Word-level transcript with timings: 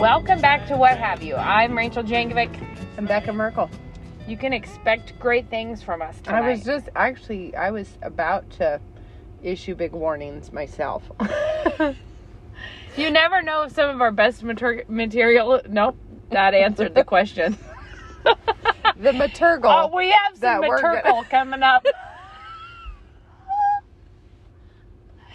Welcome 0.00 0.40
back 0.40 0.68
to 0.68 0.76
What 0.76 0.96
Have 0.96 1.24
You. 1.24 1.34
I'm 1.34 1.76
Rachel 1.76 2.04
Jankovic. 2.04 2.54
And 2.96 3.08
Becca 3.08 3.32
Merkle. 3.32 3.68
You 4.28 4.36
can 4.36 4.52
expect 4.52 5.18
great 5.18 5.50
things 5.50 5.82
from 5.82 6.02
us 6.02 6.20
tonight. 6.20 6.44
I 6.44 6.50
was 6.52 6.62
just 6.62 6.88
actually 6.94 7.56
I 7.56 7.72
was 7.72 7.98
about 8.02 8.48
to 8.52 8.80
issue 9.42 9.74
big 9.74 9.90
warnings 9.90 10.52
myself. 10.52 11.02
you 12.96 13.10
never 13.10 13.42
know 13.42 13.64
if 13.64 13.72
some 13.72 13.90
of 13.90 14.00
our 14.00 14.12
best 14.12 14.44
mater- 14.44 14.84
material. 14.86 15.60
Nope, 15.68 15.96
that 16.30 16.54
answered 16.54 16.94
the 16.94 17.02
question. 17.16 17.58
the 18.22 19.10
maturgal. 19.10 19.64
Oh, 19.90 19.96
we 19.96 20.10
have 20.10 20.36
some 20.36 20.60
gonna- 20.60 21.24
coming 21.28 21.64
up. 21.64 21.84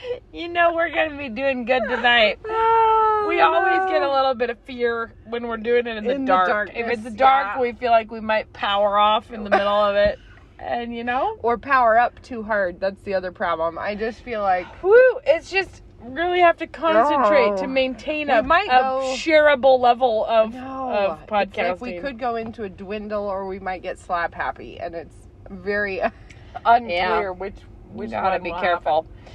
you 0.33 0.47
know 0.47 0.73
we're 0.73 0.91
going 0.91 1.11
to 1.11 1.17
be 1.17 1.29
doing 1.29 1.65
good 1.65 1.83
tonight. 1.87 2.39
Oh, 2.45 3.25
we 3.27 3.39
always 3.41 3.89
get 3.89 4.01
a 4.01 4.11
little 4.11 4.33
bit 4.33 4.49
of 4.49 4.59
fear 4.59 5.13
when 5.25 5.47
we're 5.47 5.57
doing 5.57 5.87
it 5.87 5.97
in 5.97 6.03
the 6.05 6.11
In 6.15 6.25
the 6.25 6.31
dark. 6.31 6.71
if 6.75 6.87
it's 6.87 7.15
dark, 7.15 7.47
yeah. 7.55 7.61
we 7.61 7.73
feel 7.73 7.91
like 7.91 8.11
we 8.11 8.19
might 8.19 8.51
power 8.53 8.97
off 8.97 9.31
in 9.31 9.43
the 9.43 9.49
middle 9.49 9.67
of 9.67 9.95
it. 9.95 10.19
And 10.59 10.95
you 10.95 11.03
know, 11.03 11.37
or 11.41 11.57
power 11.57 11.97
up 11.97 12.21
too 12.21 12.41
hard. 12.43 12.79
That's 12.79 13.01
the 13.03 13.15
other 13.15 13.31
problem. 13.33 13.77
I 13.77 13.95
just 13.95 14.21
feel 14.21 14.41
like 14.41 14.81
woo, 14.83 14.97
it's 15.25 15.51
just 15.51 15.81
really 16.01 16.39
have 16.39 16.57
to 16.57 16.67
concentrate 16.67 17.49
No. 17.51 17.57
to 17.57 17.67
maintain 17.67 18.27
We 18.27 18.33
a, 18.33 18.43
might 18.43 18.67
a 18.67 18.79
go- 18.79 19.13
shareable 19.15 19.79
level 19.79 20.25
of 20.25 20.53
no, 20.53 20.59
of 20.91 21.27
podcasting. 21.27 21.71
like 21.71 21.81
we 21.81 21.99
could 21.99 22.19
go 22.19 22.35
into 22.35 22.63
a 22.63 22.69
dwindle 22.69 23.25
or 23.25 23.45
we 23.47 23.59
might 23.59 23.81
get 23.81 23.97
slap 23.99 24.33
happy 24.33 24.79
and 24.79 24.93
it's 24.95 25.15
very 25.49 25.99
unclear 26.65 26.89
Yeah. 26.97 27.29
which 27.31 27.55
we 27.91 27.99
which 28.01 28.11
gotta 28.11 28.31
one 28.35 28.43
be 28.43 28.51
careful. 28.51 29.03
happen. 29.25 29.33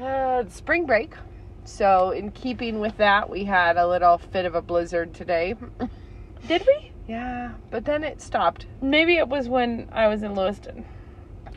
Uh, 0.00 0.44
spring 0.48 0.86
break. 0.86 1.14
So 1.64 2.10
in 2.10 2.30
keeping 2.30 2.80
with 2.80 2.96
that, 2.98 3.28
we 3.28 3.44
had 3.44 3.76
a 3.76 3.86
little 3.86 4.18
fit 4.18 4.46
of 4.46 4.54
a 4.54 4.62
blizzard 4.62 5.12
today. 5.14 5.54
Did 6.46 6.64
we? 6.66 6.92
Yeah, 7.06 7.52
but 7.70 7.84
then 7.84 8.04
it 8.04 8.20
stopped. 8.20 8.66
Maybe 8.80 9.16
it 9.16 9.28
was 9.28 9.48
when 9.48 9.88
I 9.92 10.08
was 10.08 10.22
in 10.22 10.34
Lewiston. 10.34 10.84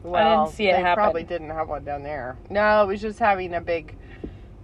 Well, 0.03 0.15
I 0.41 0.43
didn't 0.45 0.55
see 0.55 0.67
it 0.69 0.73
they 0.73 0.81
happen. 0.81 1.01
probably 1.03 1.23
didn't 1.23 1.49
have 1.51 1.69
one 1.69 1.83
down 1.83 2.03
there. 2.03 2.37
No, 2.49 2.83
it 2.83 2.87
was 2.87 3.01
just 3.01 3.19
having 3.19 3.53
a 3.53 3.61
big 3.61 3.95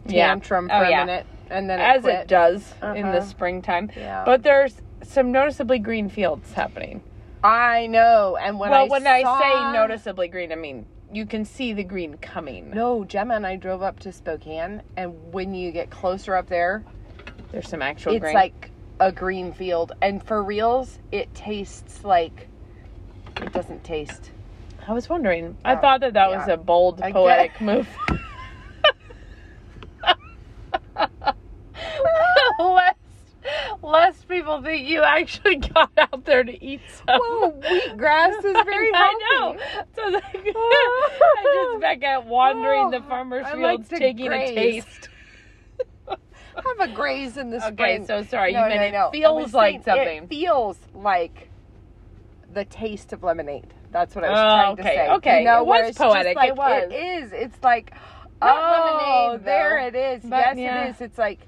Yeah. 0.08 0.28
tantrum 0.30 0.70
Oh, 0.72 0.80
for 0.84 0.90
yeah. 0.90 1.04
a 1.04 1.06
minute, 1.06 1.26
and 1.50 1.70
then 1.70 1.80
it 1.80 1.84
As 1.84 2.02
quit. 2.02 2.16
it 2.22 2.28
does 2.28 2.74
in 2.82 3.04
the 3.12 3.18
Uh-huh. 3.20 3.22
springtime. 3.22 3.92
Yeah. 3.96 4.24
But 4.26 4.44
there's 4.44 4.82
some 5.04 5.32
noticeably 5.32 5.80
green 5.80 6.10
fields 6.10 6.54
happening. 6.54 7.02
I 7.44 7.88
know, 7.88 8.38
and 8.42 8.58
when 8.60 8.72
well, 8.72 8.86
I 8.86 8.88
when 8.88 9.04
saw, 9.04 9.10
I 9.12 9.40
say 9.42 9.74
noticeably 9.78 10.28
green, 10.30 10.52
I 10.52 10.56
mean 10.56 10.86
you 11.18 11.26
can 11.26 11.44
see 11.44 11.74
the 11.74 11.84
green 11.84 12.16
coming. 12.18 12.70
no, 12.70 13.04
Gemma 13.04 13.34
and 13.34 13.46
I 13.48 13.56
drove 13.56 13.82
up 13.82 14.00
to 14.02 14.12
Spokane, 14.12 14.84
and 14.96 15.34
when 15.34 15.56
you 15.56 15.72
get 15.72 15.90
closer 15.90 16.36
up 16.36 16.48
there, 16.48 16.84
There's 17.52 17.68
some 17.68 17.82
actual 17.82 18.14
it's 18.14 18.22
green. 18.22 18.36
like 18.36 18.70
a 19.00 19.12
green 19.12 19.52
field, 19.52 19.94
and 20.02 20.24
for 20.24 20.44
reals, 20.44 21.00
it 21.12 21.34
tastes 21.34 22.04
like 22.04 22.48
it 23.42 23.52
doesn't 23.52 23.84
taste. 23.84 24.30
I 24.88 24.94
was 24.94 25.10
wondering. 25.10 25.58
I 25.66 25.76
Oh, 25.76 25.82
thought 25.82 26.02
that 26.02 26.14
that 26.14 26.30
was 26.30 26.48
yeah. 26.48 26.54
a 26.54 26.58
bold 26.58 27.02
I 27.02 27.08
get 27.08 27.14
poetic 27.14 27.62
move. 27.62 27.88
People 34.58 34.70
think 34.70 34.88
you 34.88 35.04
actually 35.04 35.56
got 35.74 35.92
out 35.98 36.26
there 36.26 36.44
to 36.44 36.64
eat 36.66 36.82
some. 36.90 37.06
Well, 37.20 37.52
wheatgrass 37.54 38.38
is 38.38 38.44
very 38.66 38.92
I 38.94 39.14
know. 39.40 39.54
healthy. 39.54 39.60
So 39.96 40.02
it's 40.08 40.14
like, 40.14 40.56
I 40.56 41.68
just 41.72 41.82
back 41.82 42.04
out 42.04 42.26
wandering 42.28 42.92
the 42.92 42.98
Oh, 42.98 43.10
farmer's 43.10 43.46
I 43.46 43.54
like 43.56 43.78
fields, 43.80 43.90
to 43.90 44.00
taking 44.00 44.28
graze. 44.28 44.50
a 44.52 44.56
taste. 44.56 45.10
Have 46.08 46.90
a 46.90 46.92
graze 46.92 47.38
in 47.38 47.52
the 47.52 47.60
spring. 47.60 48.02
Okay, 48.02 48.06
so 48.06 48.24
sorry. 48.24 48.52
No, 48.54 48.64
you 48.64 48.70
meant 48.70 48.80
no, 48.80 48.86
it 48.88 48.92
no. 48.92 49.08
I 49.10 49.12
feels 49.12 49.54
like 49.54 49.84
something. 49.84 50.24
It 50.24 50.30
feels 50.30 50.78
like 50.96 51.50
the 52.52 52.66
taste 52.66 53.14
of 53.14 53.22
lemonade. 53.24 53.74
That's 53.92 54.16
what 54.16 54.24
I 54.24 54.30
was 54.32 54.40
Oh, 54.40 54.44
trying 54.44 54.74
okay, 54.74 54.82
to 54.82 54.88
say. 54.90 55.10
okay. 55.18 55.40
You 55.40 55.46
know, 55.46 55.62
It 55.62 55.68
was 55.68 55.96
poetic. 55.96 56.36
like- 56.36 56.50
It 56.50 56.56
was. 56.56 56.92
It 56.92 56.96
is. 56.96 57.32
It's 57.34 57.64
like, 57.64 57.94
Not 58.42 58.58
oh, 58.58 59.28
lemonade, 59.34 59.46
there 59.46 59.78
it 59.88 59.96
is. 59.96 60.24
But, 60.24 60.38
yes, 60.38 60.58
yeah. 60.58 60.86
it 60.86 60.90
is. 60.90 61.02
It's 61.02 61.18
like 61.20 61.47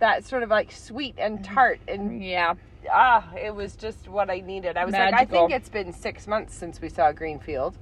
that 0.00 0.24
sort 0.24 0.42
of 0.42 0.50
like 0.50 0.70
sweet 0.72 1.14
and 1.18 1.44
tart 1.44 1.80
and 1.88 2.22
yeah. 2.24 2.54
ah, 2.92 3.24
it 3.34 3.54
was 3.54 3.76
just 3.76 4.08
what 4.08 4.30
I 4.30 4.40
needed. 4.40 4.76
I 4.76 4.84
was 4.84 4.92
like, 4.94 5.14
I 5.14 5.24
think 5.24 5.50
it's 5.50 5.68
been 5.68 5.92
six 5.92 6.26
months 6.26 6.54
since 6.54 6.80
we 6.80 6.88
saw 6.88 7.08
a 7.08 7.12
green 7.12 7.38
field 7.38 7.76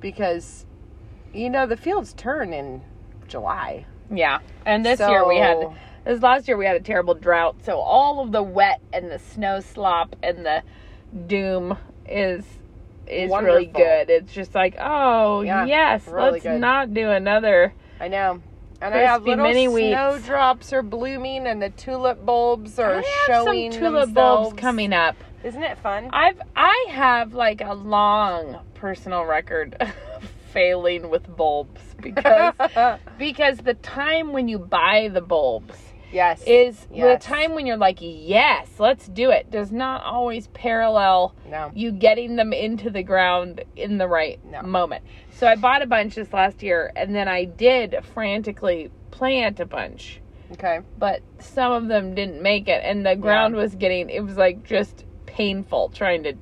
because, 0.00 0.66
you 1.32 1.50
know, 1.50 1.66
the 1.66 1.76
fields 1.76 2.12
turn 2.14 2.52
in 2.52 2.82
July. 3.28 3.86
Yeah. 4.10 4.40
And 4.66 4.84
this 4.84 5.00
year 5.00 5.26
we 5.26 5.38
had 5.38 5.58
So- 5.60 5.74
this 6.04 6.22
last 6.22 6.48
year 6.48 6.56
we 6.56 6.66
had 6.66 6.76
a 6.76 6.80
terrible 6.80 7.14
drought, 7.14 7.56
so 7.62 7.78
all 7.78 8.20
of 8.20 8.32
the 8.32 8.42
wet 8.42 8.80
and 8.92 9.10
the 9.10 9.18
snow 9.18 9.60
slop 9.60 10.16
and 10.22 10.44
the 10.44 10.62
doom 11.26 11.76
is 12.08 12.44
is 13.06 13.30
really 13.30 13.66
good. 13.66 14.08
It's 14.08 14.32
just 14.32 14.54
like, 14.54 14.76
oh 14.80 15.40
Yeah, 15.42 15.64
yes, 15.66 16.06
really 16.06 16.32
let's 16.32 16.44
good. 16.44 16.60
not 16.60 16.94
do 16.94 17.10
another. 17.10 17.74
I 18.00 18.08
know. 18.08 18.40
And 18.80 18.94
I 18.94 18.98
have 18.98 19.24
little 19.24 19.44
mini 19.44 19.66
snowdrops 19.66 20.72
are 20.72 20.82
blooming 20.82 21.46
and 21.46 21.60
the 21.60 21.70
tulip 21.70 22.24
bulbs 22.24 22.78
are 22.78 22.92
I 22.92 22.96
have 22.96 23.04
showing 23.26 23.72
some 23.72 23.80
tulip 23.80 24.06
themselves. 24.06 24.14
bulbs 24.14 24.60
coming 24.60 24.92
up. 24.92 25.16
Isn't 25.44 25.62
it 25.62 25.78
fun? 25.78 26.08
I've 26.12 26.40
I 26.56 26.86
have 26.90 27.34
like 27.34 27.60
a 27.60 27.74
long 27.74 28.58
personal 28.74 29.24
record 29.24 29.76
failing 30.52 31.10
with 31.10 31.26
bulbs 31.36 31.80
because 32.00 32.54
because 33.18 33.58
the 33.58 33.74
time 33.74 34.32
when 34.32 34.48
you 34.48 34.58
buy 34.58 35.10
the 35.12 35.20
bulbs 35.20 35.76
yes. 36.12 36.42
is 36.46 36.86
Yes. 36.92 37.22
the 37.22 37.28
time 37.28 37.54
when 37.54 37.66
you're 37.66 37.76
like, 37.76 37.98
yes, 38.00 38.68
let's 38.78 39.08
do 39.08 39.30
it, 39.30 39.50
does 39.50 39.70
not 39.72 40.02
always 40.04 40.46
parallel 40.48 41.34
no. 41.48 41.70
you 41.74 41.92
getting 41.92 42.36
them 42.36 42.52
into 42.52 42.90
the 42.90 43.02
ground 43.02 43.64
in 43.76 43.98
the 43.98 44.08
right 44.08 44.38
No. 44.44 44.62
moment. 44.62 45.04
So 45.32 45.46
I 45.46 45.56
bought 45.56 45.82
a 45.82 45.86
bunch 45.86 46.14
this 46.14 46.32
last 46.32 46.62
year 46.62 46.92
and 46.96 47.14
then 47.14 47.28
I 47.28 47.44
did 47.44 47.96
frantically 48.14 48.90
plant 49.10 49.60
a 49.60 49.66
bunch, 49.66 50.20
Okay. 50.52 50.80
but 50.98 51.22
some 51.38 51.72
of 51.72 51.88
them 51.88 52.14
didn't 52.14 52.42
make 52.42 52.68
it 52.68 52.82
and 52.84 53.04
the 53.06 53.16
ground 53.16 53.54
was 53.54 53.74
getting 53.74 54.10
it 54.10 54.20
was 54.20 54.36
like 54.36 54.62
just 54.64 55.04
painful 55.26 55.90
trying 55.90 56.22
to 56.24 56.34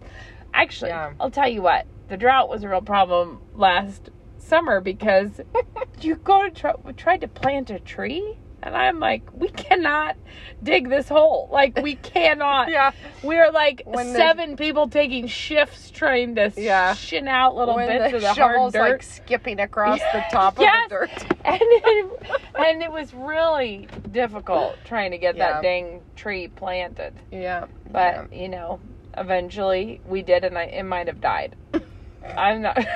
Actually, 0.54 0.90
Yeah. 0.90 1.12
I'll 1.20 1.30
tell 1.30 1.48
you 1.48 1.62
what. 1.62 1.86
The 2.08 2.16
drought 2.16 2.48
was 2.48 2.64
a 2.64 2.68
real 2.68 2.80
problem 2.80 3.40
last 3.54 4.08
summer 4.38 4.80
because 4.80 5.40
you 6.00 6.16
go 6.16 6.42
to 6.42 6.50
try, 6.50 6.72
tried 6.96 7.20
to 7.20 7.28
plant 7.28 7.68
a 7.70 7.78
tree 7.78 8.38
and 8.62 8.76
I'm 8.76 8.98
like, 8.98 9.22
we 9.32 9.48
cannot 9.48 10.16
dig 10.62 10.88
this 10.88 11.08
hole. 11.08 11.48
Like 11.52 11.80
we 11.80 11.94
cannot. 12.14 12.70
Yeah. 12.70 12.90
We're 13.22 13.50
like 13.52 13.82
When 13.84 14.12
the- 14.12 14.18
seven 14.18 14.56
people 14.56 14.88
taking 14.88 15.26
shifts 15.28 15.90
trying 15.90 16.34
to 16.36 16.52
Yeah. 16.56 16.94
shin 16.94 17.28
out 17.28 17.54
little 17.56 17.76
when 17.76 17.88
bits 17.88 18.10
the 18.10 18.16
of 18.16 18.22
the 18.22 18.32
hard 18.34 18.72
dirt. 18.72 18.80
like 18.92 19.02
skipping 19.02 19.60
across 19.60 20.00
the 20.00 20.24
top 20.32 20.58
Yes. 20.58 20.84
of 20.84 20.90
the 20.90 20.94
dirt. 20.96 21.24
and, 21.44 21.60
it, 21.62 22.20
and 22.58 22.82
it 22.82 22.90
was 22.90 23.14
really 23.14 23.88
difficult 24.10 24.76
trying 24.84 25.12
to 25.12 25.18
get 25.18 25.36
Yeah. 25.36 25.52
that 25.54 25.62
dang 25.62 26.02
tree 26.16 26.48
planted. 26.48 27.14
Yeah. 27.30 27.66
But 27.90 28.32
you 28.32 28.48
know, 28.48 28.80
eventually 29.16 30.00
we 30.06 30.22
did, 30.22 30.44
and 30.44 30.58
I 30.58 30.64
it 30.64 30.82
might 30.84 31.06
have 31.06 31.20
died. 31.20 31.54
I'm 32.36 32.62
not. 32.62 32.76
it 32.78 32.86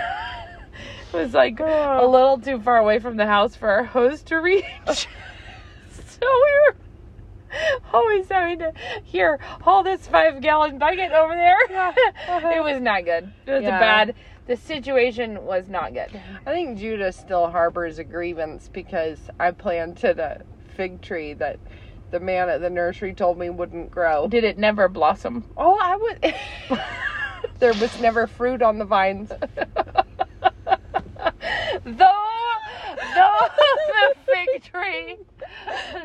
was 1.12 1.32
like 1.34 1.60
oh. 1.60 2.04
a 2.04 2.08
little 2.08 2.38
too 2.38 2.60
far 2.60 2.78
away 2.78 2.98
from 2.98 3.16
the 3.16 3.26
house 3.26 3.54
for 3.56 3.68
our 3.68 3.84
hose 3.84 4.22
to 4.24 4.36
reach, 4.36 5.08
so 6.22 6.28
we 6.28 6.52
were 6.68 6.76
always 7.92 8.28
having 8.28 8.58
to 8.60 8.72
here 9.04 9.38
haul 9.60 9.82
this 9.82 10.06
five 10.06 10.40
gallon 10.40 10.78
bucket 10.78 11.12
over 11.12 11.34
there. 11.34 11.56
Uh-huh. 11.70 12.48
it 12.54 12.62
was 12.62 12.80
not 12.80 13.04
good. 13.04 13.32
It 13.46 13.50
was 13.50 13.62
Yeah. 13.62 13.76
a 13.76 13.80
bad. 13.80 14.14
The 14.46 14.56
situation 14.56 15.44
was 15.44 15.68
not 15.68 15.92
good. 15.94 16.20
I 16.46 16.52
think 16.52 16.78
Judah 16.78 17.12
still 17.12 17.48
harbors 17.50 17.98
a 17.98 18.04
grievance 18.04 18.68
because 18.72 19.18
I 19.38 19.50
planted 19.52 20.18
a 20.18 20.42
fig 20.76 21.00
tree 21.02 21.34
that 21.34 21.58
the 22.10 22.20
man 22.20 22.48
at 22.48 22.60
the 22.60 22.70
nursery 22.70 23.14
told 23.14 23.38
me 23.38 23.50
wouldn't 23.50 23.90
grow. 23.90 24.28
Did 24.28 24.44
it 24.44 24.58
never 24.58 24.88
blossom? 24.88 25.44
Oh, 25.56 25.78
I 25.80 25.96
would. 25.96 26.34
there 27.58 27.72
was 27.74 28.00
never 28.00 28.26
fruit 28.26 28.62
on 28.62 28.78
the 28.78 28.84
vines. 28.84 29.30
Though, 31.84 32.28
though 33.14 33.48
the 33.56 34.14
fig 34.26 34.62
tree. 34.62 35.16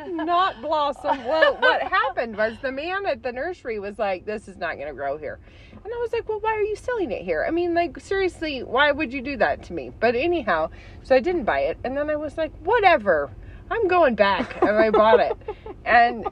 not 0.07 0.61
blossom. 0.61 1.23
Well, 1.25 1.55
what 1.57 1.81
happened 1.81 2.37
was 2.37 2.57
the 2.61 2.71
man 2.71 3.05
at 3.05 3.23
the 3.23 3.31
nursery 3.31 3.79
was 3.79 3.99
like, 3.99 4.25
"This 4.25 4.47
is 4.47 4.57
not 4.57 4.75
going 4.75 4.87
to 4.87 4.93
grow 4.93 5.17
here," 5.17 5.39
and 5.71 5.85
I 5.85 5.97
was 5.97 6.11
like, 6.13 6.27
"Well, 6.27 6.39
why 6.39 6.53
are 6.53 6.63
you 6.63 6.75
selling 6.75 7.11
it 7.11 7.21
here? 7.23 7.45
I 7.47 7.51
mean, 7.51 7.73
like 7.73 7.99
seriously, 7.99 8.63
why 8.63 8.91
would 8.91 9.13
you 9.13 9.21
do 9.21 9.37
that 9.37 9.63
to 9.63 9.73
me?" 9.73 9.91
But 9.99 10.15
anyhow, 10.15 10.69
so 11.03 11.15
I 11.15 11.19
didn't 11.19 11.43
buy 11.45 11.61
it, 11.61 11.77
and 11.83 11.95
then 11.97 12.09
I 12.09 12.15
was 12.15 12.37
like, 12.37 12.51
"Whatever, 12.59 13.31
I'm 13.69 13.87
going 13.87 14.15
back," 14.15 14.61
and 14.61 14.77
I 14.77 14.89
bought 14.89 15.19
it, 15.19 15.37
and 15.85 16.27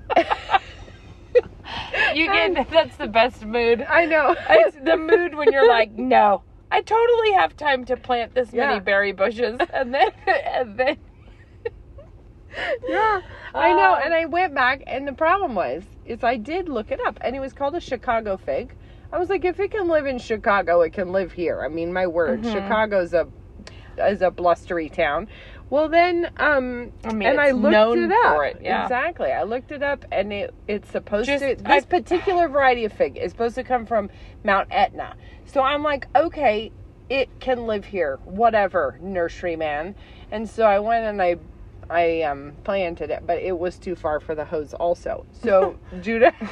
You 2.14 2.28
get 2.28 2.70
that's 2.70 2.96
the 2.98 3.08
best 3.08 3.46
mood. 3.46 3.82
I 3.82 4.06
know 4.06 4.36
It's 4.50 4.78
the 4.84 4.98
mood 4.98 5.36
when 5.36 5.52
you're 5.52 5.68
like, 5.68 5.92
no, 5.92 6.44
I 6.76 6.82
totally 6.82 7.32
have 7.32 7.56
time 7.56 7.86
to 7.86 7.96
plant 7.96 8.36
this 8.36 8.52
Yeah. 8.52 8.68
many 8.68 8.82
berry 8.82 9.14
bushes, 9.14 9.60
and 9.74 9.94
then 9.94 10.10
and 10.46 10.78
then 10.78 10.98
yeah, 12.90 13.22
I 13.54 13.74
know. 13.74 13.94
Um, 13.96 14.02
And 14.04 14.14
I 14.14 14.26
went 14.26 14.54
back, 14.54 14.84
and 14.86 15.08
the 15.08 15.14
problem 15.14 15.56
was, 15.56 15.84
is 16.06 16.22
I 16.22 16.36
did 16.36 16.68
look 16.68 16.92
it 16.92 17.00
up, 17.08 17.18
and 17.22 17.34
it 17.34 17.40
was 17.40 17.54
called 17.54 17.76
a 17.76 17.80
Chicago 17.80 18.36
fig. 18.36 18.76
I 19.14 19.18
was 19.18 19.30
like, 19.30 19.46
if 19.46 19.58
it 19.62 19.72
can 19.72 19.88
live 19.88 20.06
in 20.06 20.20
Chicago, 20.20 20.82
it 20.82 20.92
can 20.92 21.14
live 21.14 21.32
here. 21.32 21.64
I 21.64 21.70
mean, 21.70 21.94
my 21.94 22.08
word, 22.08 22.42
Mhm. 22.42 22.52
Chicago's 22.52 23.14
a 23.14 23.28
is 23.98 24.22
a 24.22 24.30
blustery 24.30 24.90
town. 24.90 25.30
Well, 25.70 25.90
then, 25.90 26.30
um, 26.38 26.92
I 27.04 27.14
mean, 27.14 27.28
and 27.28 27.40
I 27.42 27.52
looked 27.52 27.98
it 27.98 28.12
up. 28.12 28.36
for 28.36 28.46
it, 28.46 28.60
yeah. 28.62 28.84
Exactly. 28.84 29.32
I 29.32 29.44
looked 29.44 29.72
it 29.72 29.82
up, 29.82 30.06
and 30.12 30.32
it 30.32 30.54
it's 30.68 30.90
supposed 30.90 31.28
Just- 31.28 31.44
to. 31.44 31.56
This 31.56 31.84
I- 31.84 31.88
particular 31.88 32.48
variety 32.48 32.86
of 32.86 32.94
fig 32.94 33.18
is 33.18 33.32
supposed 33.32 33.56
to 33.56 33.64
come 33.64 33.86
from 33.86 34.10
Mount 34.44 34.68
Etna. 34.72 35.16
So 35.46 35.62
I'm 35.62 35.84
like, 35.84 36.08
okay, 36.16 36.72
it 37.10 37.30
can 37.40 37.66
live 37.66 37.86
here, 37.86 38.20
whatever, 38.26 39.00
nurseryman. 39.04 39.96
And 40.32 40.48
so 40.50 40.66
I 40.66 40.80
went 40.80 41.06
and 41.06 41.22
I, 41.22 41.38
I 41.90 42.22
um, 42.24 42.54
planted 42.64 43.10
it, 43.10 43.24
but 43.26 43.40
it 43.40 43.58
was 43.58 43.78
too 43.78 43.96
far 43.96 44.20
for 44.20 44.36
the 44.36 44.46
hose 44.46 44.74
also. 44.74 45.26
So 45.32 45.78
Judah. 46.02 46.34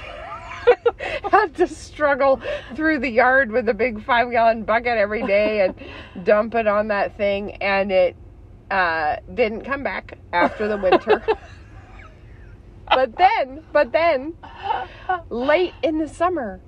had 1.31 1.53
to 1.55 1.67
struggle 1.67 2.39
through 2.75 2.99
the 2.99 3.09
yard 3.09 3.51
with 3.51 3.67
a 3.67 3.73
big 3.73 4.01
five 4.03 4.31
gallon 4.31 4.63
bucket 4.63 4.97
every 4.97 5.25
day 5.25 5.61
and 5.61 5.75
dump 6.25 6.55
it 6.55 6.67
on 6.67 6.87
that 6.87 7.17
thing 7.17 7.51
and 7.55 7.91
it 7.91 8.15
uh, 8.73 9.17
didn't 9.33 9.61
come 9.63 9.83
back 9.83 10.17
after 10.33 10.67
the 10.67 10.77
winter. 10.77 11.23
but 12.89 13.15
then, 13.17 13.63
but 13.71 13.91
then, 13.91 14.33
late 15.29 15.73
in 15.83 15.99
the 15.99 16.07
summer, 16.07 16.59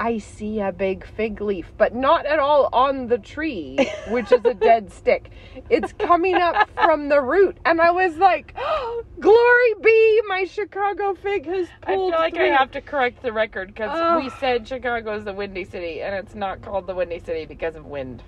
I 0.00 0.18
see 0.18 0.58
a 0.58 0.72
big 0.72 1.06
fig 1.06 1.40
leaf, 1.40 1.70
but 1.78 1.94
not 1.94 2.26
at 2.26 2.40
all 2.40 2.68
on 2.72 3.06
the 3.06 3.18
tree, 3.18 3.78
which 4.08 4.32
is 4.32 4.44
a 4.44 4.54
dead 4.54 4.92
stick. 4.98 5.30
It's 5.70 5.92
coming 5.92 6.34
up 6.34 6.68
from 6.74 7.08
the 7.08 7.20
root. 7.20 7.58
And 7.64 7.80
I 7.80 7.92
was 7.92 8.16
like, 8.16 8.56
glory 9.20 9.74
be, 9.80 10.20
my 10.26 10.44
Chicago 10.46 11.14
fig 11.14 11.46
has 11.46 11.68
pulled." 11.82 12.12
I 12.12 12.16
feel 12.16 12.20
like 12.20 12.34
through. 12.34 12.46
I 12.46 12.56
have 12.56 12.72
to 12.72 12.80
correct 12.80 13.22
the 13.22 13.32
record 13.32 13.68
because 13.68 13.90
Oh. 13.94 14.18
we 14.18 14.30
said 14.40 14.66
Chicago 14.66 15.14
is 15.16 15.24
the 15.24 15.32
windy 15.32 15.64
city, 15.64 16.02
and 16.02 16.12
it's 16.16 16.34
not 16.34 16.60
called 16.62 16.88
the 16.88 16.94
windy 16.96 17.20
city 17.20 17.46
because 17.46 17.76
of 17.76 17.86
wind. 17.86 18.24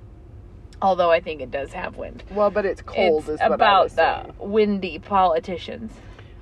Although 0.84 1.10
I 1.10 1.18
think 1.20 1.40
it 1.40 1.50
does 1.50 1.72
have 1.72 1.96
wind. 1.96 2.22
Well, 2.30 2.50
but 2.50 2.66
it's 2.66 2.82
cold, 2.82 3.28
it's 3.28 3.40
about 3.42 3.90
the 3.90 4.22
saying. 4.22 4.34
windy 4.38 4.98
politicians. 4.98 5.92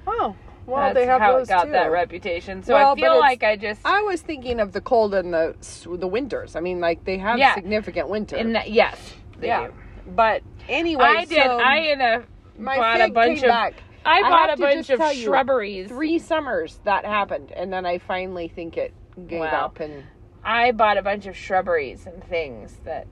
Oh, 0.07 0.35
well, 0.67 0.83
That's 0.83 0.95
they 0.95 1.07
have 1.07 1.21
how 1.21 1.39
those 1.39 1.49
it 1.49 1.51
got 1.53 1.65
too. 1.67 1.71
that 1.73 1.93
reputation. 1.93 2.63
So 2.65 2.75
Well, 2.75 2.93
I 2.93 2.95
feel 2.97 3.19
like 3.21 3.45
I 3.45 3.55
just 3.57 3.81
I 3.85 4.01
was 4.03 4.21
thinking 4.21 4.59
of 4.59 4.73
the 4.73 4.81
cold 4.81 5.15
and 5.15 5.33
the 5.33 5.55
the 5.89 6.09
winters. 6.09 6.57
I 6.57 6.61
mean, 6.61 6.81
like 6.81 7.05
they 7.05 7.19
have 7.19 7.39
Yeah. 7.39 7.55
significant 7.55 8.09
winter. 8.09 8.37
in 8.37 8.53
that, 8.55 8.71
yes, 8.71 9.15
they 9.39 9.47
yeah, 9.47 9.69
do. 9.69 9.73
but 10.09 10.43
anyway, 10.69 11.05
I 11.05 11.25
did. 11.25 11.45
so 11.45 11.59
I 11.61 11.77
in 11.79 12.01
a 12.01 12.25
my 12.59 12.77
bought 12.77 13.01
a 13.01 13.13
bunch 13.13 13.37
came 13.41 13.45
of 13.45 13.49
back. 13.49 13.75
I 14.05 14.19
I 14.19 14.29
bought 14.29 14.51
have 14.51 14.59
a 14.59 14.63
bunch 14.63 14.91
of 14.91 14.99
tell 14.99 15.13
you, 15.13 15.23
shrubberies. 15.25 15.87
Three 15.89 16.19
summers 16.19 16.81
that 16.83 17.05
happened, 17.07 17.53
and 17.53 17.73
then 17.73 17.87
I 17.87 17.99
finally 17.99 18.49
think 18.49 18.77
it 18.77 18.93
gave 19.29 19.39
Wow. 19.41 19.67
up. 19.67 19.79
And 19.81 20.03
I 20.45 20.73
bought 20.73 20.97
a 20.99 21.03
bunch 21.03 21.27
of 21.27 21.37
shrubberies 21.37 22.07
and 22.07 22.23
things 22.25 22.81
that 22.85 23.07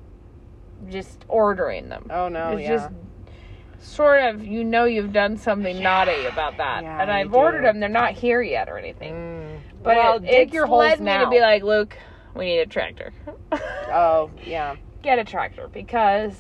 just 0.89 1.25
ordering 1.29 1.89
them. 1.89 2.07
oh 2.11 2.29
no, 2.29 2.53
it's 2.53 2.63
yeah, 2.63 2.77
just 2.77 2.91
sort 3.81 4.21
of 4.23 4.45
you 4.45 4.63
know 4.65 4.85
you've 4.85 5.13
done 5.13 5.37
something 5.37 5.83
naughty 5.83 6.25
about 6.27 6.57
that. 6.59 6.83
Yeah, 6.83 7.01
and 7.01 7.11
I've 7.11 7.35
ordered 7.35 7.61
do. 7.61 7.67
them. 7.67 7.81
They're 7.81 7.89
not 7.89 8.13
here 8.13 8.43
yet 8.43 8.69
or 8.69 8.79
anything. 8.79 9.13
Mm. 9.15 9.61
But 9.83 9.97
well, 9.97 10.17
it, 10.17 10.27
dig 10.27 10.53
your 10.53 10.67
holes 10.67 10.81
led 10.81 11.01
now. 11.01 11.19
me 11.21 11.25
to 11.25 11.31
be 11.31 11.41
like, 11.41 11.63
Luke, 11.63 11.97
we 12.35 12.45
need 12.47 12.59
a 12.61 12.67
tractor. 12.67 13.13
oh 13.53 14.31
yeah, 14.45 14.77
Get 15.03 15.19
a 15.19 15.25
tractor 15.25 15.69
because 15.73 16.35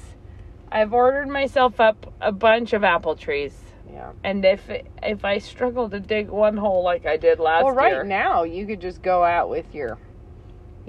I've 0.70 0.92
ordered 0.92 1.28
myself 1.28 1.80
up 1.80 2.12
a 2.20 2.30
bunch 2.32 2.72
of 2.74 2.84
apple 2.84 3.16
trees. 3.16 3.54
yeah. 3.90 4.12
And 4.22 4.44
if 4.44 4.70
if 5.02 5.24
I 5.24 5.38
struggle 5.38 5.88
to 5.90 5.98
dig 5.98 6.28
one 6.28 6.56
hole 6.58 6.84
like 6.84 7.06
I 7.06 7.16
did 7.16 7.40
last 7.40 7.64
Well, 7.64 7.74
right 7.74 7.92
year, 7.92 8.04
now 8.04 8.42
you 8.44 8.66
could 8.66 8.80
just 8.80 9.00
go 9.02 9.24
out 9.24 9.48
with 9.48 9.74
your, 9.74 9.98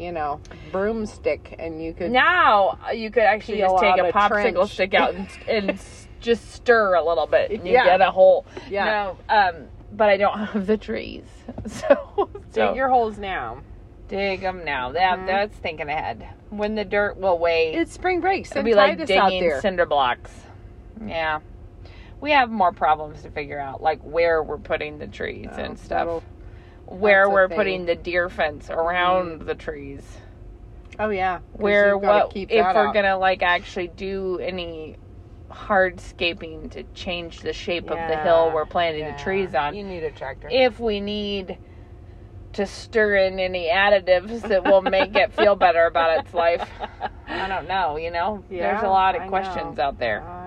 you 0.01 0.11
know, 0.11 0.39
broomstick, 0.71 1.55
and 1.59 1.81
you 1.83 1.93
could. 1.93 2.11
now 2.11 2.77
you 2.93 3.11
could 3.11 3.23
actually 3.23 3.59
just 3.59 3.77
take 3.79 3.97
a 3.97 4.05
a 4.09 4.11
popsicle 4.11 4.53
trench. 4.53 4.71
stick 4.73 4.93
out 4.93 5.13
and, 5.13 5.27
and 5.47 5.79
just 6.19 6.51
stir 6.51 6.95
a 6.95 7.03
little 7.03 7.27
bit. 7.27 7.51
And 7.51 7.65
you 7.67 7.73
Yeah. 7.73 7.85
get 7.85 8.01
a 8.01 8.11
hole. 8.11 8.45
Yeah. 8.69 8.85
No, 9.29 9.35
um, 9.35 9.55
but 9.93 10.09
I 10.09 10.17
don't 10.17 10.37
have 10.37 10.67
the 10.67 10.77
trees, 10.77 11.23
so 11.67 11.85
so 12.17 12.29
dig 12.53 12.75
your 12.75 12.89
holes 12.89 13.17
now. 13.17 13.61
dig 14.07 14.41
them 14.41 14.65
now. 14.65 14.91
That 14.91 15.19
Mhm. 15.19 15.25
that's 15.27 15.55
thinking 15.57 15.87
ahead. 15.89 16.27
When 16.49 16.75
the 16.75 16.83
dirt 16.85 17.17
will 17.17 17.37
weigh, 17.39 17.73
It's 17.73 17.93
spring 17.93 18.19
break. 18.19 18.45
it'll 18.51 18.63
be 18.63 18.73
like 18.73 18.97
digging 19.05 19.51
cinder 19.61 19.85
blocks. 19.85 20.31
Yeah. 21.05 21.39
We 22.19 22.31
have 22.31 22.51
more 22.51 22.71
problems 22.71 23.23
to 23.23 23.31
figure 23.31 23.59
out, 23.59 23.81
like 23.81 23.99
where 24.01 24.43
we're 24.43 24.57
putting 24.59 24.99
the 24.99 25.07
trees 25.07 25.47
Oh, 25.51 25.55
and 25.61 25.79
stuff. 25.79 25.89
that'll- 25.89 26.23
Where 26.99 27.29
we're 27.29 27.47
thing. 27.47 27.57
putting 27.57 27.85
the 27.85 27.95
deer 27.95 28.29
fence 28.29 28.69
around 28.69 29.41
mm. 29.41 29.45
the 29.45 29.55
trees. 29.55 30.01
Oh 30.99 31.09
yeah. 31.09 31.39
where 31.53 31.97
what 31.97 32.31
keep 32.31 32.51
if 32.51 32.63
we're 32.63 32.87
out. 32.87 32.93
gonna 32.93 33.17
like 33.17 33.41
actually 33.41 33.87
do 33.87 34.37
any 34.39 34.97
hardscaping 35.49 36.71
to 36.71 36.83
change 36.93 37.41
the 37.41 37.53
shape 37.53 37.89
of 37.89 37.97
the 37.97 38.17
hill 38.17 38.51
we're 38.53 38.65
planting 38.65 39.03
yeah. 39.03 39.15
the 39.15 39.23
trees 39.23 39.53
on 39.53 39.75
You 39.75 39.83
need 39.83 40.03
a 40.03 40.11
tractor. 40.11 40.47
if 40.51 40.79
we 40.79 40.99
need 40.99 41.57
to 42.53 42.65
stir 42.65 43.15
in 43.15 43.39
any 43.39 43.67
additives 43.67 44.47
that 44.47 44.63
will 44.63 44.81
make 44.81 45.15
it 45.15 45.33
feel 45.33 45.55
better 45.55 45.85
about 45.85 46.19
its 46.19 46.33
life 46.33 46.67
i 47.27 47.47
don't 47.47 47.67
know 47.67 47.97
you 47.97 48.11
know 48.11 48.43
there's 48.49 48.83
a 48.83 48.87
lot 48.87 49.15
of 49.15 49.23
I 49.23 49.27
questions 49.27 49.77
know. 49.77 49.83
out 49.83 49.99
there 49.99 50.21
I 50.21 50.40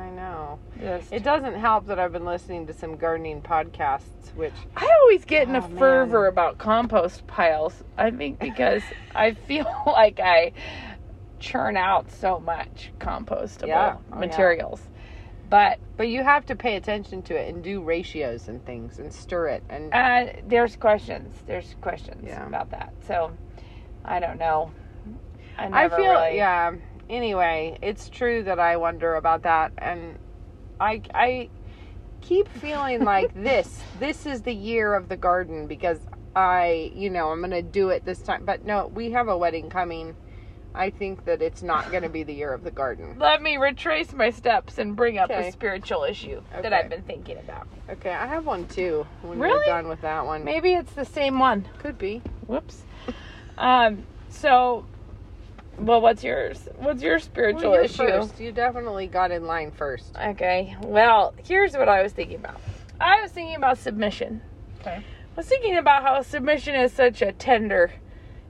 Just- 0.81 1.13
It 1.13 1.23
doesn't 1.23 1.55
help 1.55 1.87
that 1.87 1.99
I've 1.99 2.13
been 2.13 2.25
listening 2.25 2.67
to 2.67 2.73
some 2.73 2.97
gardening 2.97 3.43
podcasts, 3.43 4.35
which 4.35 4.53
i 4.77 4.89
always 5.03 5.25
get 5.25 5.49
in 5.49 5.55
Oh, 5.55 5.59
a 5.61 5.69
man. 5.69 5.79
fervor 5.79 6.27
about 6.27 6.59
compost 6.59 7.27
piles 7.27 7.83
i 7.97 8.11
think 8.11 8.39
because 8.41 8.83
i 9.15 9.33
feel 9.33 9.67
like 9.87 10.19
i 10.19 10.51
churn 11.39 11.77
out 11.77 12.11
so 12.11 12.41
much 12.41 12.91
compostable 12.99 13.69
Yeah. 13.69 13.97
Oh, 13.97 14.03
yeah. 14.15 14.19
materials 14.19 14.81
but 15.49 15.79
but 15.97 16.09
you 16.09 16.25
have 16.25 16.45
to 16.47 16.57
pay 16.57 16.75
attention 16.77 17.23
to 17.25 17.37
it 17.37 17.49
and 17.55 17.63
do 17.63 17.81
ratios 17.83 18.49
and 18.49 18.65
things 18.65 18.99
and 18.99 19.13
stir 19.13 19.49
it 19.49 19.63
and 19.69 19.93
Uh, 19.95 20.27
there's 20.47 20.75
questions. 20.75 21.37
There's 21.47 21.77
questions 21.81 22.25
Yeah. 22.27 22.47
about 22.47 22.71
that. 22.71 22.93
So, 23.07 23.31
I 24.05 24.19
don't 24.21 24.39
know. 24.39 24.73
I, 25.59 25.85
I 25.85 25.89
feel 25.89 26.11
really, 26.13 26.37
yeah. 26.39 26.73
Anyway, 27.09 27.79
it's 27.83 28.09
true 28.09 28.43
that 28.45 28.59
I 28.59 28.77
wonder 28.79 29.15
about 29.15 29.43
that 29.43 29.73
and 29.79 30.19
I 30.81 31.03
I 31.15 31.49
keep 32.21 32.49
feeling 32.49 33.05
like 33.05 33.33
this 33.43 33.81
this 33.99 34.27
is 34.27 34.43
the 34.43 34.55
year 34.55 34.95
of 34.95 35.09
the 35.09 35.17
garden 35.17 35.67
because 35.67 36.01
I, 36.37 36.91
you 36.95 37.11
know, 37.11 37.31
I'm 37.31 37.39
going 37.39 37.53
to 37.53 37.63
do 37.63 37.91
it 37.91 38.05
this 38.05 38.21
time. 38.21 38.45
But 38.45 38.65
no, 38.65 38.89
we 38.89 39.13
have 39.13 39.29
a 39.29 39.39
wedding 39.39 39.71
coming. 39.71 40.17
I 40.75 40.91
think 40.91 41.25
that 41.27 41.41
it's 41.41 41.63
not 41.63 41.93
going 41.93 42.03
to 42.03 42.09
be 42.09 42.25
the 42.25 42.35
year 42.35 42.53
of 42.53 42.65
the 42.65 42.73
garden. 42.73 43.17
Let 43.21 43.41
me 43.41 43.57
retrace 43.59 44.13
my 44.13 44.31
steps 44.31 44.79
and 44.79 44.97
bring 44.97 45.19
up 45.19 45.31
Okay. 45.31 45.47
a 45.47 45.53
spiritual 45.53 46.03
issue 46.03 46.43
that 46.51 46.73
I've 46.73 46.89
been 46.89 47.05
thinking 47.05 47.39
about. 47.39 47.69
Okay, 47.89 48.11
I 48.11 48.27
have 48.27 48.45
one 48.45 48.67
too. 48.67 49.07
When 49.23 49.39
Really? 49.39 49.55
we're 49.65 49.65
done 49.67 49.87
with 49.87 50.01
that 50.01 50.27
one, 50.27 50.43
Maybe 50.45 50.73
it's 50.75 50.93
the 50.95 51.05
same 51.05 51.39
one. 51.39 51.69
could 51.79 51.97
be. 51.99 52.23
Whoops. 52.49 52.83
Um. 53.57 54.05
So, 54.31 54.85
well, 55.79 56.01
what's 56.01 56.23
yours? 56.25 56.69
What's 56.77 57.03
your 57.03 57.19
spiritual 57.19 57.73
Well, 57.73 57.85
issue? 57.85 57.97
first. 57.97 58.41
You 58.41 58.53
definitely 58.53 59.07
got 59.07 59.31
in 59.31 59.47
line 59.47 59.71
first. 59.71 60.17
Okay. 60.17 60.77
Well, 60.83 61.35
here's 61.45 61.75
what 61.75 61.89
I 61.89 62.03
was 62.03 62.13
thinking 62.13 62.37
about. 62.37 62.61
I 63.01 63.21
was 63.21 63.33
thinking 63.33 63.57
about 63.57 63.79
submission. 63.79 64.41
Okay. 64.81 64.97
I 64.97 65.37
was 65.37 65.47
thinking 65.47 65.77
about 65.77 66.03
how 66.03 66.23
submission 66.23 66.75
is 66.75 66.93
such 66.93 67.23
a 67.23 67.33
tender 67.33 67.93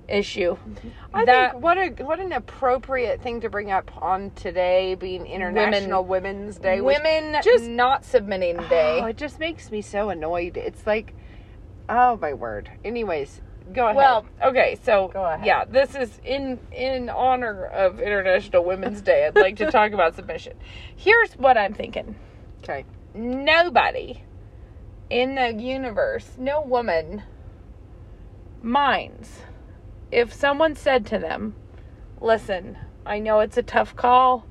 issue. 0.09 0.57
Mm-hmm. 0.57 0.89
I 1.15 1.25
that 1.25 1.53
think 1.53 1.65
what 1.65 1.79
a 1.79 1.89
what 2.05 2.21
an 2.21 2.33
appropriate 2.33 3.23
thing 3.23 3.41
to 3.41 3.49
bring 3.49 3.71
up 3.71 3.91
on 4.03 4.31
today 4.33 4.95
being 4.95 5.27
International 5.27 6.05
Women's 6.05 6.59
Day. 6.59 6.81
women 6.81 7.37
just 7.43 7.65
not 7.65 8.05
submitting 8.05 8.59
day. 8.69 9.01
Oh, 9.03 9.07
it 9.07 9.17
just 9.17 9.39
makes 9.39 9.71
me 9.71 9.81
so 9.81 10.11
annoyed. 10.11 10.57
It's 10.57 10.87
like, 10.87 11.15
oh 11.89 12.19
my 12.21 12.35
word. 12.35 12.71
Anyways, 12.85 13.41
go 13.73 13.85
ahead. 13.85 13.97
Well, 13.97 14.27
okay, 14.43 14.79
so 14.83 15.09
Go 15.09 15.25
ahead. 15.25 15.47
yeah, 15.47 15.65
this 15.65 15.95
is 15.95 16.21
in 16.25 16.59
in 16.73 17.09
honor 17.09 17.65
of 17.67 18.01
International 18.01 18.65
Women's 18.65 19.01
Day. 19.03 19.27
I'd 19.27 19.37
like 19.37 19.57
to 19.57 19.71
talk 19.71 19.93
about 19.93 20.15
submission. 20.17 20.55
Here's 20.97 21.33
what 21.35 21.57
I'm 21.57 21.75
thinking. 21.75 22.17
okay. 22.63 22.85
Nobody 23.15 24.23
in 25.11 25.35
the 25.37 25.53
universe, 25.55 26.33
no 26.39 26.61
woman 26.63 27.23
minds 28.63 29.43
if 30.11 30.33
someone 30.33 30.75
said 30.75 31.07
to 31.07 31.19
them, 31.19 31.55
"Listen, 32.21 32.79
I 33.07 33.19
know 33.19 33.41
it's 33.41 33.57
a 33.57 33.63
tough 33.63 33.95
call. 33.97 34.47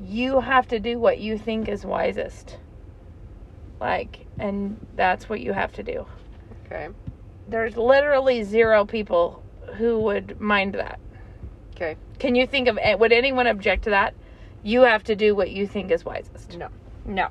You 0.00 0.40
have 0.40 0.68
to 0.68 0.78
do 0.78 0.98
what 0.98 1.18
you 1.18 1.38
think 1.38 1.68
is 1.68 1.84
wisest." 1.84 2.58
Like, 3.80 4.26
and 4.38 4.86
that's 4.94 5.28
what 5.28 5.40
you 5.40 5.52
have 5.52 5.72
to 5.72 5.82
do. 5.82 6.06
Okay. 6.66 6.88
There's 7.48 7.76
literally 7.76 8.42
zero 8.42 8.84
people 8.84 9.42
who 9.76 9.98
would 10.00 10.40
mind 10.40 10.74
that. 10.74 10.98
Okay. 11.74 11.96
Can 12.18 12.34
you 12.34 12.46
think 12.46 12.68
of 12.68 12.78
eh, 12.80 12.94
would 12.94 13.12
anyone 13.12 13.46
object 13.46 13.84
to 13.84 13.90
that? 13.90 14.14
You 14.62 14.82
have 14.82 15.04
to 15.04 15.14
do 15.14 15.34
what 15.34 15.50
you 15.50 15.66
think 15.66 15.90
is 15.90 16.04
wisest. 16.04 16.56
No. 16.56 16.68
No. 17.04 17.28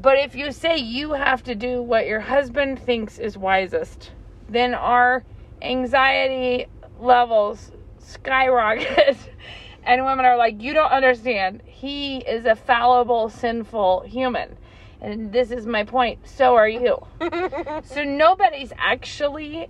But 0.00 0.18
if 0.18 0.34
you 0.34 0.52
say 0.52 0.76
you 0.76 1.12
have 1.14 1.42
to 1.44 1.54
do 1.54 1.82
what 1.82 2.06
your 2.06 2.20
husband 2.20 2.78
thinks 2.78 3.18
is 3.18 3.36
wisest, 3.36 4.12
then 4.48 4.74
our 4.74 5.24
anxiety 5.60 6.66
levels 7.00 7.72
skyrocket. 7.98 9.18
and 9.84 10.04
women 10.04 10.24
are 10.24 10.36
like, 10.36 10.62
you 10.62 10.72
don't 10.72 10.90
understand. 10.90 11.62
He 11.64 12.18
is 12.18 12.44
a 12.44 12.54
fallible, 12.54 13.28
sinful 13.28 14.02
human. 14.02 14.56
And 15.00 15.32
this 15.32 15.50
is 15.50 15.66
my 15.66 15.84
point. 15.84 16.26
So 16.28 16.54
are 16.54 16.68
you. 16.68 16.98
so 17.84 18.04
nobody's 18.04 18.72
actually 18.76 19.68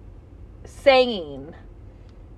saying, 0.64 1.54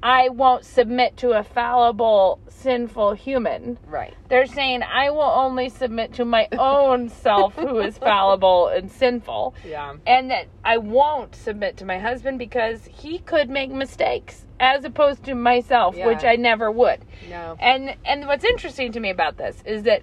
I 0.02 0.30
won't 0.30 0.64
submit 0.64 1.18
to 1.18 1.32
a 1.32 1.44
fallible, 1.44 2.40
sinful 2.49 3.14
human. 3.14 3.78
Right. 3.87 4.14
They're 4.28 4.47
saying, 4.47 4.82
I 4.82 5.11
will 5.11 5.20
only 5.20 5.68
submit 5.68 6.14
to 6.14 6.25
my 6.25 6.49
own 6.59 7.11
self 7.11 7.54
who 7.54 7.80
is 7.80 7.99
fallible 7.99 8.68
and 8.68 8.90
sinful. 8.90 9.54
Yeah. 9.66 9.97
And 10.06 10.30
that 10.30 10.47
I 10.64 10.78
won't 10.78 11.35
submit 11.35 11.76
to 11.78 11.85
my 11.85 11.99
husband 11.99 12.38
because 12.38 12.87
he 12.87 13.18
could 13.18 13.50
make 13.50 13.70
mistakes 13.70 14.47
as 14.59 14.85
opposed 14.85 15.25
to 15.25 15.35
myself, 15.35 15.97
Yeah. 15.97 16.06
which 16.06 16.25
I 16.25 16.37
never 16.37 16.70
would. 16.70 17.04
No. 17.28 17.56
And 17.61 17.94
and 18.04 18.26
what's 18.26 18.44
interesting 18.44 18.92
to 18.92 19.00
me 19.00 19.11
about 19.11 19.37
this 19.37 19.62
is 19.66 19.82
that 19.82 20.02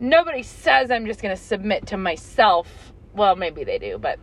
nobody 0.00 0.42
says 0.42 0.90
I'm 0.90 1.06
just 1.06 1.22
going 1.22 1.34
to 1.34 1.42
submit 1.42 1.86
to 1.88 1.96
myself. 1.96 2.92
Well, 3.14 3.36
maybe 3.36 3.64
they 3.64 3.78
do, 3.78 3.98
but 3.98 4.18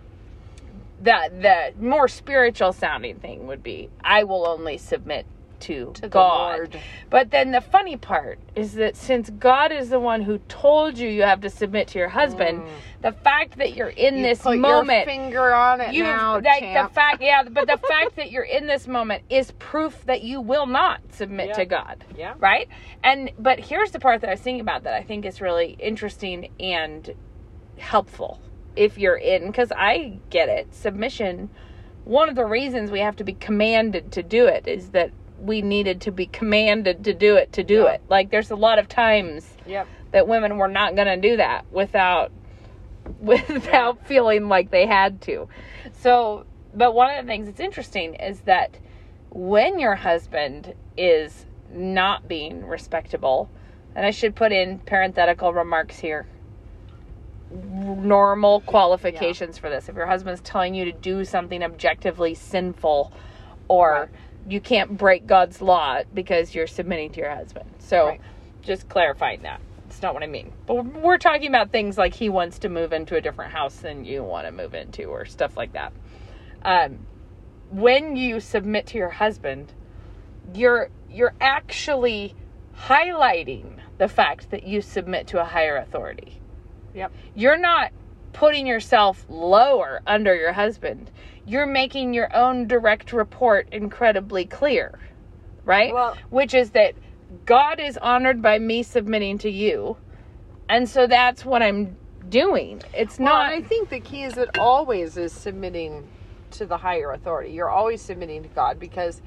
that 1.01 1.41
the 1.41 1.73
more 1.83 2.07
spiritual 2.07 2.73
sounding 2.73 3.19
thing 3.19 3.47
would 3.47 3.63
be 3.63 3.89
I 4.03 4.23
will 4.23 4.47
only 4.47 4.77
submit 4.77 5.25
to, 5.61 5.91
To 5.95 6.01
the 6.01 6.07
God. 6.09 6.57
Lord. 6.57 6.79
But 7.09 7.31
then 7.31 7.51
the 7.51 7.61
funny 7.61 7.97
part 7.97 8.39
is 8.55 8.73
that 8.73 8.95
since 8.95 9.29
God 9.29 9.71
is 9.71 9.89
the 9.89 9.99
one 9.99 10.21
who 10.21 10.37
told 10.49 10.97
you 10.97 11.07
you 11.09 11.23
have 11.23 11.41
to 11.41 11.49
submit 11.49 11.87
to 11.89 11.99
your 11.99 12.09
husband, 12.09 12.63
the 13.01 13.11
fact 13.11 13.57
that 13.57 13.75
you're 13.75 13.87
in 13.89 14.15
Mm. 14.15 14.17
You 14.19 14.23
this 14.23 14.41
put 14.41 14.57
moment 14.59 14.89
your 14.91 15.05
finger 15.05 15.53
on 15.53 15.81
it 15.81 15.93
you 15.93 16.03
now, 16.03 16.35
like 16.35 16.59
champ. 16.59 16.89
the 16.89 16.93
fact 16.93 17.21
yeah 17.21 17.43
but 17.43 17.65
the 17.67 17.77
fact 17.77 18.15
that 18.17 18.31
you're 18.31 18.43
in 18.43 18.67
this 18.67 18.87
moment 18.87 19.23
is 19.29 19.51
proof 19.59 20.05
that 20.05 20.21
you 20.23 20.39
will 20.41 20.65
not 20.67 20.99
submit 21.11 21.47
Yeah. 21.47 21.53
to 21.53 21.65
god 21.65 22.05
Yeah. 22.17 22.33
right 22.39 22.67
and 23.03 23.31
but 23.39 23.59
here's 23.59 23.91
the 23.91 23.99
part 23.99 24.21
that 24.21 24.29
i 24.29 24.33
was 24.33 24.41
thinking 24.41 24.61
about 24.61 24.83
that 24.83 24.93
i 24.93 25.01
think 25.03 25.25
is 25.25 25.41
really 25.41 25.75
interesting 25.79 26.51
and 26.59 27.13
helpful 27.77 28.39
if 28.75 28.97
you're 28.97 29.15
in 29.17 29.47
because 29.47 29.71
i 29.75 30.19
get 30.29 30.47
it 30.49 30.73
submission 30.73 31.49
one 32.03 32.29
of 32.29 32.35
the 32.35 32.45
reasons 32.45 32.91
we 32.91 32.99
have 32.99 33.15
to 33.15 33.23
be 33.23 33.33
commanded 33.33 34.11
to 34.11 34.21
do 34.23 34.45
it 34.47 34.67
is 34.67 34.89
that 34.91 35.11
we 35.41 35.61
needed 35.61 36.01
to 36.01 36.11
be 36.11 36.27
commanded 36.27 37.03
to 37.03 37.13
do 37.13 37.35
it 37.35 37.51
to 37.53 37.63
do 37.63 37.83
Yeah. 37.83 37.93
it 37.93 38.01
like 38.09 38.29
there's 38.29 38.51
a 38.51 38.55
lot 38.55 38.79
of 38.79 38.87
times 38.87 39.47
Yep. 39.65 39.87
that 40.11 40.27
women 40.27 40.57
were 40.57 40.67
not 40.67 40.95
going 40.95 41.07
to 41.07 41.17
do 41.29 41.37
that 41.37 41.65
without 41.71 42.31
without 43.19 44.05
feeling 44.07 44.47
like 44.47 44.69
they 44.71 44.85
had 44.85 45.21
to. 45.21 45.47
So, 45.93 46.45
but 46.73 46.93
one 46.93 47.09
of 47.11 47.25
the 47.25 47.29
things 47.29 47.47
that's 47.47 47.59
interesting 47.59 48.13
is 48.15 48.41
that 48.41 48.77
when 49.31 49.79
your 49.79 49.95
husband 49.95 50.73
is 50.97 51.45
not 51.73 52.27
being 52.27 52.65
respectable, 52.65 53.49
and 53.95 54.05
I 54.05 54.11
should 54.11 54.35
put 54.35 54.51
in 54.51 54.79
parenthetical 54.79 55.53
remarks 55.53 55.99
here. 55.99 56.27
Normal 57.51 58.61
qualifications 58.61 59.57
for 59.57 59.69
this. 59.69 59.89
If 59.89 59.95
your 59.95 60.05
husband's 60.07 60.41
telling 60.41 60.73
you 60.73 60.85
to 60.85 60.91
do 60.91 61.25
something 61.25 61.63
objectively 61.63 62.33
sinful, 62.33 63.11
or 63.67 63.91
Right. 63.91 64.09
You 64.47 64.59
can't 64.59 64.97
break 64.97 65.27
God's 65.27 65.61
law 65.61 66.01
because 66.13 66.55
you're 66.55 66.67
submitting 66.67 67.11
to 67.11 67.19
your 67.19 67.33
husband. 67.35 67.69
So, 67.79 68.07
Right. 68.07 68.21
just 68.61 68.89
clarifying 68.89 69.43
that. 69.43 69.61
It's 69.87 70.01
not 70.01 70.13
what 70.13 70.23
I 70.23 70.27
mean. 70.27 70.53
But 70.65 70.85
we're 70.85 71.17
talking 71.17 71.47
about 71.47 71.71
things 71.71 71.97
like 71.97 72.13
he 72.13 72.29
wants 72.29 72.59
to 72.59 72.69
move 72.69 72.93
into 72.93 73.15
a 73.15 73.21
different 73.21 73.51
house 73.51 73.75
than 73.77 74.05
you 74.05 74.23
want 74.23 74.47
to 74.47 74.51
move 74.51 74.73
into, 74.73 75.05
or 75.05 75.25
stuff 75.25 75.57
like 75.57 75.73
that. 75.73 75.91
Um, 76.63 77.05
when 77.69 78.15
you 78.15 78.39
submit 78.39 78.87
to 78.87 78.97
your 78.97 79.09
husband, 79.09 79.73
you're 80.53 80.89
you're 81.09 81.33
actually 81.41 82.35
highlighting 82.87 83.77
the 83.97 84.07
fact 84.07 84.49
that 84.51 84.63
you 84.63 84.81
submit 84.81 85.27
to 85.27 85.41
a 85.41 85.45
higher 85.45 85.75
authority. 85.75 86.39
Yep. 86.93 87.11
You're 87.35 87.57
not 87.57 87.91
putting 88.33 88.65
yourself 88.65 89.25
lower 89.29 90.01
under 90.07 90.33
your 90.35 90.53
husband. 90.53 91.11
You're 91.45 91.65
making 91.65 92.13
your 92.13 92.33
own 92.35 92.67
direct 92.67 93.13
report 93.13 93.67
incredibly 93.71 94.45
clear. 94.45 94.97
Right? 95.65 95.93
Well- 95.93 96.17
Which 96.29 96.53
is 96.53 96.71
that 96.71 96.95
God 97.45 97.79
is 97.79 97.97
honored 97.97 98.41
by 98.41 98.59
me 98.59 98.83
submitting 98.83 99.37
to 99.39 99.49
you. 99.49 99.97
And 100.67 100.87
so 100.87 101.07
that's 101.07 101.45
what 101.45 101.61
I'm 101.61 101.95
doing. 102.29 102.81
It's 102.93 103.19
Well, 103.19 103.33
not 103.33 103.51
I 103.51 103.61
think 103.61 103.89
the 103.89 103.99
key 103.99 104.23
is 104.23 104.37
it 104.37 104.57
always 104.57 105.17
is 105.17 105.33
submitting 105.33 106.07
to 106.51 106.65
the 106.65 106.77
higher 106.77 107.11
authority. 107.11 107.51
You're 107.51 107.69
always 107.69 108.01
submitting 108.01 108.43
to 108.43 108.49
God 108.49 108.79
because 108.79 109.21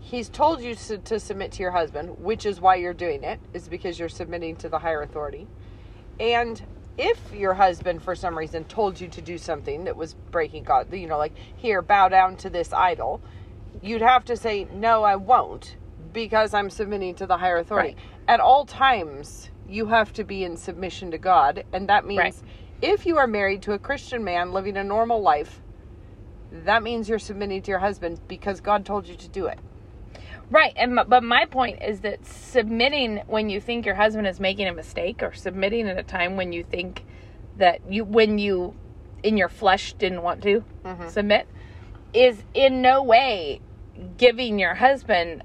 He's 0.00 0.28
told 0.28 0.62
you 0.62 0.74
to, 0.74 0.98
to 0.98 1.20
submit 1.20 1.52
to 1.52 1.62
your 1.62 1.72
husband, 1.72 2.18
which 2.18 2.46
is 2.46 2.60
why 2.60 2.76
you're 2.76 2.94
doing 2.94 3.22
it, 3.24 3.40
is 3.52 3.68
because 3.68 3.98
you're 3.98 4.08
submitting 4.08 4.56
to 4.56 4.68
the 4.68 4.78
higher 4.78 5.02
authority. 5.02 5.46
And 6.18 6.62
if 6.98 7.32
your 7.32 7.54
husband, 7.54 8.02
for 8.02 8.14
some 8.14 8.36
reason, 8.36 8.64
told 8.64 9.00
you 9.00 9.08
to 9.08 9.22
do 9.22 9.38
something 9.38 9.84
that 9.84 9.96
was 9.96 10.14
breaking 10.14 10.64
God, 10.64 10.92
you 10.92 11.06
know, 11.06 11.16
like, 11.16 11.32
here, 11.56 11.80
bow 11.80 12.08
down 12.08 12.36
to 12.38 12.50
this 12.50 12.72
idol, 12.72 13.22
you'd 13.80 14.02
have 14.02 14.24
to 14.26 14.36
say, 14.36 14.66
no, 14.72 15.04
I 15.04 15.16
won't, 15.16 15.76
because 16.12 16.52
I'm 16.52 16.70
submitting 16.70 17.14
to 17.16 17.26
the 17.26 17.38
higher 17.38 17.58
authority. 17.58 17.94
Right. 17.94 17.98
At 18.26 18.40
all 18.40 18.64
times, 18.66 19.50
you 19.68 19.86
have 19.86 20.12
to 20.14 20.24
be 20.24 20.42
in 20.44 20.56
submission 20.56 21.12
to 21.12 21.18
God. 21.18 21.64
And 21.72 21.88
that 21.88 22.04
means 22.04 22.18
Right. 22.18 22.34
if 22.82 23.06
you 23.06 23.18
are 23.18 23.26
married 23.26 23.62
to 23.62 23.72
a 23.72 23.78
Christian 23.78 24.24
man 24.24 24.52
living 24.52 24.76
a 24.76 24.84
normal 24.84 25.22
life, 25.22 25.62
that 26.50 26.82
means 26.82 27.08
you're 27.08 27.18
submitting 27.18 27.62
to 27.62 27.70
your 27.70 27.80
husband 27.80 28.20
because 28.26 28.60
God 28.60 28.84
told 28.84 29.06
you 29.06 29.14
to 29.16 29.28
do 29.28 29.46
it. 29.46 29.58
Right, 30.50 30.72
and 30.76 30.98
m- 30.98 31.06
but 31.08 31.22
my 31.22 31.44
point 31.44 31.82
is 31.82 32.00
that 32.00 32.24
submitting 32.24 33.18
when 33.26 33.50
you 33.50 33.60
think 33.60 33.84
your 33.84 33.94
husband 33.94 34.26
is 34.26 34.40
making 34.40 34.66
a 34.66 34.72
mistake, 34.72 35.22
or 35.22 35.34
submitting 35.34 35.88
at 35.88 35.98
a 35.98 36.02
time 36.02 36.36
when 36.36 36.52
you 36.52 36.64
think 36.64 37.04
that 37.58 37.80
you 37.90 38.04
when 38.04 38.38
you 38.38 38.74
in 39.22 39.36
your 39.36 39.48
flesh 39.48 39.92
didn't 39.94 40.22
want 40.22 40.42
to 40.42 40.64
mm-hmm. 40.84 41.08
submit, 41.08 41.46
is 42.14 42.42
in 42.54 42.80
no 42.80 43.02
way 43.02 43.60
giving 44.16 44.58
your 44.58 44.74
husband 44.74 45.42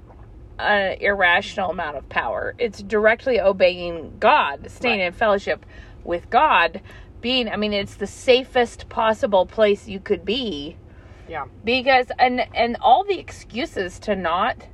an 0.58 0.96
irrational 1.00 1.70
amount 1.70 1.96
of 1.96 2.08
power. 2.08 2.54
It's 2.58 2.80
directly 2.82 3.40
obeying 3.40 4.16
God, 4.20 4.70
staying 4.70 5.00
Right. 5.00 5.06
in 5.06 5.12
fellowship 5.12 5.66
with 6.04 6.30
God, 6.30 6.80
being. 7.20 7.48
I 7.48 7.56
mean, 7.56 7.72
it's 7.72 7.96
the 7.96 8.06
safest 8.06 8.88
possible 8.88 9.44
place 9.44 9.88
you 9.88 9.98
could 10.00 10.24
be 10.24 10.76
Yeah. 11.28 11.46
because 11.64 12.06
and 12.18 12.46
and 12.54 12.76
all 12.80 13.04
the 13.04 13.18
excuses 13.18 13.98
to 14.00 14.14
not 14.14 14.68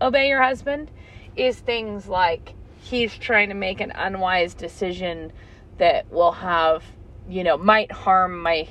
obey 0.00 0.28
your 0.28 0.42
husband 0.42 0.90
is 1.36 1.58
things 1.60 2.08
like 2.08 2.54
he's 2.80 3.16
trying 3.16 3.48
to 3.48 3.54
make 3.54 3.80
an 3.80 3.92
unwise 3.94 4.54
decision 4.54 5.32
that 5.78 6.10
will 6.10 6.32
have 6.32 6.84
you 7.28 7.44
know 7.44 7.56
might 7.56 7.90
harm 7.92 8.40
my 8.40 8.68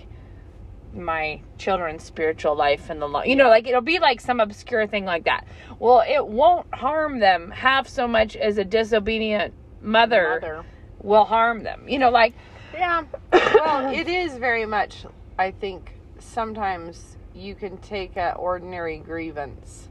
my 0.93 1.39
children's 1.57 2.03
spiritual 2.03 2.55
life 2.55 2.89
and 2.89 3.01
the 3.01 3.07
long 3.07 3.25
you 3.27 3.35
know 3.35 3.49
like 3.49 3.67
it'll 3.67 3.81
be 3.81 3.99
like 3.99 4.19
some 4.19 4.39
obscure 4.39 4.87
thing 4.87 5.05
like 5.05 5.25
that 5.25 5.45
well 5.79 6.03
it 6.07 6.25
won't 6.27 6.65
harm 6.73 7.19
them 7.19 7.51
half 7.51 7.87
so 7.87 8.07
much 8.07 8.35
as 8.35 8.57
a 8.57 8.65
disobedient 8.65 9.53
mother, 9.81 10.39
Mother. 10.41 10.65
will 11.01 11.25
harm 11.25 11.63
them 11.63 11.87
you 11.87 11.99
know 11.99 12.09
like 12.09 12.33
Yeah. 12.73 13.03
well, 13.31 13.93
it 13.93 14.07
is 14.07 14.37
very 14.37 14.65
much, 14.65 15.05
I 15.37 15.51
think, 15.51 15.93
sometimes 16.19 17.17
you 17.33 17.55
can 17.55 17.77
take 17.77 18.17
an 18.17 18.35
ordinary 18.35 18.97
grievance 18.99 19.86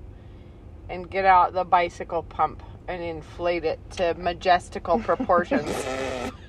and 0.88 1.10
get 1.10 1.24
out 1.24 1.52
the 1.52 1.64
bicycle 1.64 2.22
pump 2.22 2.62
and 2.88 3.02
inflate 3.02 3.64
it 3.64 3.80
to 3.92 4.14
majestical 4.14 4.98
proportions. 4.98 5.70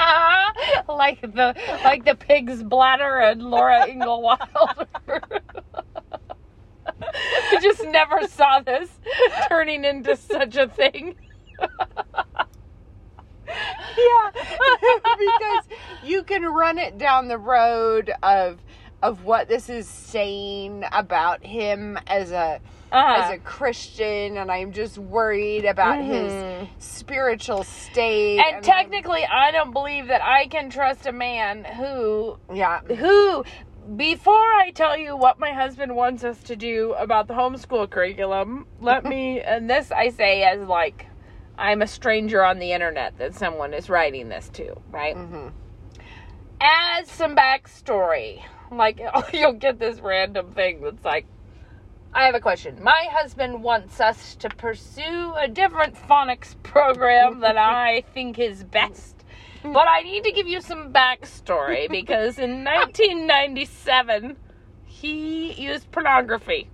like 0.88 1.20
the 1.20 1.54
like 1.84 2.04
the 2.04 2.14
pig's 2.14 2.62
bladder 2.62 3.18
and 3.18 3.42
Laura 3.42 3.86
Ingalls 3.90 4.22
Wilder. 4.22 5.22
I 7.02 7.58
just 7.62 7.84
never 7.86 8.26
saw 8.26 8.60
this 8.60 8.90
turning 9.48 9.84
into 9.84 10.16
such 10.16 10.56
a 10.56 10.68
thing. 10.68 11.16
yeah. 13.46 14.30
because 15.18 15.64
you 16.04 16.22
can 16.22 16.44
run 16.44 16.78
it 16.78 16.98
down 16.98 17.28
the 17.28 17.38
road 17.38 18.12
of 18.22 18.60
of 19.02 19.24
what 19.24 19.48
this 19.48 19.68
is 19.68 19.88
saying 19.88 20.84
about 20.92 21.44
him 21.44 21.98
as 22.06 22.32
a 22.32 22.60
Uh-huh. 22.92 23.22
as 23.22 23.30
a 23.30 23.38
Christian 23.38 24.36
and 24.36 24.50
I'm 24.50 24.72
just 24.72 24.98
worried 24.98 25.64
about 25.64 25.98
Mhm. 26.00 26.06
his 26.06 26.44
spiritual 26.78 27.62
state 27.62 28.40
and 28.40 28.54
I'm- 28.56 28.62
technically, 28.62 29.24
I 29.24 29.52
don't 29.52 29.72
believe 29.72 30.08
that 30.08 30.22
I 30.24 30.46
can 30.48 30.70
trust 30.70 31.06
a 31.06 31.12
man 31.12 31.64
who 31.64 32.38
yeah 32.52 32.80
who 32.80 33.44
before 33.96 34.34
I 34.34 34.72
tell 34.74 34.96
you 34.96 35.16
what 35.16 35.38
my 35.38 35.52
husband 35.52 35.94
wants 35.96 36.22
us 36.24 36.42
to 36.44 36.56
do 36.56 36.92
about 36.98 37.26
the 37.28 37.34
homeschool 37.34 37.88
curriculum, 37.90 38.66
let 38.80 39.04
me 39.04 39.40
and 39.52 39.70
this 39.70 39.90
I 39.92 40.10
say 40.10 40.42
as 40.42 40.60
like 40.68 41.06
I'm 41.58 41.82
a 41.82 41.86
stranger 41.86 42.42
on 42.44 42.58
the 42.58 42.72
internet 42.72 43.18
that 43.18 43.34
someone 43.34 43.72
is 43.74 43.88
writing 43.88 44.28
this 44.30 44.48
to, 44.50 44.74
right? 44.90 45.14
hmm 45.16 45.48
as 46.62 47.08
some 47.10 47.34
backstory, 47.34 48.42
like 48.76 49.00
you'll 49.32 49.52
get 49.52 49.78
this 49.78 50.00
random 50.00 50.52
thing 50.52 50.80
that's 50.80 51.04
like, 51.04 51.26
I 52.12 52.24
have 52.24 52.34
a 52.34 52.40
question. 52.40 52.82
My 52.82 53.06
husband 53.10 53.62
wants 53.62 54.00
us 54.00 54.34
to 54.36 54.48
pursue 54.48 55.34
a 55.36 55.48
different 55.48 55.94
phonics 55.94 56.54
program 56.62 57.40
that 57.40 57.56
I 57.58 58.02
think 58.14 58.38
is 58.38 58.64
best. 58.64 59.16
But 59.62 59.86
I 59.88 60.00
need 60.02 60.24
to 60.24 60.32
give 60.32 60.46
you 60.46 60.62
some 60.62 60.90
backstory 60.92 61.88
because 61.90 62.38
in 62.38 62.64
1997, 62.64 64.36
he 64.86 65.52
used 65.52 65.90
pornography 65.92 66.68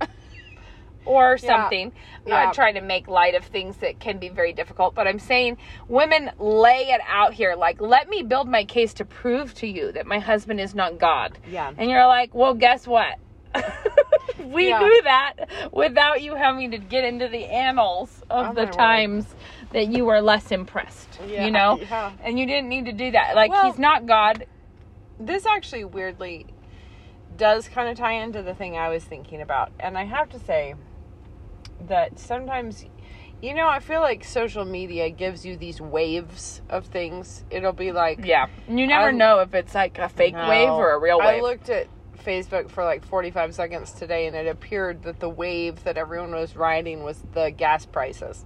or 1.06 1.38
Yeah. 1.40 1.46
something. 1.46 1.92
I'm 2.24 2.28
Yeah. 2.28 2.44
not 2.44 2.54
trying 2.54 2.74
to 2.74 2.80
make 2.80 3.08
light 3.08 3.34
of 3.34 3.44
things 3.44 3.76
that 3.78 3.98
can 4.00 4.18
be 4.18 4.28
very 4.28 4.52
difficult, 4.52 4.94
but 4.94 5.06
I'm 5.06 5.18
saying 5.18 5.56
women 5.88 6.30
lay 6.38 6.88
it 6.90 7.00
out 7.08 7.32
here. 7.32 7.54
Like, 7.54 7.80
let 7.80 8.08
me 8.08 8.22
build 8.22 8.48
my 8.48 8.64
case 8.64 8.92
to 8.94 9.04
prove 9.04 9.54
to 9.54 9.66
you 9.66 9.92
that 9.92 10.06
my 10.06 10.18
husband 10.18 10.60
is 10.60 10.74
not 10.74 10.98
God. 10.98 11.38
Yeah. 11.50 11.72
And 11.78 11.88
you're 11.90 12.06
like, 12.06 12.34
well, 12.34 12.54
guess 12.54 12.86
what? 12.86 13.14
we 14.44 14.68
Yeah. 14.68 14.80
knew 14.80 15.02
that 15.04 15.34
without 15.72 16.20
you 16.22 16.34
having 16.34 16.70
to 16.72 16.78
get 16.78 17.04
into 17.04 17.28
the 17.28 17.46
annals 17.46 18.22
of 18.28 18.48
Oh, 18.50 18.52
the 18.52 18.60
my 18.62 18.64
word. 18.66 18.72
times 18.72 19.34
that 19.72 19.88
you 19.88 20.04
were 20.04 20.20
less 20.20 20.52
impressed. 20.52 21.20
Yeah, 21.26 21.44
you 21.44 21.50
know? 21.50 21.78
yeah. 21.90 22.12
And 22.22 22.38
you 22.38 22.46
didn't 22.46 22.68
need 22.68 22.84
to 22.86 22.92
do 22.92 23.10
that. 23.12 23.34
Like, 23.34 23.50
Well- 23.50 23.64
he's 23.64 23.78
not 23.78 24.06
God. 24.06 24.46
this 25.18 25.46
actually 25.46 25.84
weirdly 25.84 26.46
does 27.38 27.68
kind 27.68 27.88
of 27.88 27.96
tie 27.96 28.12
into 28.12 28.42
the 28.42 28.54
thing 28.54 28.76
I 28.76 28.88
was 28.90 29.02
thinking 29.04 29.40
about. 29.40 29.70
And 29.80 29.96
I 29.96 30.04
have 30.04 30.28
to 30.30 30.38
say 30.38 30.74
that 31.88 32.18
sometimes, 32.18 32.84
you 33.42 33.54
know, 33.54 33.68
I 33.68 33.80
feel 33.80 34.00
like 34.00 34.24
social 34.24 34.64
media 34.64 35.10
gives 35.10 35.44
you 35.44 35.56
these 35.56 35.80
waves 35.80 36.62
of 36.68 36.86
things. 36.86 37.44
It'll 37.50 37.72
be 37.72 37.92
like, 37.92 38.24
Yeah. 38.24 38.46
You 38.68 38.86
never 38.86 39.06
I'm- 39.08 39.18
know 39.18 39.40
if 39.40 39.54
it's 39.54 39.74
like 39.74 39.98
a 39.98 40.08
fake 40.08 40.34
No. 40.34 40.48
wave 40.48 40.68
or 40.70 40.92
a 40.92 40.98
real 40.98 41.18
wave. 41.18 41.28
I 41.28 41.40
looked 41.40 41.68
at 41.68 41.86
Facebook 42.24 42.70
for 42.70 42.82
like 42.84 43.04
45 43.04 43.54
seconds 43.54 43.92
today 43.92 44.26
and 44.26 44.34
it 44.34 44.46
appeared 44.46 45.02
that 45.04 45.20
the 45.20 45.28
wave 45.28 45.84
that 45.84 45.96
everyone 45.96 46.32
was 46.34 46.56
riding 46.56 47.04
was 47.04 47.22
the 47.34 47.50
gas 47.50 47.86
prices. 47.86 48.44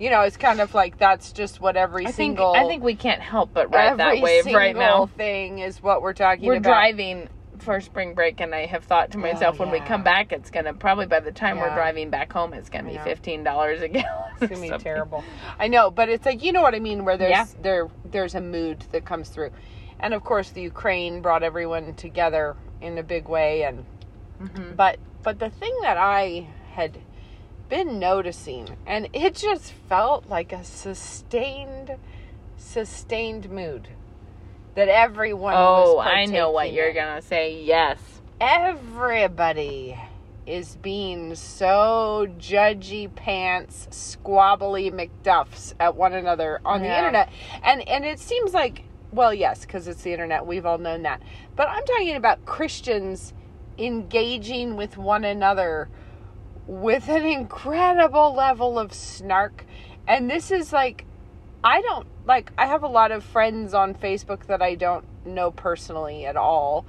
You 0.00 0.10
know, 0.10 0.22
it's 0.22 0.36
kind 0.36 0.60
of 0.60 0.74
like 0.74 0.98
that's 0.98 1.30
just 1.30 1.60
what 1.60 1.76
every 1.76 2.02
I 2.04 2.10
think 2.10 2.16
single 2.38 2.52
I 2.54 2.66
think 2.66 2.82
we 2.82 2.96
can't 2.96 3.20
help 3.22 3.50
but 3.54 3.72
ride 3.72 3.98
that 3.98 4.20
wave 4.20 4.46
right 4.46 4.74
now. 4.74 5.06
thing 5.06 5.60
is 5.60 5.80
what 5.80 6.02
we're 6.02 6.14
talking 6.14 6.46
We're 6.46 6.54
about. 6.56 6.68
driving 6.70 7.28
for 7.58 7.80
spring 7.80 8.14
break, 8.14 8.40
and 8.40 8.54
I 8.54 8.66
have 8.66 8.84
thought 8.84 9.12
to 9.12 9.18
myself, 9.18 9.58
when 9.58 9.70
we 9.70 9.80
come 9.80 10.02
back, 10.02 10.32
it's 10.32 10.50
gonna 10.50 10.74
probably 10.74 11.06
by 11.06 11.20
the 11.20 11.32
time 11.32 11.58
we're 11.58 11.74
driving 11.74 12.10
back 12.10 12.32
home, 12.32 12.52
it's 12.52 12.68
gonna 12.68 12.90
be 12.90 12.98
fifteen 12.98 13.44
dollars 13.44 13.80
a 13.82 13.88
gallon. 13.88 14.06
It's 14.40 14.50
gonna 14.50 14.78
be 14.78 14.82
terrible. 14.82 15.24
I 15.58 15.68
know, 15.68 15.90
but 15.90 16.08
it's 16.08 16.26
like 16.26 16.42
you 16.42 16.52
know 16.52 16.62
what 16.62 16.74
I 16.74 16.80
mean, 16.80 17.04
where 17.04 17.16
there's 17.16 17.30
Yeah. 17.30 17.46
there 17.62 17.88
there's 18.04 18.34
a 18.34 18.40
mood 18.40 18.80
that 18.92 19.04
comes 19.04 19.28
through, 19.28 19.50
and 20.00 20.12
of 20.14 20.24
course 20.24 20.50
the 20.50 20.62
Ukraine 20.62 21.22
brought 21.22 21.42
everyone 21.42 21.94
together 21.94 22.56
in 22.80 22.98
a 22.98 23.02
big 23.02 23.28
way, 23.28 23.62
and 23.64 23.84
Mhm. 24.40 24.76
but 24.76 24.98
but 25.22 25.38
the 25.38 25.50
thing 25.50 25.72
that 25.82 25.96
I 25.96 26.48
had 26.72 26.98
been 27.68 27.98
noticing, 27.98 28.76
and 28.86 29.08
it 29.12 29.36
just 29.36 29.72
felt 29.88 30.26
like 30.28 30.52
a 30.52 30.64
sustained, 30.64 31.96
sustained 32.56 33.48
mood 33.50 33.88
that 34.74 34.88
everyone. 34.88 35.54
Oh, 35.56 35.98
I 35.98 36.26
know 36.26 36.50
what 36.50 36.72
you're 36.72 36.88
in. 36.88 36.94
gonna 36.94 37.22
say. 37.22 37.62
Yes. 37.62 37.98
everybody 38.40 39.98
is 40.46 40.76
being 40.82 41.34
so 41.34 42.26
judgy 42.38 43.12
pants 43.14 43.88
squabbly 43.90 44.92
mcduffs 44.92 45.72
at 45.80 45.96
one 45.96 46.12
another 46.12 46.60
on 46.66 46.82
the 46.82 46.96
internet 46.98 47.30
and 47.62 47.86
and 47.88 48.04
it 48.04 48.18
seems 48.18 48.52
like 48.52 48.82
well 49.10 49.32
yes 49.32 49.62
because 49.64 49.88
it's 49.88 50.02
the 50.02 50.12
internet 50.12 50.44
we've 50.44 50.66
all 50.66 50.76
known 50.76 51.00
that 51.02 51.22
but 51.56 51.66
i'm 51.70 51.82
talking 51.86 52.14
about 52.16 52.44
christians 52.44 53.32
engaging 53.78 54.76
with 54.76 54.98
one 54.98 55.24
another 55.24 55.88
with 56.66 57.08
an 57.08 57.24
incredible 57.24 58.34
level 58.34 58.78
of 58.78 58.92
snark 58.92 59.64
and 60.06 60.28
this 60.30 60.50
is 60.50 60.74
like 60.74 61.06
i 61.64 61.80
don't 61.80 62.06
like 62.26 62.52
i 62.56 62.66
have 62.66 62.82
a 62.82 62.88
lot 62.88 63.10
of 63.10 63.24
friends 63.24 63.74
on 63.74 63.94
facebook 63.94 64.46
that 64.46 64.62
i 64.62 64.74
don't 64.74 65.04
know 65.26 65.50
personally 65.50 66.26
at 66.26 66.36
all 66.36 66.86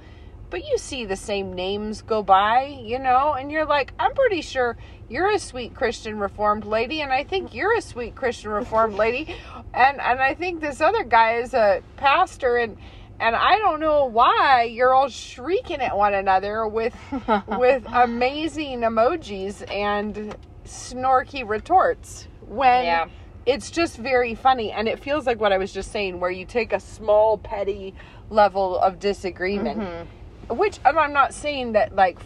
but 0.50 0.66
you 0.66 0.78
see 0.78 1.04
the 1.04 1.16
same 1.16 1.52
names 1.52 2.02
go 2.02 2.22
by, 2.22 2.64
you 2.64 2.98
know, 2.98 3.34
and 3.34 3.50
you're 3.50 3.66
like, 3.66 3.92
I'm 3.98 4.14
pretty 4.14 4.42
sure 4.42 4.76
you're 5.08 5.30
a 5.30 5.38
sweet 5.38 5.74
Christian 5.74 6.18
reformed 6.18 6.64
lady, 6.64 7.00
and 7.00 7.12
I 7.12 7.24
think 7.24 7.54
you're 7.54 7.76
a 7.76 7.80
sweet 7.80 8.14
Christian 8.14 8.50
reformed 8.50 8.94
lady, 8.98 9.34
and 9.74 10.00
and 10.00 10.20
I 10.20 10.34
think 10.34 10.60
this 10.60 10.80
other 10.80 11.04
guy 11.04 11.38
is 11.38 11.54
a 11.54 11.82
pastor, 11.96 12.56
and 12.56 12.76
and 13.18 13.34
I 13.34 13.58
don't 13.58 13.80
know 13.80 14.06
why 14.06 14.64
you're 14.64 14.94
all 14.94 15.08
shrieking 15.08 15.80
at 15.80 15.96
one 15.96 16.14
another 16.14 16.66
with 16.66 16.94
with 17.48 17.84
amazing 17.92 18.80
emojis 18.80 19.68
and 19.72 20.36
snorky 20.64 21.48
retorts 21.48 22.28
when 22.46 22.84
Yeah. 22.84 23.08
It's 23.46 23.70
just 23.70 23.96
very 23.96 24.34
funny 24.34 24.72
and 24.72 24.88
it 24.88 24.98
feels 24.98 25.24
like 25.26 25.40
what 25.40 25.52
I 25.52 25.58
was 25.58 25.72
just 25.72 25.92
saying 25.92 26.18
where 26.20 26.30
you 26.30 26.44
take 26.44 26.72
a 26.72 26.80
small 26.80 27.38
petty 27.38 27.94
level 28.28 28.78
of 28.78 28.98
disagreement 28.98 29.78
Mm-hmm. 29.80 30.56
which 30.56 30.78
and 30.84 30.98
I'm 30.98 31.12
not 31.12 31.32
saying 31.32 31.72
that 31.72 31.94
like 31.94 32.18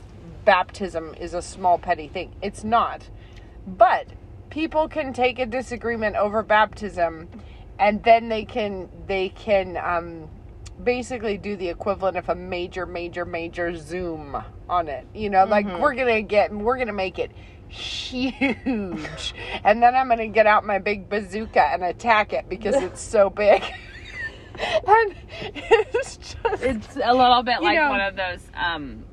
baptism 0.45 1.15
is 1.21 1.35
a 1.35 1.43
small 1.43 1.79
petty 1.79 2.09
thing 2.09 2.33
it's 2.43 2.65
not 2.65 3.09
but 3.67 4.07
people 4.49 4.89
can 4.89 5.13
take 5.13 5.39
a 5.39 5.47
disagreement 5.47 6.17
over 6.17 6.43
baptism 6.43 7.29
and 7.79 8.03
then 8.03 8.29
they 8.29 8.45
can 8.45 8.89
they 9.07 9.29
can 9.29 9.77
um 9.77 10.29
basically 10.83 11.37
do 11.37 11.57
the 11.57 11.69
equivalent 11.69 12.17
of 12.17 12.29
a 12.31 12.35
major 12.35 12.87
major 12.87 13.27
major 13.27 13.77
zoom 13.77 14.35
on 14.69 14.89
it 14.89 15.07
you 15.15 15.29
know 15.29 15.45
like 15.45 15.67
Mm-hmm. 15.67 15.81
we're 15.83 15.95
gonna 15.95 16.23
get 16.23 16.51
we're 16.55 16.79
gonna 16.79 16.93
make 16.93 17.19
it 17.19 17.31
huge 17.71 19.35
and 19.65 19.83
then 19.83 19.95
i'm 19.95 20.09
gonna 20.09 20.27
get 20.29 20.47
out 20.47 20.65
my 20.65 20.79
big 20.79 21.09
bazooka 21.09 21.61
and 21.61 21.85
attack 21.85 22.33
it 22.33 22.49
because 22.49 22.75
it's 22.83 23.01
so 23.01 23.31
big 23.31 23.63
and 24.87 25.15
it's 25.55 26.17
just 26.17 26.37
It's 26.63 26.97
a 26.97 27.15
little 27.15 27.43
bit 27.43 27.63
like 27.63 27.77
know- 27.77 27.91
one 27.91 28.01
of 28.01 28.17
those 28.17 28.41
um 28.55 29.05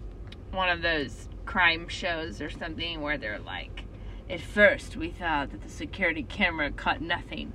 one 0.51 0.69
of 0.69 0.81
those 0.81 1.29
crime 1.45 1.87
shows 1.87 2.41
or 2.41 2.49
something 2.49 3.01
where 3.01 3.17
they're 3.17 3.39
like 3.39 3.85
at 4.29 4.41
first 4.41 4.97
we 4.97 5.11
thought 5.11 5.51
that 5.51 5.61
the 5.61 5.69
security 5.69 6.23
camera 6.23 6.71
caught 6.71 7.01
nothing. 7.01 7.53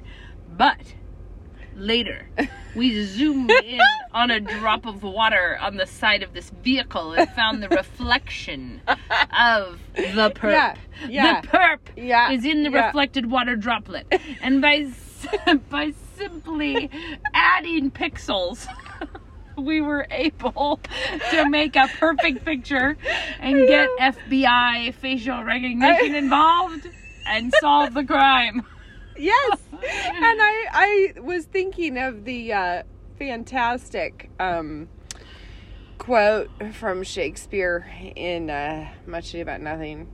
But 0.57 0.95
later 1.77 2.27
we 2.75 3.05
zoomed 3.05 3.51
in 3.65 3.81
on 4.13 4.31
a 4.31 4.41
drop 4.41 4.87
of 4.87 5.03
water 5.03 5.59
on 5.61 5.77
the 5.77 5.87
side 5.87 6.23
of 6.23 6.33
this 6.33 6.51
vehicle 6.63 7.13
and 7.13 7.29
found 7.31 7.63
the 7.63 7.69
reflection 7.69 8.81
of 9.39 9.79
the 9.95 10.31
perp. 10.35 10.53
Yeah, 10.53 10.75
yeah. 11.09 11.41
The 11.41 11.49
perp 11.49 11.79
Yeah, 11.97 12.31
is 12.33 12.45
in 12.45 12.63
the 12.63 12.71
yeah. 12.71 12.87
reflected 12.87 13.31
water 13.31 13.57
droplet. 13.57 14.07
And 14.41 14.61
by 14.63 14.89
by 15.71 15.93
simply 16.17 16.91
adding 17.35 17.91
pixels 17.91 18.67
we 19.57 19.81
were 19.81 20.07
able 20.11 20.81
to 21.31 21.49
make 21.49 21.77
a 21.77 21.89
perfect 21.99 22.45
picture 22.45 22.97
and 23.39 23.67
get 23.69 23.89
FBI 24.01 24.95
facial 24.95 25.45
recognition 25.45 26.15
involved 26.15 26.89
and 27.27 27.53
solve 27.61 27.95
the 27.95 28.05
crime. 28.05 28.63
Yes. 29.17 29.59
And 29.73 29.83
i 29.83 30.67
i 30.73 31.21
was 31.21 31.45
thinking 31.47 31.99
of 31.99 32.25
the 32.25 32.53
uh 32.53 32.83
fantastic 33.19 34.31
um 34.41 34.89
quote 35.99 36.51
from 36.73 37.03
shakespeare 37.03 37.91
in 38.17 38.51
uh 38.51 38.89
much 39.07 39.35
about 39.35 39.61
nothing. 39.61 40.09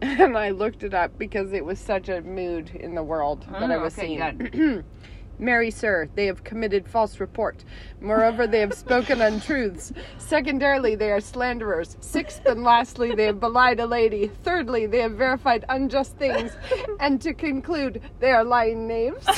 And 0.00 0.36
i 0.38 0.50
looked 0.50 0.82
it 0.84 0.94
up 0.94 1.18
because 1.18 1.52
it 1.52 1.64
was 1.64 1.78
such 1.78 2.08
a 2.08 2.20
mood 2.20 2.70
in 2.74 2.94
the 2.94 3.02
world 3.02 3.44
that 3.50 3.70
i 3.70 3.74
Oh, 3.76 3.80
was 3.80 3.98
okay, 3.98 4.06
seeing 4.18 4.84
Marry, 5.38 5.70
sir, 5.70 6.08
they 6.14 6.26
have 6.26 6.42
committed 6.42 6.88
false 6.88 7.20
report. 7.20 7.64
Moreover, 8.00 8.46
they 8.46 8.60
have 8.60 8.74
spoken 8.74 9.20
untruths. 9.20 9.92
Secondarily, 10.18 10.94
they 10.96 11.12
are 11.12 11.20
slanderers. 11.20 11.96
Sixth 12.00 12.44
and 12.46 12.64
lastly, 12.64 13.14
they 13.14 13.26
have 13.26 13.38
belied 13.40 13.78
a 13.78 13.86
lady. 13.86 14.26
Thirdly, 14.42 14.86
they 14.86 14.98
have 15.00 15.12
verified 15.12 15.64
unjust 15.68 16.16
things. 16.16 16.52
And 16.98 17.20
to 17.22 17.32
conclude, 17.34 18.00
they 18.18 18.30
are 18.32 18.44
lying 18.44 18.88
names. 18.88 19.24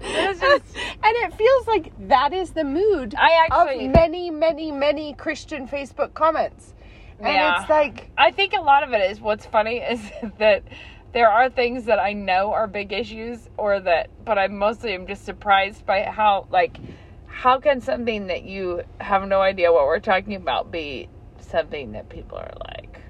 Just- 0.00 0.42
and 0.42 1.16
it 1.16 1.34
feels 1.34 1.66
like 1.66 1.92
that 2.08 2.32
is 2.32 2.52
the 2.52 2.64
mood 2.64 3.14
I 3.18 3.32
actually 3.44 3.86
of 3.86 3.92
many, 3.92 4.30
many, 4.30 4.70
many 4.70 5.12
Christian 5.14 5.66
Facebook 5.68 6.14
comments. 6.14 6.74
And 7.18 7.28
Yeah. 7.34 7.60
it's 7.60 7.68
like, 7.70 8.10
I 8.16 8.30
think 8.30 8.52
a 8.54 8.60
lot 8.60 8.84
of 8.84 8.92
it 8.92 9.10
is 9.10 9.20
what's 9.20 9.44
funny 9.44 9.78
is 9.78 10.00
that 10.38 10.62
there 11.12 11.30
are 11.30 11.48
things 11.48 11.84
that 11.84 11.98
I 11.98 12.12
know 12.12 12.52
are 12.52 12.66
big 12.66 12.92
issues 12.92 13.48
or 13.56 13.80
that 13.80 14.10
but 14.24 14.38
I 14.38 14.48
mostly 14.48 14.94
am 14.94 15.06
just 15.06 15.24
surprised 15.24 15.86
by 15.86 16.02
how 16.02 16.46
like 16.50 16.76
how 17.26 17.58
can 17.60 17.80
something 17.80 18.26
that 18.28 18.44
you 18.44 18.82
have 19.00 19.26
no 19.26 19.40
idea 19.40 19.72
what 19.72 19.86
we're 19.86 20.00
talking 20.00 20.34
about 20.34 20.70
be 20.70 21.08
something 21.40 21.92
that 21.92 22.08
people 22.08 22.38
are 22.38 22.52
like 22.74 23.00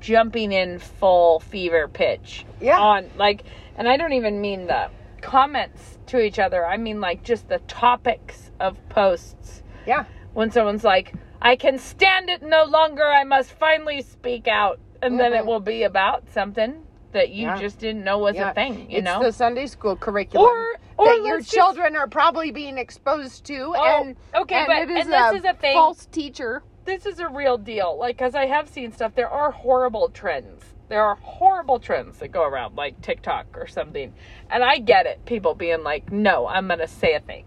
jumping 0.00 0.52
in 0.52 0.78
full 0.78 1.40
fever 1.40 1.88
pitch 1.88 2.44
Yeah. 2.60 2.78
on 2.80 3.10
like 3.16 3.44
and 3.76 3.88
I 3.88 3.96
don't 3.96 4.12
even 4.14 4.40
mean 4.40 4.66
the 4.66 4.90
comments 5.20 5.98
to 6.06 6.20
each 6.20 6.38
other. 6.38 6.64
I 6.66 6.76
mean, 6.76 7.00
like 7.00 7.22
just 7.22 7.48
the 7.48 7.58
topics 7.68 8.50
of 8.60 8.76
posts. 8.88 9.62
Yeah. 9.86 10.04
When 10.32 10.50
someone's 10.50 10.84
like, 10.84 11.14
I 11.40 11.56
can 11.56 11.78
stand 11.78 12.28
it 12.30 12.42
no 12.42 12.64
longer, 12.64 13.04
I 13.04 13.24
must 13.24 13.50
finally 13.52 14.02
speak 14.02 14.48
out. 14.48 14.78
And 15.02 15.18
then 15.18 15.32
it 15.32 15.42
Mhm. 15.42 15.46
will 15.46 15.60
be 15.60 15.84
about 15.84 16.28
something 16.30 16.82
that 17.12 17.30
you 17.30 17.46
Yeah. 17.46 17.58
just 17.58 17.78
didn't 17.78 18.04
know 18.04 18.18
was 18.18 18.36
Yeah. 18.36 18.50
a 18.50 18.54
thing, 18.54 18.90
you 18.90 18.98
it's 18.98 19.04
know? 19.04 19.22
the 19.22 19.32
Sunday 19.32 19.66
school 19.66 19.96
curriculum 19.96 20.50
or 20.50 20.74
or 20.98 21.06
that 21.16 21.24
your 21.24 21.38
just- 21.38 21.52
children 21.52 21.96
are 21.96 22.08
probably 22.08 22.50
being 22.50 22.76
exposed 22.76 23.44
to. 23.46 23.72
Oh, 23.76 24.02
and 24.02 24.16
okay, 24.34 24.56
and 24.56 24.66
but 24.66 24.76
it 24.78 24.90
is 24.90 25.04
and 25.06 25.12
this 25.12 25.32
a 25.32 25.34
is 25.36 25.44
a 25.44 25.54
thing. 25.54 25.72
false 25.74 26.06
teacher. 26.06 26.62
this 26.84 27.04
is 27.06 27.18
a 27.20 27.28
real 27.28 27.58
deal. 27.58 27.96
Like, 27.98 28.16
because 28.16 28.34
I 28.34 28.46
have 28.46 28.66
seen 28.68 28.92
stuff, 28.92 29.14
there 29.14 29.28
are 29.28 29.50
horrible 29.50 30.08
trends. 30.08 30.64
There 30.88 31.02
are 31.04 31.16
horrible 31.16 31.78
trends 31.78 32.18
that 32.20 32.28
go 32.28 32.42
around, 32.44 32.76
like 32.76 33.00
TikTok 33.02 33.46
or 33.58 33.66
something. 33.66 34.14
And 34.50 34.64
I 34.64 34.78
get 34.78 35.04
it, 35.04 35.22
people 35.26 35.54
being 35.54 35.82
like, 35.82 36.10
no, 36.10 36.46
I'm 36.46 36.66
going 36.66 36.78
to 36.78 36.88
say 36.88 37.12
a 37.12 37.20
thing. 37.20 37.44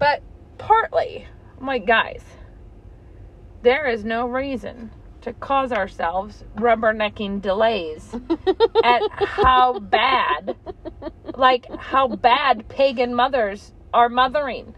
But 0.00 0.22
partly, 0.58 1.26
I'm 1.60 1.66
like, 1.68 1.86
guys, 1.86 2.24
there 3.62 3.86
is 3.86 4.04
no 4.04 4.26
reason 4.26 4.90
to 5.22 5.32
cause 5.34 5.72
ourselves 5.72 6.44
rubbernecking 6.56 7.40
delays 7.42 8.14
at 8.84 9.02
how 9.10 9.78
bad, 9.78 10.56
like, 11.36 11.66
how 11.76 12.08
bad 12.08 12.68
pagan 12.68 13.14
mothers 13.14 13.72
are 13.92 14.08
mothering. 14.08 14.74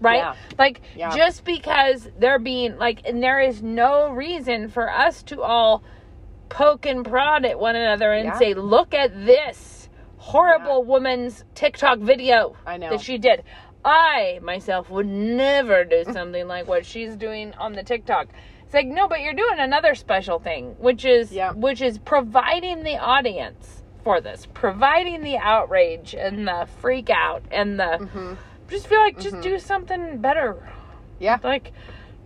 Right? 0.00 0.18
Yeah. 0.18 0.34
Like, 0.58 0.82
Yeah. 0.94 1.14
just 1.16 1.44
because 1.44 2.10
they're 2.18 2.38
being, 2.38 2.76
like, 2.78 3.00
and 3.08 3.22
there 3.22 3.40
is 3.40 3.62
no 3.62 4.10
reason 4.10 4.68
for 4.68 4.90
us 4.92 5.22
to 5.24 5.42
all 5.42 5.82
poke 6.48 6.86
and 6.86 7.04
prod 7.04 7.44
at 7.44 7.58
one 7.58 7.76
another 7.76 8.12
and 8.12 8.26
Yeah. 8.26 8.38
say, 8.38 8.54
look 8.54 8.94
at 8.94 9.12
this 9.26 9.88
horrible 10.18 10.84
woman's 10.84 11.44
TikTok 11.54 11.98
video 11.98 12.56
I 12.66 12.76
know. 12.76 12.90
that 12.90 13.00
she 13.00 13.16
did. 13.18 13.42
I 13.84 14.40
myself 14.42 14.90
would 14.90 15.06
never 15.06 15.84
do 15.84 16.04
something 16.04 16.46
like 16.48 16.66
what 16.66 16.84
she's 16.84 17.16
doing 17.16 17.54
on 17.54 17.72
the 17.72 17.82
TikTok. 17.84 18.28
It's 18.66 18.74
like, 18.74 18.88
no, 18.88 19.06
but 19.06 19.20
you're 19.20 19.32
doing 19.32 19.58
another 19.58 19.94
special 19.94 20.40
thing, 20.40 20.74
which 20.78 21.04
is 21.04 21.30
Yeah. 21.32 21.52
which 21.52 21.80
is 21.80 21.98
providing 21.98 22.82
the 22.82 22.98
audience 22.98 23.82
for 24.02 24.20
this, 24.20 24.46
providing 24.54 25.22
the 25.22 25.36
outrage 25.38 26.14
and 26.14 26.48
the 26.48 26.66
freak 26.80 27.08
out 27.08 27.42
and 27.52 27.78
the 27.78 27.98
hmm 27.98 28.34
just 28.68 28.88
feel 28.88 28.98
like 28.98 29.16
just 29.20 29.36
Mhm. 29.36 29.42
do 29.42 29.58
something 29.60 30.18
better. 30.18 30.68
Yeah. 31.20 31.38
Like 31.44 31.70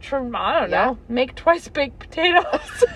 tr- 0.00 0.16
I 0.16 0.20
don't 0.60 0.70
Yeah. 0.70 0.84
know, 0.86 0.98
make 1.10 1.34
twice 1.34 1.68
baked 1.68 1.98
potatoes. 1.98 2.84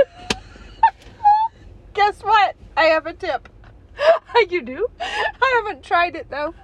Guess 1.92 2.22
what? 2.24 2.56
I 2.76 2.84
have 2.84 3.06
a 3.06 3.12
tip. 3.12 3.48
you 4.50 4.62
do? 4.62 4.88
I 5.00 5.62
haven't 5.62 5.84
tried 5.84 6.16
it 6.16 6.28
though. 6.30 6.54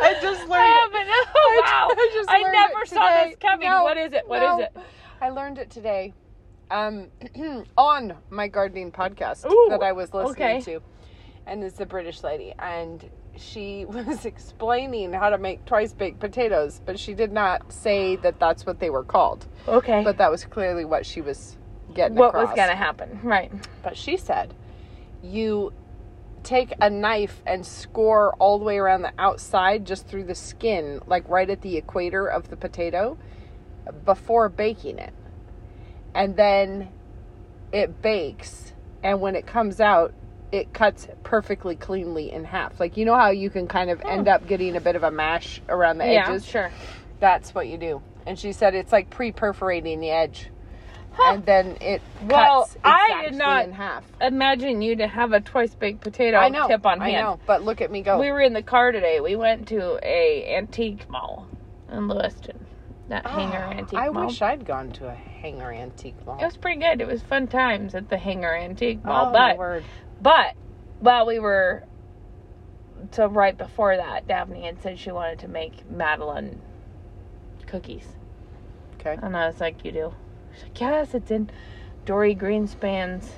I 0.00 0.14
just 0.20 0.46
learned 0.48 0.62
I 0.62 0.68
it. 0.68 0.92
haven't. 0.92 1.08
Oh, 1.34 1.62
wow. 1.64 1.88
I 1.90 2.10
just 2.14 2.30
I 2.30 2.42
never 2.42 2.86
saw 2.86 3.24
this 3.24 3.36
coming. 3.40 3.68
No, 3.68 3.82
what 3.84 3.96
is 3.96 4.12
it? 4.12 4.28
What 4.28 4.42
is 4.42 4.48
no. 4.48 4.60
it? 4.60 4.76
I 5.22 5.28
learned 5.28 5.58
it 5.58 5.70
today 5.70 6.14
um, 6.68 7.06
on 7.78 8.14
my 8.28 8.48
gardening 8.48 8.90
podcast 8.90 9.48
Ooh, 9.48 9.68
that 9.70 9.80
I 9.80 9.92
was 9.92 10.12
listening 10.12 10.32
okay. 10.32 10.60
to. 10.62 10.82
And 11.46 11.62
it's 11.62 11.78
a 11.78 11.86
British 11.86 12.24
lady. 12.24 12.52
And 12.58 13.08
she 13.36 13.84
was 13.88 14.24
explaining 14.24 15.12
how 15.12 15.30
to 15.30 15.38
make 15.38 15.64
twice 15.64 15.92
baked 15.92 16.18
potatoes, 16.18 16.80
but 16.84 16.98
she 16.98 17.14
did 17.14 17.30
not 17.30 17.72
say 17.72 18.16
that 18.16 18.40
that's 18.40 18.66
what 18.66 18.80
they 18.80 18.90
were 18.90 19.04
called. 19.04 19.46
Okay. 19.68 20.02
But 20.02 20.18
that 20.18 20.28
was 20.28 20.44
clearly 20.44 20.84
what 20.84 21.06
she 21.06 21.20
was 21.20 21.56
getting 21.94 22.16
what 22.16 22.30
across. 22.30 22.48
was 22.48 22.56
going 22.56 22.70
to 22.70 22.74
happen? 22.74 23.20
Right. 23.22 23.52
But 23.84 23.96
she 23.96 24.16
said, 24.16 24.52
you 25.22 25.72
take 26.42 26.74
a 26.80 26.90
knife 26.90 27.42
and 27.46 27.64
score 27.64 28.34
all 28.40 28.58
the 28.58 28.64
way 28.64 28.78
around 28.78 29.02
the 29.02 29.12
outside, 29.20 29.86
just 29.86 30.08
through 30.08 30.24
the 30.24 30.34
skin, 30.34 31.00
like 31.06 31.28
right 31.28 31.48
at 31.48 31.60
the 31.60 31.76
equator 31.76 32.26
of 32.26 32.50
the 32.50 32.56
potato, 32.56 33.16
before 34.04 34.48
baking 34.48 34.98
it. 34.98 35.12
And 36.14 36.36
then 36.36 36.90
it 37.72 38.02
bakes, 38.02 38.72
and 39.02 39.20
when 39.20 39.34
it 39.34 39.46
comes 39.46 39.80
out, 39.80 40.12
it 40.52 40.74
cuts 40.74 41.08
perfectly 41.22 41.74
cleanly 41.74 42.30
in 42.30 42.44
half. 42.44 42.78
Like, 42.78 42.98
you 42.98 43.06
know 43.06 43.14
how 43.16 43.30
you 43.30 43.48
can 43.48 43.66
kind 43.66 43.90
of 43.90 44.00
hmm. 44.00 44.08
end 44.08 44.28
up 44.28 44.46
getting 44.46 44.76
a 44.76 44.80
bit 44.80 44.96
of 44.96 45.02
a 45.02 45.10
mash 45.10 45.62
around 45.68 45.98
the 45.98 46.04
yeah, 46.04 46.28
edges? 46.28 46.44
sure. 46.46 46.70
That's 47.18 47.54
what 47.54 47.68
you 47.68 47.78
do. 47.78 48.02
And 48.26 48.38
she 48.38 48.52
said 48.52 48.74
it's 48.74 48.92
like 48.92 49.10
pre 49.10 49.32
perforating 49.32 50.00
the 50.00 50.10
edge. 50.10 50.48
Huh. 51.14 51.34
And 51.34 51.44
then 51.44 51.76
it 51.80 52.00
Well, 52.22 52.62
cuts 52.62 52.76
I 52.84 53.22
did 53.24 53.34
not- 53.34 53.64
in 53.64 53.72
half. 53.72 54.04
Imagine 54.20 54.80
you 54.80 54.96
to 54.96 55.06
have 55.06 55.32
a 55.32 55.40
twice 55.40 55.74
baked 55.74 56.00
potato 56.00 56.38
I 56.38 56.48
know. 56.48 56.68
tip 56.68 56.86
on 56.86 57.02
I 57.02 57.10
hand. 57.10 57.24
know. 57.24 57.40
But 57.46 57.62
look 57.62 57.80
at 57.80 57.90
me 57.90 58.02
go. 58.02 58.18
We 58.18 58.30
were 58.30 58.40
in 58.40 58.52
the 58.52 58.62
car 58.62 58.92
today. 58.92 59.20
We 59.20 59.36
went 59.36 59.68
to 59.68 59.98
a 60.02 60.56
antique 60.56 61.08
mall 61.10 61.46
in 61.90 62.08
Lewiston. 62.08 62.64
That 63.08 63.22
ah, 63.26 63.28
hanger 63.34 63.64
Oh, 63.68 63.72
antique 63.78 63.98
I 63.98 64.08
mall. 64.08 64.26
wish 64.26 64.40
I'd 64.42 64.64
gone 64.64 64.90
to 64.92 65.08
a 65.08 65.14
hanger 65.14 65.72
antique 65.72 66.14
mall. 66.24 66.38
It 66.40 66.44
was 66.44 66.56
pretty 66.56 66.80
good. 66.80 67.00
It 67.00 67.06
was 67.06 67.22
fun 67.22 67.46
times 67.48 67.94
at 67.94 68.08
the 68.08 68.16
Hanger 68.16 68.54
Antique 68.54 69.04
Mall. 69.04 69.28
oh, 69.28 69.32
but 69.32 69.58
word. 69.58 69.84
but 70.20 70.54
while 71.00 71.26
we 71.26 71.38
were 71.38 71.84
so 73.10 73.26
right 73.26 73.56
before 73.58 73.96
that, 73.96 74.28
Daphne 74.28 74.62
had 74.64 74.80
said 74.80 74.98
she 74.98 75.10
wanted 75.10 75.40
to 75.40 75.48
make 75.48 75.90
Madeleine 75.90 76.60
cookies. 77.66 78.06
Okay. 79.00 79.18
And 79.20 79.36
I 79.36 79.46
was 79.48 79.60
like, 79.60 79.84
You 79.84 79.92
do? 79.92 80.14
She's 80.54 80.62
like, 80.62 80.80
Yes, 80.80 81.14
it's 81.14 81.30
in 81.30 81.50
Dorie 82.06 82.36
Greenspan's 82.36 83.32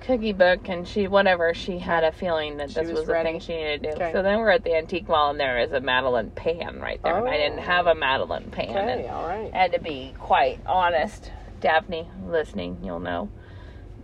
cookie 0.00 0.32
book 0.32 0.68
and 0.68 0.86
she 0.86 1.06
whatever, 1.08 1.54
she 1.54 1.78
had 1.78 2.04
a 2.04 2.12
feeling 2.12 2.56
that 2.58 2.70
She 2.70 2.74
this 2.80 2.88
was 2.88 2.98
was, 3.00 3.06
the 3.08 3.22
thing 3.22 3.40
she 3.40 3.54
needed 3.56 3.82
to 3.82 3.88
do. 3.90 3.94
Okay. 3.96 4.12
So 4.12 4.22
then 4.22 4.38
we're 4.38 4.50
at 4.50 4.64
the 4.64 4.74
antique 4.74 5.08
mall 5.08 5.30
and 5.30 5.38
there 5.40 5.58
is 5.60 5.72
a 5.72 5.80
Madeleine 5.80 6.30
pan 6.30 6.80
right 6.80 7.00
there. 7.02 7.16
And 7.18 7.28
I 7.28 7.36
didn't 7.36 7.58
Oh. 7.60 7.62
have 7.62 7.86
a 7.86 7.94
Madeleine 7.94 8.50
pan. 8.50 8.70
Okay, 8.70 9.04
And 9.04 9.10
all 9.10 9.26
right. 9.26 9.52
Had 9.52 9.72
to 9.72 9.80
be 9.80 10.14
quite 10.18 10.60
honest, 10.66 11.30
Daphne, 11.60 12.08
listening, 12.26 12.78
you'll 12.82 13.00
know 13.00 13.28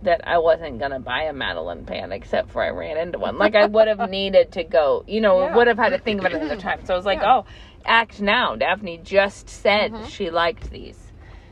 that 0.03 0.21
I 0.27 0.37
wasn't 0.37 0.77
gonna 0.79 0.99
buy 0.99 1.23
a 1.23 1.33
Madeleine 1.33 1.83
pan 1.85 2.11
except 2.11 2.51
for 2.51 2.61
I 2.63 2.69
ran 2.69 2.97
into 2.97 3.17
one. 3.17 3.37
Like 3.39 3.55
I 3.55 3.65
would 3.65 3.87
have 3.87 4.09
needed 4.09 4.51
to 4.53 4.63
go, 4.63 5.03
you 5.07 5.21
know, 5.21 5.41
Yeah. 5.41 5.55
would 5.55 5.67
have 5.67 5.77
had 5.77 5.89
to 5.89 5.97
think 5.97 6.19
of 6.19 6.25
it 6.27 6.33
another 6.33 6.55
time. 6.55 6.85
So 6.85 6.93
I 6.93 6.97
was 6.97 7.05
like, 7.05 7.19
Yeah. 7.21 7.37
oh, 7.37 7.45
act 7.85 8.21
now. 8.21 8.55
Daphne 8.55 8.99
just 9.03 9.49
said 9.49 9.91
Mhm. 9.91 10.07
she 10.09 10.29
liked 10.29 10.69
these. 10.69 11.11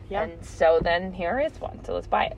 Yeah. 0.09 0.23
And 0.23 0.45
so 0.45 0.79
then 0.79 1.13
here 1.13 1.39
is 1.39 1.59
one. 1.59 1.83
So 1.83 1.93
let's 1.95 2.05
buy 2.07 2.25
it. 2.25 2.37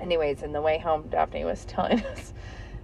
Anyways, 0.00 0.42
in 0.42 0.52
the 0.52 0.60
way 0.60 0.78
home, 0.78 1.08
Daphne 1.08 1.44
was 1.44 1.64
telling 1.64 2.04
us, 2.06 2.32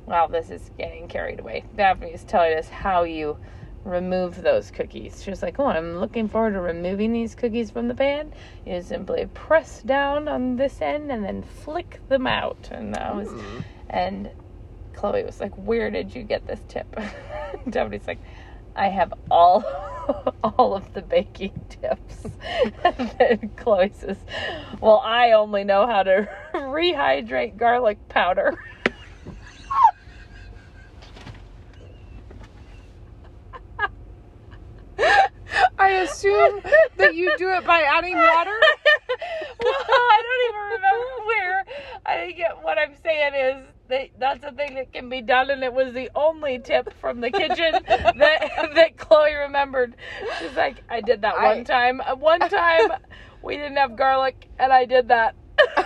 wow, 0.07 0.27
this 0.27 0.51
is 0.51 0.71
getting 0.79 1.09
carried 1.09 1.41
away. 1.41 1.65
Daphne 1.77 2.11
is 2.11 2.25
telling 2.25 2.57
us 2.57 2.69
how 2.69 3.03
you 3.05 3.37
remove 3.85 4.43
those 4.43 4.71
cookies. 4.71 5.23
She 5.23 5.31
was 5.31 5.43
like, 5.43 5.59
oh, 5.59 5.67
I'm 5.67 5.99
looking 5.99 6.29
forward 6.29 6.53
to 6.53 6.61
removing 6.61 7.13
these 7.13 7.35
cookies 7.35 7.71
from 7.71 7.89
the 7.89 7.95
pan. 7.95 8.33
You 8.67 8.83
simply 8.83 9.27
press 9.33 9.83
down 9.83 10.29
on 10.29 10.57
this 10.57 10.81
end 10.83 11.11
and 11.11 11.25
then 11.25 11.43
flick 11.43 12.01
them 12.09 12.27
out. 12.27 12.69
And 12.71 12.95
that 12.95 13.15
was, 13.17 13.29
Mm. 13.29 13.65
and 13.89 14.31
Chloe 14.93 15.25
was 15.25 15.41
like, 15.41 15.55
where 15.57 15.91
did 15.91 16.15
you 16.15 16.23
get 16.23 16.47
this 16.47 16.61
tip? 16.69 16.95
Daphne's 17.71 18.07
like, 18.07 18.19
I 18.77 18.89
have 18.89 19.13
all 19.31 19.65
all 20.43 20.75
of 20.75 20.93
the 20.95 21.03
baking 21.03 21.53
tips. 21.69 22.27
and 22.85 23.15
then 23.19 23.51
Chloe 23.57 23.93
says, 23.95 24.19
Well, 24.81 25.03
I 25.05 25.33
only 25.33 25.65
know 25.65 25.87
how 25.87 26.03
to 26.03 26.29
rehydrate 26.55 27.57
garlic 27.57 28.09
powder. 28.09 28.59
I 35.79 35.89
assume 35.89 36.61
that 36.97 37.15
you 37.15 37.35
do 37.39 37.51
it 37.51 37.65
by 37.65 37.81
adding 37.81 38.17
water. 38.17 38.61
well, 39.65 39.75
I 39.75 40.23
don't 40.23 40.45
even 40.49 40.61
remember 40.73 41.27
where. 41.27 41.65
I 42.05 42.17
think 42.27 42.39
it, 42.39 42.51
what 42.61 42.79
I'm 42.79 42.95
saying 43.03 43.35
is 43.35 43.67
that 43.91 44.09
that's 44.19 44.43
a 44.45 44.53
thing 44.53 44.75
that 44.77 44.93
can 44.93 45.09
be 45.09 45.21
done, 45.23 45.51
and 45.51 45.63
it 45.63 45.73
was 45.73 45.93
the 45.93 46.11
only 46.15 46.59
tip 46.59 46.93
from 47.01 47.21
the 47.21 47.31
kitchen 47.31 47.73
that 47.87 48.71
that 48.75 48.97
Chloe 48.97 49.35
remembered. 49.35 49.95
She's 50.39 50.55
like, 50.57 50.83
I 50.89 51.01
did 51.03 51.23
that 51.23 51.35
I- 51.35 51.55
one 51.57 51.65
time. 51.65 52.01
Uh, 52.01 52.17
One 52.17 52.41
time, 52.41 52.91
we 53.43 53.57
didn't 53.57 53.77
have 53.77 53.97
garlic, 53.97 54.49
and 54.59 54.73
I 54.73 54.85
did 54.87 55.09
that. 55.09 55.35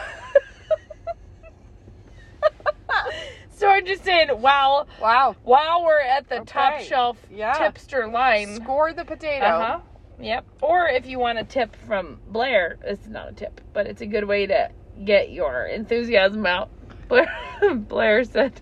so 3.51 3.69
I'm 3.69 3.87
just 3.87 4.05
saying, 4.05 4.29
wow. 4.41 4.87
Wow. 5.01 5.37
While 5.43 5.85
we're 5.85 6.01
at 6.01 6.29
the 6.29 6.41
top 6.41 6.81
shelf 6.81 7.19
Yeah. 7.31 7.53
tipster 7.55 8.09
line, 8.09 8.57
Score 8.57 8.93
the 8.93 9.05
potato. 9.05 9.45
uh 9.47 9.67
huh. 9.67 9.81
Yep. 10.21 10.45
Or 10.63 10.87
if 10.87 11.07
you 11.07 11.19
want 11.19 11.39
a 11.39 11.45
tip 11.45 11.75
from 11.89 12.21
Blair, 12.29 12.77
it's 12.85 13.07
not 13.09 13.31
a 13.31 13.33
tip, 13.33 13.61
but 13.73 13.87
it's 13.89 14.01
a 14.01 14.07
good 14.07 14.25
way 14.25 14.47
to 14.47 14.71
get 15.05 15.33
your 15.33 15.67
enthusiasm 15.67 16.47
out. 16.47 16.71
Blair, 17.09 17.29
Blair 17.75 18.25
said, 18.25 18.61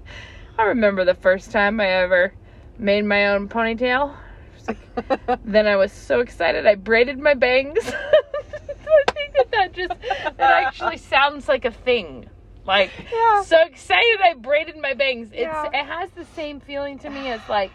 I 0.59 0.65
remember 0.65 1.05
the 1.05 1.15
first 1.15 1.51
time 1.51 1.81
I 1.81 1.87
ever 1.89 2.35
made 2.79 3.05
my 3.05 3.29
own 3.29 3.49
ponytail. 3.49 4.15
Like, 4.67 5.41
then 5.45 5.67
I 5.67 5.77
was 5.77 5.93
so 5.93 6.21
excited 6.21 6.67
I 6.67 6.75
braided 6.77 7.19
my 7.19 7.35
bangs. 7.35 7.79
I 7.85 9.13
think 9.13 9.35
that, 9.35 9.51
that 9.51 9.73
just 9.73 9.95
that 10.37 10.65
actually 10.65 10.99
sounds 10.99 11.49
like 11.49 11.65
a 11.65 11.71
thing. 11.71 12.29
Like 12.65 12.91
Yeah. 13.13 13.43
so 13.43 13.61
excited 13.65 14.21
I 14.23 14.35
braided 14.35 14.77
my 14.79 14.95
bangs. 14.95 15.29
It's 15.33 15.41
Yeah. 15.41 15.69
it 15.73 15.87
has 15.87 16.11
the 16.11 16.25
same 16.37 16.61
feeling 16.61 16.99
to 17.01 17.11
me 17.11 17.29
as 17.29 17.41
like 17.49 17.71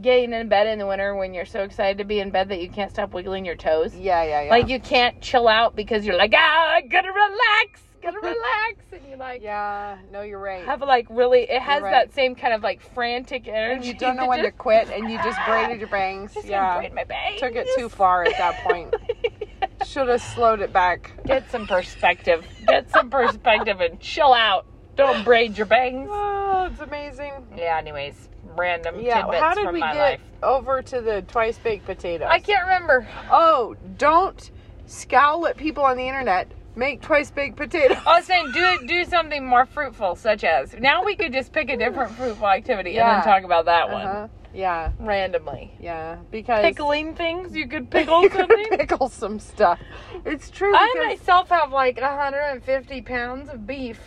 getting 0.00 0.32
in 0.32 0.48
bed 0.48 0.66
in 0.66 0.78
the 0.78 0.86
winter 0.86 1.14
when 1.14 1.34
you're 1.34 1.44
so 1.44 1.62
excited 1.62 1.98
to 1.98 2.04
be 2.04 2.18
in 2.18 2.30
bed 2.30 2.48
that 2.48 2.60
you 2.60 2.68
can't 2.68 2.90
stop 2.90 3.12
wiggling 3.12 3.44
your 3.44 3.56
toes. 3.56 3.94
Yeah, 3.94 4.22
yeah, 4.24 4.42
yeah. 4.42 4.50
Like 4.50 4.68
you 4.68 4.80
can't 4.80 5.20
chill 5.20 5.46
out 5.46 5.76
because 5.76 6.04
you're 6.06 6.16
like, 6.16 6.32
ah, 6.34 6.72
I 6.74 6.80
gotta 6.80 7.12
relax, 7.12 7.82
gotta 8.02 8.18
relax, 8.20 8.84
and 8.92 9.00
you're 9.08 9.18
like 9.18 9.42
yeah, 9.42 9.98
no, 10.12 10.22
you're 10.22 10.38
right. 10.38 10.64
have 10.64 10.80
like 10.82 11.06
really. 11.08 11.42
It 11.42 11.62
has 11.62 11.82
right. 11.82 11.90
that 11.90 12.14
same 12.14 12.34
kind 12.34 12.52
of 12.52 12.62
like 12.62 12.80
frantic 12.94 13.48
energy. 13.48 13.74
and 13.74 13.84
you 13.84 13.94
don't 13.94 14.16
know 14.16 14.28
when 14.28 14.42
to 14.42 14.50
quit, 14.50 14.90
and 14.90 15.10
you 15.10 15.18
just 15.18 15.38
braided 15.46 15.78
your 15.78 15.88
bangs. 15.88 16.34
Just 16.42 16.46
yeah, 16.46 16.78
braid 16.78 16.94
my 16.94 17.04
bangs. 17.04 17.40
took 17.40 17.54
it 17.54 17.66
too 17.76 17.88
far 17.88 18.24
at 18.24 18.36
that 18.38 18.62
point. 18.64 18.94
Should 19.86 20.08
have 20.08 20.22
slowed 20.22 20.60
it 20.60 20.72
back. 20.72 21.12
Get 21.26 21.50
some 21.50 21.66
perspective. 21.66 22.44
Get 22.66 22.90
some 22.90 23.10
perspective 23.10 23.80
and 23.80 24.00
chill 24.00 24.32
out. 24.32 24.66
Don't 24.96 25.24
braid 25.24 25.56
your 25.56 25.66
bangs. 25.66 26.08
Oh, 26.10 26.68
it's 26.70 26.80
amazing. 26.80 27.32
Yeah. 27.56 27.78
Anyways, 27.78 28.28
random 28.56 29.00
Yeah, 29.00 29.22
tidbits 29.22 29.42
how 29.42 29.54
did 29.54 29.72
we 29.72 29.80
get 29.80 29.96
life. 29.96 30.20
over 30.42 30.82
to 30.82 31.00
the 31.00 31.22
twice 31.22 31.58
baked 31.58 31.86
potatoes? 31.86 32.28
I 32.30 32.38
can't 32.38 32.64
remember. 32.64 33.06
Oh, 33.30 33.76
don't 33.96 34.50
scowl 34.86 35.46
at 35.46 35.56
people 35.56 35.84
on 35.84 35.96
the 35.96 36.06
internet. 36.06 36.50
Make 36.74 37.02
twice 37.02 37.30
baked 37.30 37.56
potatoes. 37.56 37.98
I 38.06 38.16
was 38.18 38.24
saying, 38.26 38.50
do 38.52 38.64
it. 38.64 38.86
Do 38.86 39.04
something 39.04 39.46
more 39.46 39.66
fruitful, 39.66 40.16
such 40.16 40.42
as 40.44 40.74
now 40.78 41.04
we 41.04 41.16
could 41.16 41.32
just 41.32 41.52
pick 41.52 41.68
a 41.70 41.76
different 41.76 42.12
fruitful 42.16 42.46
activity 42.48 42.98
and 42.98 43.08
then 43.08 43.22
talk 43.24 43.44
about 43.44 43.66
that 43.66 43.90
one 43.90 44.06
Uh-huh. 44.06 44.28
Yeah, 44.54 44.92
randomly. 44.98 45.72
yeah. 45.80 46.16
Because 46.30 46.62
Pickling 46.62 47.14
things, 47.14 47.56
you 47.56 47.66
could 47.68 47.90
pickle 47.96 48.22
you 48.22 48.28
could 48.28 48.48
something. 48.48 48.78
pickle 48.78 49.08
some 49.08 49.38
stuff. 49.38 49.80
It's 50.26 50.50
true. 50.50 50.74
I 50.74 51.06
myself 51.08 51.48
have 51.48 51.72
like 51.72 51.98
150 52.00 53.00
pounds 53.02 53.48
of 53.48 53.66
beef 53.66 53.98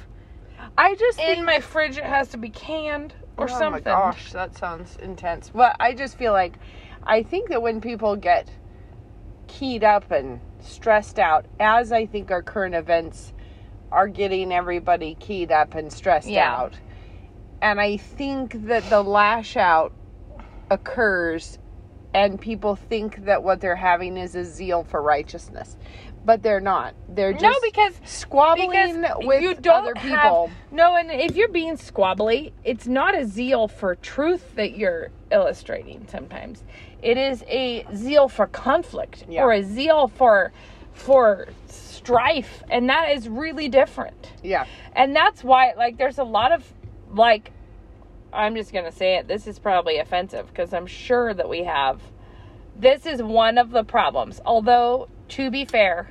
I 0.77 0.95
just 0.95 1.17
think 1.17 1.39
in 1.39 1.45
my 1.45 1.59
fridge. 1.59 1.97
It 1.97 2.03
has 2.03 2.27
to 2.29 2.37
be 2.37 2.49
canned 2.49 3.13
or 3.37 3.45
oh 3.45 3.47
something. 3.59 3.87
Oh 3.87 3.95
my 3.95 4.11
gosh, 4.11 4.31
that 4.33 4.55
sounds 4.57 4.97
intense. 5.01 5.49
But 5.53 5.75
I 5.79 5.93
just 5.93 6.17
feel 6.17 6.33
like 6.33 6.57
I 7.03 7.21
think 7.23 7.49
that 7.49 7.61
when 7.61 7.81
people 7.81 8.15
get 8.15 8.49
keyed 9.47 9.83
up 9.83 10.11
and 10.11 10.39
stressed 10.65 11.19
out, 11.19 11.45
as 11.59 11.91
I 11.91 12.05
think 12.05 12.31
our 12.31 12.41
current 12.41 12.75
events 12.75 13.33
are 13.91 14.07
getting 14.07 14.51
everybody 14.51 15.15
keyed 15.19 15.51
up 15.51 15.75
and 15.75 15.91
stressed 15.91 16.27
Yeah. 16.27 16.53
out, 16.53 16.73
and 17.61 17.79
I 17.79 17.97
think 17.97 18.67
that 18.67 18.83
the 18.89 19.01
lash 19.03 19.55
out 19.55 19.93
occurs 20.69 21.59
and 22.13 22.39
people 22.39 22.75
think 22.77 23.25
that 23.25 23.43
what 23.43 23.59
they're 23.59 23.75
having 23.75 24.15
is 24.17 24.35
a 24.35 24.45
zeal 24.45 24.83
for 24.83 25.01
righteousness. 25.01 25.77
But 26.23 26.41
they're 26.41 26.61
not. 26.61 26.95
They're 27.09 27.33
just 27.33 27.43
No, 27.43 27.53
because 27.61 27.99
squabbling 28.05 28.69
because 28.71 29.17
with 29.25 29.41
you 29.43 29.53
don't 29.53 29.83
other 29.83 29.93
have- 29.99 30.21
people. 30.23 30.49
no, 30.71 30.95
and 30.95 31.11
if 31.11 31.35
you're 31.35 31.49
being 31.49 31.75
squabbly, 31.75 32.51
it's 32.63 32.87
not 32.87 33.15
a 33.15 33.25
zeal 33.25 33.67
for 33.67 33.95
truth 33.95 34.55
that 34.55 34.75
you're 34.77 35.09
illustrating. 35.29 36.07
Sometimes 36.07 36.63
it 37.05 37.17
is 37.17 37.43
a 37.47 37.85
zeal 37.95 38.27
for 38.27 38.47
conflict 38.47 39.25
Yeah. 39.29 39.43
or 39.43 39.53
a 39.53 39.61
zeal 39.61 40.07
for 40.07 40.51
for 40.93 41.47
strife, 41.67 42.63
and 42.69 42.89
that 42.89 43.11
is 43.11 43.29
really 43.29 43.67
different. 43.69 44.33
Yeah. 44.41 44.65
And 44.93 45.15
that's 45.15 45.43
why, 45.43 45.73
like, 45.77 45.97
there's 45.97 46.17
a 46.19 46.23
lot 46.23 46.51
of 46.51 46.63
like, 47.11 47.51
I'm 48.33 48.55
just 48.55 48.73
gonna 48.73 48.91
say 48.91 49.17
it. 49.17 49.27
This 49.27 49.45
is 49.45 49.59
probably 49.59 49.99
offensive 49.99 50.47
because 50.47 50.73
I'm 50.73 50.87
sure 50.87 51.33
that 51.33 51.47
we 51.47 51.63
have. 51.63 52.01
This 52.75 53.05
is 53.05 53.21
one 53.21 53.57
of 53.57 53.71
the 53.71 53.83
problems. 53.83 54.41
Although, 54.45 55.07
to 55.29 55.51
be 55.51 55.63
fair, 55.63 56.09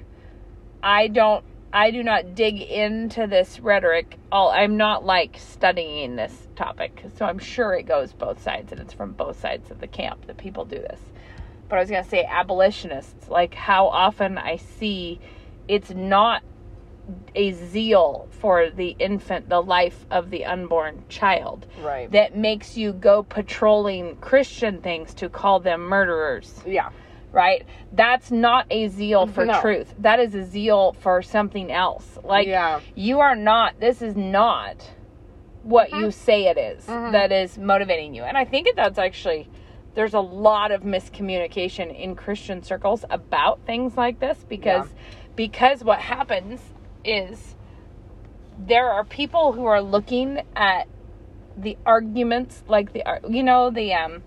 I 0.82 1.08
don't 1.08 1.44
I 1.74 1.90
do 1.90 2.04
not 2.04 2.36
dig 2.36 2.60
into 2.62 3.26
this 3.26 3.58
rhetoric. 3.58 4.16
All 4.30 4.50
I'm 4.50 4.76
not 4.76 5.04
like 5.04 5.36
studying 5.36 6.14
this 6.14 6.46
topic, 6.54 7.02
so 7.16 7.26
I'm 7.26 7.40
sure 7.40 7.74
it 7.74 7.82
goes 7.82 8.12
both 8.12 8.40
sides 8.40 8.70
and 8.70 8.80
it's 8.80 8.92
from 8.94 9.10
both 9.10 9.40
sides 9.40 9.72
of 9.72 9.80
the 9.80 9.88
camp 9.88 10.26
that 10.28 10.36
people 10.36 10.64
do 10.64 10.76
this. 10.76 11.00
But 11.68 11.76
I 11.76 11.80
was 11.80 11.90
gonna 11.90 12.04
say 12.04 12.24
abolitionists, 12.24 13.28
like 13.28 13.54
how 13.54 13.88
often 13.88 14.38
I 14.38 14.56
see 14.56 15.18
it's 15.66 15.90
not 15.90 16.44
a 17.34 17.50
zeal 17.52 18.28
for 18.30 18.70
the 18.70 18.94
infant, 19.00 19.48
the 19.48 19.60
life 19.60 20.06
of 20.12 20.30
the 20.30 20.44
unborn 20.44 21.02
child 21.08 21.66
Right. 21.82 22.10
that 22.12 22.36
makes 22.36 22.76
you 22.76 22.92
go 22.92 23.24
patrolling 23.24 24.16
Christian 24.16 24.80
things 24.80 25.12
to 25.14 25.28
call 25.28 25.58
them 25.58 25.80
murderers 25.82 26.62
yeah. 26.64 26.90
Right? 27.34 27.66
That's 27.92 28.30
not 28.30 28.66
a 28.70 28.86
zeal 28.88 29.26
for 29.26 29.44
No. 29.44 29.60
truth. 29.60 29.94
That 29.98 30.20
is 30.20 30.34
a 30.34 30.44
zeal 30.44 30.92
for 31.00 31.20
something 31.20 31.70
else. 31.70 32.18
Like 32.22 32.46
Yeah. 32.46 32.80
you 32.94 33.20
are 33.20 33.34
not 33.36 33.80
this 33.80 34.00
is 34.00 34.16
not 34.16 34.90
what 35.64 35.92
you 35.92 36.10
say 36.10 36.46
it 36.46 36.56
is 36.58 36.86
Mhm. 36.86 37.12
that 37.12 37.32
is 37.32 37.58
motivating 37.58 38.14
you. 38.14 38.22
And 38.22 38.36
I 38.38 38.44
think 38.44 38.66
that 38.66 38.76
that's 38.76 38.98
actually 38.98 39.48
there's 39.94 40.14
a 40.14 40.20
lot 40.20 40.70
of 40.72 40.82
miscommunication 40.82 41.94
in 41.96 42.14
Christian 42.14 42.62
circles 42.62 43.04
about 43.10 43.60
things 43.66 43.96
like 43.96 44.20
this 44.20 44.44
because 44.48 44.94
because 45.36 45.82
what 45.82 45.98
happens 46.00 46.60
is 47.04 47.56
there 48.58 48.90
are 48.90 49.04
people 49.04 49.52
who 49.52 49.64
are 49.66 49.80
looking 49.82 50.40
at 50.54 50.86
the 51.56 51.76
arguments 51.86 52.62
like 52.68 52.92
the 52.92 53.02
you 53.28 53.42
know 53.42 53.70
the 53.70 53.92
um 53.94 54.22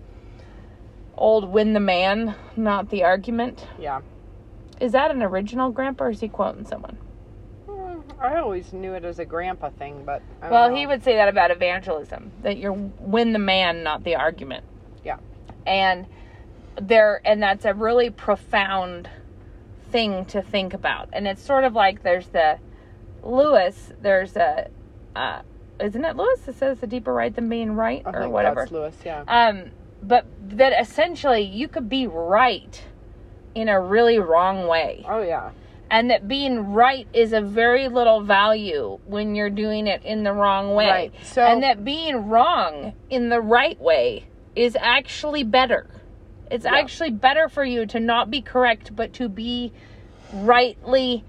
old 1.18 1.50
win 1.50 1.72
the 1.72 1.80
man 1.80 2.34
not 2.56 2.90
the 2.90 3.04
argument 3.04 3.66
Yeah. 3.78 4.00
is 4.80 4.92
that 4.92 5.10
an 5.10 5.22
original 5.22 5.70
grandpa 5.70 6.04
or 6.04 6.10
is 6.10 6.20
he 6.20 6.28
quoting 6.28 6.64
someone 6.66 6.96
Hmm, 7.68 8.00
I 8.20 8.36
always 8.36 8.72
knew 8.72 8.94
it 8.94 9.04
as 9.04 9.18
a 9.18 9.24
grandpa 9.24 9.70
thing, 9.70 10.02
but 10.04 10.22
well 10.50 10.70
know. 10.70 10.74
he 10.76 10.86
would 10.86 11.02
say 11.04 11.16
that 11.16 11.28
about 11.28 11.50
evangelism 11.50 12.32
that 12.42 12.56
you're 12.58 12.72
win 12.72 13.32
the 13.32 13.38
man 13.38 13.82
not 13.82 14.04
the 14.04 14.16
argument 14.16 14.64
Yeah. 15.04 15.18
and 15.66 16.06
there 16.80 17.20
and 17.24 17.42
that's 17.42 17.64
a 17.64 17.74
really 17.74 18.10
profound 18.10 19.10
thing 19.90 20.24
to 20.26 20.40
think 20.42 20.74
about 20.74 21.08
and 21.12 21.26
it's 21.26 21.42
sort 21.42 21.64
of 21.64 21.72
like 21.74 22.02
there's 22.02 22.28
the 22.28 22.58
lewis 23.22 23.90
there's 24.00 24.36
a 24.36 24.68
uh 25.16 25.40
isn't 25.80 26.04
it 26.04 26.14
lewis 26.16 26.40
that 26.42 26.54
says 26.54 26.78
the 26.80 26.86
deeper 26.86 27.12
right 27.12 27.34
than 27.34 27.48
being 27.48 27.72
right 27.72 28.02
I 28.06 28.10
or 28.10 28.20
think 28.22 28.32
whatever 28.32 28.60
that's 28.60 28.70
Lewis. 28.72 28.96
Yeah. 29.04 29.24
um 29.26 29.70
but 30.02 30.26
that 30.40 30.72
essentially 30.80 31.40
you 31.42 31.68
could 31.68 31.88
be 31.88 32.06
right 32.06 32.84
in 33.54 33.68
a 33.68 33.80
really 33.80 34.18
wrong 34.18 34.66
way 34.66 35.04
Oh 35.08 35.22
yeah. 35.22 35.50
and 35.90 36.10
that 36.10 36.28
being 36.28 36.72
right 36.72 37.06
is 37.12 37.32
a 37.32 37.40
very 37.40 37.88
little 37.88 38.20
value 38.22 38.98
when 39.06 39.34
you're 39.34 39.50
doing 39.50 39.86
it 39.86 40.02
in 40.04 40.22
the 40.22 40.32
wrong 40.32 40.74
way 40.74 40.86
Right. 40.88 41.12
So 41.22 41.42
and 41.42 41.62
that 41.62 41.84
being 41.84 42.28
wrong 42.28 42.92
in 43.10 43.28
the 43.28 43.40
right 43.40 43.80
way 43.80 44.24
is 44.54 44.76
actually 44.80 45.44
better. 45.44 45.88
It's 46.50 46.64
Yeah. 46.64 46.76
actually 46.76 47.10
better 47.10 47.48
for 47.48 47.64
you 47.64 47.86
to 47.86 48.00
not 48.00 48.30
be 48.30 48.40
correct, 48.42 48.96
but 48.96 49.12
to 49.14 49.28
be 49.28 49.72
rightly 50.32 51.24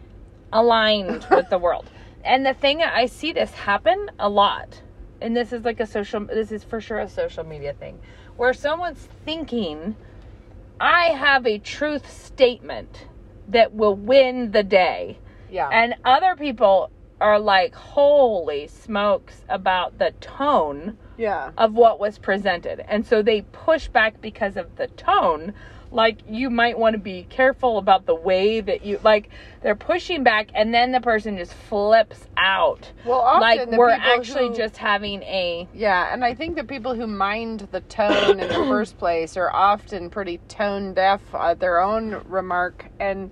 aligned 0.52 1.26
with 1.30 1.50
the 1.50 1.58
world. 1.66 1.86
And 2.24 2.46
the 2.46 2.54
thing 2.54 2.82
I 2.82 3.06
see 3.06 3.32
this 3.32 3.52
happen 3.54 4.10
a 4.20 4.30
lot, 4.30 4.82
and 5.22 5.36
this 5.36 5.54
is 5.54 5.64
like 5.64 5.80
a 5.80 5.86
social, 5.86 6.26
this 6.26 6.52
is 6.52 6.64
for 6.64 6.82
sure 6.82 7.00
a 7.00 7.08
social 7.10 7.44
media 7.44 7.74
thing, 7.74 8.00
where 8.40 8.54
someone's 8.54 9.10
thinking, 9.26 9.98
I 10.80 11.08
have 11.08 11.46
a 11.46 11.60
truth 11.60 12.10
statement 12.10 13.06
that 13.50 13.74
will 13.74 13.96
win 13.96 14.52
the 14.52 14.64
day. 14.64 15.18
yeah. 15.52 15.68
And 15.70 15.96
other 16.06 16.38
people 16.38 16.90
are 17.20 17.38
like, 17.38 17.76
holy 17.76 18.68
smokes, 18.68 19.44
about 19.50 19.98
the 20.00 20.14
tone 20.22 20.98
yeah. 21.18 21.52
of 21.58 21.74
what 21.74 22.00
was 22.00 22.18
presented. 22.18 22.82
And 22.88 23.06
so 23.06 23.22
they 23.22 23.42
push 23.42 23.90
back 23.90 24.22
because 24.22 24.56
of 24.56 24.78
the 24.78 24.88
tone. 24.88 25.54
Like, 25.92 26.20
you 26.30 26.52
might 26.52 26.78
want 26.78 26.94
to 26.94 27.00
be 27.00 27.24
careful 27.30 27.80
about 27.80 28.06
the 28.06 28.14
way 28.14 28.62
that 28.62 28.86
you, 28.86 29.00
like, 29.04 29.30
they're 29.64 29.76
pushing 29.76 30.24
back, 30.24 30.50
and 30.54 30.72
then 30.72 30.92
the 30.92 31.02
person 31.02 31.36
just 31.36 31.52
flips 31.54 32.28
out. 32.38 32.92
Well, 33.06 33.20
often 33.22 33.42
like, 33.42 33.68
we're 33.72 33.90
actually 33.90 34.50
who- 34.50 34.56
just 34.56 34.78
having 34.78 35.24
a. 35.24 35.68
Yeah, 35.74 36.14
and 36.14 36.24
I 36.24 36.36
think 36.36 36.56
the 36.58 36.64
people 36.64 36.94
who 36.94 37.08
mind 37.08 37.68
the 37.72 37.82
tone 37.82 38.40
in 38.40 38.48
the 38.48 38.54
first 38.68 38.98
place 39.00 39.36
are 39.36 39.52
often 39.52 40.12
pretty 40.12 40.38
tone 40.48 40.94
deaf 40.94 41.22
at 41.34 41.60
their 41.60 41.80
own 41.82 42.22
remark, 42.28 42.86
and, 43.00 43.32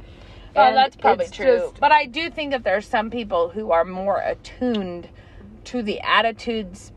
Oh, 0.55 0.73
that's 0.73 0.95
probably 0.95 1.25
it's 1.25 1.35
true. 1.35 1.45
just- 1.59 1.79
but 1.79 1.91
I 1.91 2.05
do 2.05 2.31
think 2.31 2.51
that 2.53 2.63
there 2.63 2.75
are 2.77 2.81
some 2.81 3.11
people 3.11 3.49
who 3.49 3.71
are 3.71 3.85
more 3.85 4.17
attuned 4.19 5.09
to 5.65 5.83
the 5.83 6.01
attitudes 6.01 6.91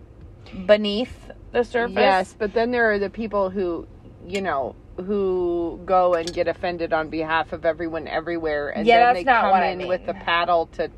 beneath 0.67 1.31
the 1.53 1.65
surface. 1.65 1.97
Yes, 1.97 2.35
but 2.39 2.55
then 2.55 2.71
there 2.71 2.91
are 2.91 2.99
the 2.99 3.11
people 3.11 3.51
who, 3.51 3.87
you 4.27 4.41
know, 4.41 4.75
who 5.05 5.81
go 5.85 6.15
and 6.15 6.33
get 6.33 6.49
offended 6.49 6.93
on 6.93 7.09
behalf 7.09 7.53
of 7.53 7.65
everyone 7.65 8.07
everywhere, 8.09 8.69
and 8.71 8.87
Yeah, 8.87 9.07
then 9.07 9.15
they 9.15 9.25
come 9.25 9.51
what 9.51 9.63
I 9.63 9.71
in 9.73 9.79
mean. 9.79 9.89
with 9.89 10.07
the 10.07 10.15
paddle 10.15 10.67
to 10.73 10.89
to 10.89 10.93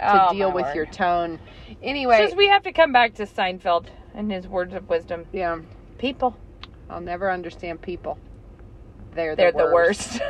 Oh, 0.00 0.32
deal 0.32 0.52
with 0.52 0.74
your 0.76 0.86
tone. 0.86 1.40
Anyway, 1.82 2.18
just 2.18 2.36
we 2.36 2.48
have 2.48 2.62
to 2.62 2.72
come 2.72 2.92
back 2.92 3.14
to 3.14 3.24
Seinfeld 3.26 3.86
and 4.14 4.30
his 4.30 4.46
words 4.46 4.74
of 4.74 4.88
wisdom. 4.88 5.26
yeah, 5.32 5.58
People, 5.98 6.36
I'll 6.88 7.00
never 7.00 7.30
understand 7.30 7.82
people. 7.82 8.16
They're 9.14 9.34
the 9.34 9.42
they're 9.42 9.52
the 9.52 9.64
worst. 9.72 10.20
worst. 10.20 10.22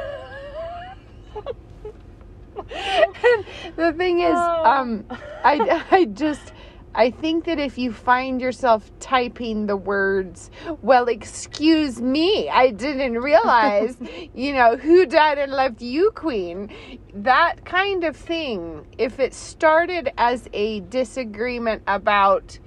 the 3.77 3.93
thing 3.93 4.21
is, 4.21 4.35
Oh. 4.37 4.65
um, 4.65 5.05
I, 5.45 5.85
I 5.91 6.05
just, 6.07 6.53
I 6.99 7.13
think 7.13 7.45
that 7.45 7.61
if 7.61 7.79
you 7.79 7.93
find 7.93 8.41
yourself 8.41 8.91
typing 8.99 9.67
the 9.67 9.77
words, 9.77 10.51
well, 10.83 11.07
excuse 11.07 12.01
me, 12.03 12.49
I 12.49 12.73
didn't 12.73 13.21
realize, 13.21 13.97
you 14.35 14.53
know, 14.53 14.77
who 14.77 15.07
died 15.07 15.39
and 15.39 15.53
left 15.53 15.81
you, 15.81 16.11
Queen, 16.17 16.69
that 17.15 17.65
kind 17.65 18.03
of 18.03 18.17
thing, 18.17 18.85
if 18.99 19.21
it 19.21 19.33
started 19.33 20.11
as 20.19 20.49
a 20.53 20.81
disagreement 20.81 21.85
about 21.87 22.59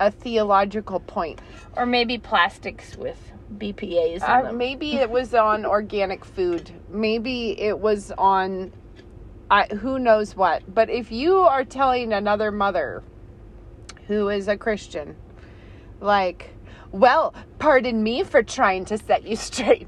a 0.00 0.10
theological 0.10 1.00
point, 1.00 1.38
Or 1.76 1.84
maybe 1.84 2.16
plastics 2.16 2.96
with 2.96 3.20
BPA's 3.58 4.22
uh, 4.22 4.44
them. 4.44 4.56
maybe 4.56 4.94
it 4.96 5.10
was 5.18 5.34
on 5.34 5.66
organic 5.66 6.24
food, 6.24 6.70
maybe 6.88 7.60
it 7.60 7.78
was 7.78 8.12
on. 8.16 8.72
I, 9.50 9.64
who 9.64 9.98
knows 9.98 10.36
what? 10.36 10.62
But 10.74 10.88
if 10.88 11.12
you 11.12 11.36
are 11.36 11.64
telling 11.64 12.12
another 12.14 12.50
mother 12.50 13.02
who 14.08 14.28
is 14.28 14.48
a 14.48 14.56
Christian, 14.56 15.14
like, 16.00 16.50
well, 16.90 17.34
pardon 17.58 18.02
me 18.02 18.22
for 18.24 18.42
trying 18.42 18.84
to 18.86 18.98
set 18.98 19.24
you 19.24 19.36
straight. 19.48 19.86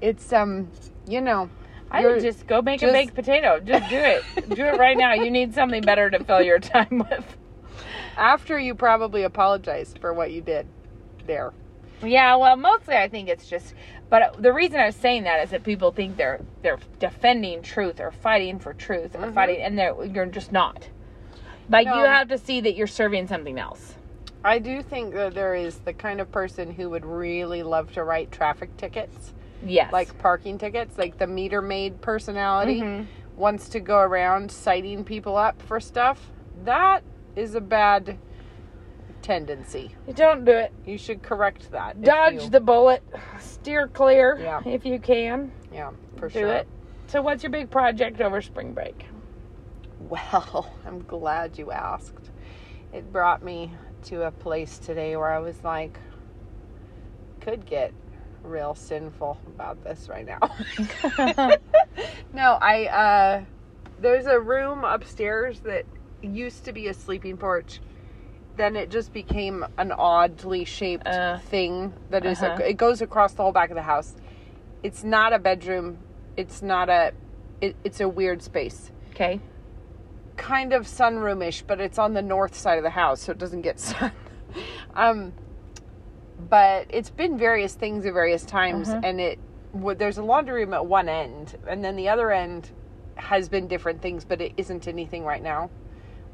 It's 0.00 0.32
um, 0.32 0.68
you 1.08 1.20
know, 1.20 1.48
I 1.90 2.04
would 2.06 2.20
just 2.20 2.46
go 2.46 2.60
make 2.62 2.80
just- 2.80 2.90
a 2.90 2.92
baked 2.92 3.14
potato. 3.14 3.60
Just 3.60 3.88
do 3.90 3.96
it. 3.96 4.22
do 4.50 4.64
it 4.64 4.78
right 4.78 4.96
now. 4.96 5.14
You 5.14 5.30
need 5.30 5.54
something 5.54 5.82
better 5.82 6.10
to 6.10 6.22
fill 6.24 6.42
your 6.42 6.58
time 6.58 7.04
with. 7.10 7.36
after 8.16 8.58
you 8.58 8.74
probably 8.74 9.22
apologized 9.22 9.98
for 9.98 10.12
what 10.12 10.30
you 10.32 10.40
did 10.40 10.66
there. 11.26 11.52
Yeah, 12.02 12.36
well, 12.36 12.56
mostly 12.56 12.96
I 12.96 13.08
think 13.08 13.28
it's 13.28 13.46
just. 13.48 13.74
But 14.08 14.42
the 14.42 14.52
reason 14.52 14.80
I 14.80 14.86
was 14.86 14.96
saying 14.96 15.24
that 15.24 15.44
is 15.44 15.50
that 15.50 15.62
people 15.62 15.92
think 15.92 16.16
they're 16.16 16.40
they're 16.62 16.78
defending 16.98 17.62
truth 17.62 18.00
or 18.00 18.10
fighting 18.10 18.58
for 18.58 18.72
truth 18.72 19.14
or 19.14 19.26
Mhm. 19.26 19.34
fighting, 19.34 19.60
and 19.62 19.78
they're 19.78 20.04
you're 20.04 20.26
just 20.26 20.50
not. 20.50 20.88
Like 21.70 21.86
No. 21.86 22.00
you 22.00 22.04
have 22.04 22.28
to 22.28 22.38
see 22.38 22.60
that 22.62 22.74
you're 22.74 22.86
serving 22.86 23.28
something 23.28 23.58
else. 23.58 23.94
I 24.44 24.58
do 24.58 24.82
think 24.82 25.14
that 25.14 25.34
there 25.34 25.54
is 25.54 25.78
the 25.78 25.92
kind 25.92 26.20
of 26.20 26.30
person 26.32 26.72
who 26.72 26.90
would 26.90 27.04
really 27.06 27.62
love 27.62 27.92
to 27.92 28.04
write 28.04 28.32
traffic 28.32 28.76
tickets, 28.76 29.32
Yes. 29.64 29.92
like 29.92 30.18
parking 30.18 30.58
tickets, 30.58 30.98
like 30.98 31.18
the 31.18 31.26
meter 31.26 31.60
maid 31.62 32.00
personality 32.00 32.80
Mhm. 32.80 33.06
wants 33.36 33.68
to 33.70 33.80
go 33.80 33.98
around 33.98 34.50
citing 34.50 35.04
people 35.04 35.36
up 35.36 35.60
for 35.62 35.78
stuff. 35.78 36.30
That 36.64 37.02
is 37.36 37.54
a 37.54 37.60
bad 37.60 38.16
tendency. 39.22 39.94
don't 40.14 40.44
do 40.46 40.52
it. 40.52 40.72
You 40.86 40.96
should 40.98 41.22
correct 41.22 41.70
that. 41.72 42.00
Dodge 42.00 42.44
you- 42.44 42.48
the 42.50 42.60
bullet. 42.60 43.02
Steer 43.38 43.86
clear 43.86 44.38
Yeah. 44.40 44.60
if 44.64 44.84
you 44.86 44.98
can. 44.98 45.52
yeah, 45.72 45.90
for 46.16 46.28
do 46.28 46.40
sure. 46.40 46.48
it. 46.52 46.68
So, 47.06 47.20
what's 47.22 47.42
your 47.42 47.50
big 47.50 47.70
project 47.70 48.20
over 48.20 48.40
spring 48.40 48.72
break? 48.72 49.04
Well, 50.00 50.72
I'm 50.86 51.02
glad 51.02 51.58
you 51.58 51.70
asked. 51.70 52.30
It 52.92 53.12
brought 53.12 53.42
me 53.42 53.72
to 54.04 54.26
a 54.26 54.30
place 54.30 54.78
today 54.78 55.16
where 55.16 55.30
I 55.30 55.38
was 55.38 55.62
like, 55.62 55.98
could 57.40 57.66
get 57.66 57.92
real 58.42 58.74
sinful 58.74 59.38
about 59.46 59.82
this 59.84 60.08
right 60.08 60.26
now. 60.26 60.38
no, 62.32 62.58
I, 62.60 62.86
uh, 62.86 63.44
there's 64.00 64.26
a 64.26 64.40
room 64.40 64.84
upstairs 64.84 65.60
that 65.60 65.84
used 66.22 66.64
to 66.64 66.72
be 66.72 66.88
a 66.88 66.94
sleeping 66.94 67.36
porch. 67.36 67.80
Then 68.56 68.76
it 68.76 68.90
just 68.90 69.12
became 69.12 69.64
an 69.78 69.92
oddly 69.92 70.64
shaped 70.64 71.06
Uh, 71.06 71.38
thing 71.38 71.92
that 72.10 72.26
is 72.26 72.42
uh-huh. 72.42 72.62
it 72.62 72.76
goes 72.76 73.00
across 73.00 73.32
the 73.34 73.42
whole 73.42 73.52
back 73.52 73.70
of 73.70 73.76
the 73.76 73.82
house. 73.82 74.14
It's 74.82 75.04
not 75.04 75.32
a 75.32 75.38
bedroom. 75.38 75.98
It's 76.36 76.60
not 76.60 76.88
a, 76.88 77.12
it, 77.60 77.76
it's 77.84 78.00
a 78.00 78.08
weird 78.08 78.42
space 78.42 78.90
Okay. 79.10 79.40
Kind 80.40 80.72
of 80.72 80.86
sunroomish, 80.86 81.62
but 81.66 81.80
it's 81.80 81.98
on 81.98 82.14
the 82.14 82.22
north 82.22 82.54
side 82.54 82.78
of 82.78 82.84
the 82.84 82.90
house, 82.90 83.20
so 83.22 83.32
it 83.32 83.38
doesn't 83.38 83.60
get 83.60 83.78
sun. 83.88 84.10
um, 84.94 85.32
but 86.48 86.86
it's 86.88 87.10
been 87.10 87.36
various 87.38 87.74
things 87.74 88.06
at 88.06 88.14
various 88.14 88.44
times, 88.44 88.88
Mhm. 88.88 89.00
and 89.04 89.20
it 89.20 89.38
w- 89.74 89.96
there's 89.96 90.18
a 90.18 90.22
laundry 90.22 90.64
room 90.64 90.74
at 90.74 90.86
one 90.86 91.08
end, 91.08 91.56
and 91.68 91.84
then 91.84 91.94
the 91.96 92.08
other 92.08 92.32
end 92.32 92.70
has 93.16 93.48
been 93.50 93.68
different 93.68 94.00
things, 94.00 94.24
but 94.24 94.40
it 94.40 94.52
isn't 94.56 94.88
anything 94.88 95.24
right 95.24 95.42
now, 95.42 95.68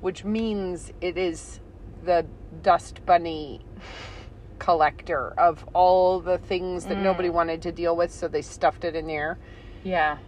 which 0.00 0.24
means 0.24 0.92
it 1.00 1.18
is 1.18 1.60
the 2.04 2.24
dust 2.62 3.04
bunny 3.04 3.60
collector 4.60 5.34
of 5.38 5.64
all 5.74 6.20
the 6.20 6.38
things 6.38 6.86
that 6.86 6.96
Mm. 6.96 7.02
nobody 7.02 7.28
wanted 7.28 7.60
to 7.62 7.72
deal 7.72 7.96
with, 7.96 8.12
so 8.12 8.28
they 8.28 8.40
stuffed 8.42 8.84
it 8.84 8.94
in 8.94 9.06
there. 9.08 9.36
Yeah. 9.82 10.18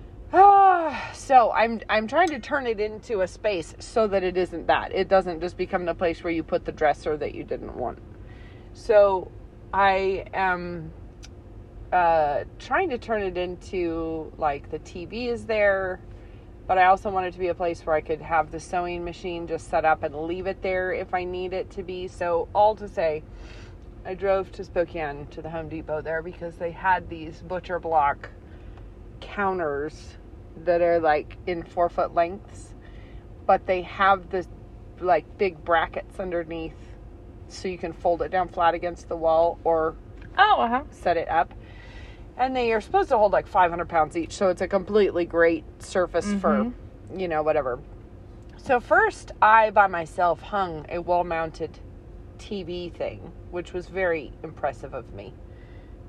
So 1.12 1.52
I'm 1.52 1.80
I'm 1.88 2.06
trying 2.06 2.28
to 2.28 2.38
turn 2.38 2.66
it 2.66 2.80
into 2.80 3.20
a 3.20 3.26
space 3.26 3.74
so 3.78 4.06
that 4.08 4.22
it 4.22 4.36
isn't 4.36 4.66
that. 4.66 4.92
It 4.92 5.08
doesn't 5.08 5.40
just 5.40 5.56
become 5.56 5.84
the 5.84 5.94
place 5.94 6.22
where 6.24 6.32
you 6.32 6.42
put 6.42 6.64
the 6.64 6.72
dresser 6.72 7.16
that 7.16 7.34
you 7.34 7.44
didn't 7.44 7.76
want. 7.76 7.98
So 8.72 9.30
I 9.72 10.24
am 10.32 10.92
uh, 11.92 12.44
trying 12.58 12.90
to 12.90 12.98
turn 12.98 13.22
it 13.22 13.36
into 13.36 14.32
like 14.38 14.70
the 14.70 14.78
TV 14.78 15.28
is 15.28 15.44
there, 15.44 16.00
but 16.66 16.78
I 16.78 16.86
also 16.86 17.10
want 17.10 17.26
it 17.26 17.32
to 17.32 17.38
be 17.38 17.48
a 17.48 17.54
place 17.54 17.84
where 17.84 17.96
I 17.96 18.00
could 18.00 18.22
have 18.22 18.50
the 18.50 18.60
sewing 18.60 19.04
machine 19.04 19.46
just 19.46 19.68
set 19.68 19.84
up 19.84 20.02
and 20.02 20.14
leave 20.14 20.46
it 20.46 20.62
there 20.62 20.92
if 20.92 21.12
I 21.12 21.24
need 21.24 21.52
it 21.52 21.70
to 21.72 21.82
be. 21.82 22.08
So 22.08 22.48
all 22.54 22.74
to 22.76 22.88
say, 22.88 23.22
I 24.06 24.14
drove 24.14 24.50
to 24.52 24.64
Spokane 24.64 25.26
to 25.28 25.42
the 25.42 25.50
Home 25.50 25.68
Depot 25.68 26.00
there 26.00 26.22
because 26.22 26.56
they 26.56 26.70
had 26.70 27.10
these 27.10 27.42
butcher 27.42 27.78
block 27.78 28.30
counters 29.20 30.17
that 30.64 30.80
are 30.80 30.98
like 31.00 31.36
in 31.46 31.62
four 31.62 31.88
foot 31.88 32.14
lengths, 32.14 32.74
but 33.46 33.66
they 33.66 33.82
have 33.82 34.30
the 34.30 34.46
like 35.00 35.38
big 35.38 35.64
brackets 35.64 36.18
underneath 36.18 36.74
so 37.48 37.68
you 37.68 37.78
can 37.78 37.92
fold 37.92 38.20
it 38.22 38.30
down 38.30 38.48
flat 38.48 38.74
against 38.74 39.08
the 39.08 39.16
wall 39.16 39.58
or 39.64 39.94
Oh, 40.36 40.60
uh 40.60 40.68
huh. 40.68 40.82
set 40.90 41.16
it 41.16 41.28
up. 41.28 41.54
And 42.36 42.54
they 42.54 42.72
are 42.72 42.80
supposed 42.80 43.08
to 43.08 43.18
hold 43.18 43.32
like 43.32 43.46
500 43.48 43.88
pounds 43.88 44.16
each, 44.16 44.32
so 44.32 44.48
it's 44.48 44.60
a 44.60 44.68
completely 44.68 45.24
great 45.24 45.64
surface 45.82 46.32
for, 46.40 46.72
you 47.16 47.26
know, 47.26 47.42
whatever. 47.42 47.80
So, 48.56 48.78
first, 48.78 49.32
I 49.42 49.70
by 49.70 49.86
myself 49.88 50.40
hung 50.42 50.86
a 50.88 51.00
wall 51.00 51.24
mounted 51.24 51.78
TV 52.38 52.92
thing, 52.92 53.32
which 53.50 53.72
was 53.72 53.88
very 53.88 54.32
impressive 54.44 54.94
of 54.94 55.12
me. 55.14 55.32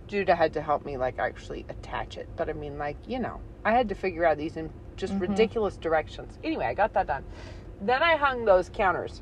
Judah 0.10 0.36
had 0.36 0.54
to 0.54 0.62
help 0.62 0.84
me, 0.86 0.98
like, 0.98 1.20
actually 1.20 1.66
attach 1.70 2.18
it. 2.18 2.28
But 2.36 2.50
I 2.50 2.54
mean, 2.54 2.78
like, 2.78 2.98
you 3.08 3.20
know, 3.20 3.40
I 3.64 3.72
had 3.72 3.88
to 3.90 3.96
figure 3.96 4.26
out 4.26 4.38
these 4.38 4.58
in 4.58 4.72
just 4.98 5.14
Mhm. 5.14 5.22
ridiculous 5.22 5.78
directions. 5.78 6.38
Anyway, 6.44 6.66
I 6.66 6.74
got 6.74 6.94
that 6.94 7.08
done. 7.08 7.24
Then 7.80 8.02
I 8.04 8.18
hung 8.18 8.44
those 8.44 8.70
counters. 8.70 9.22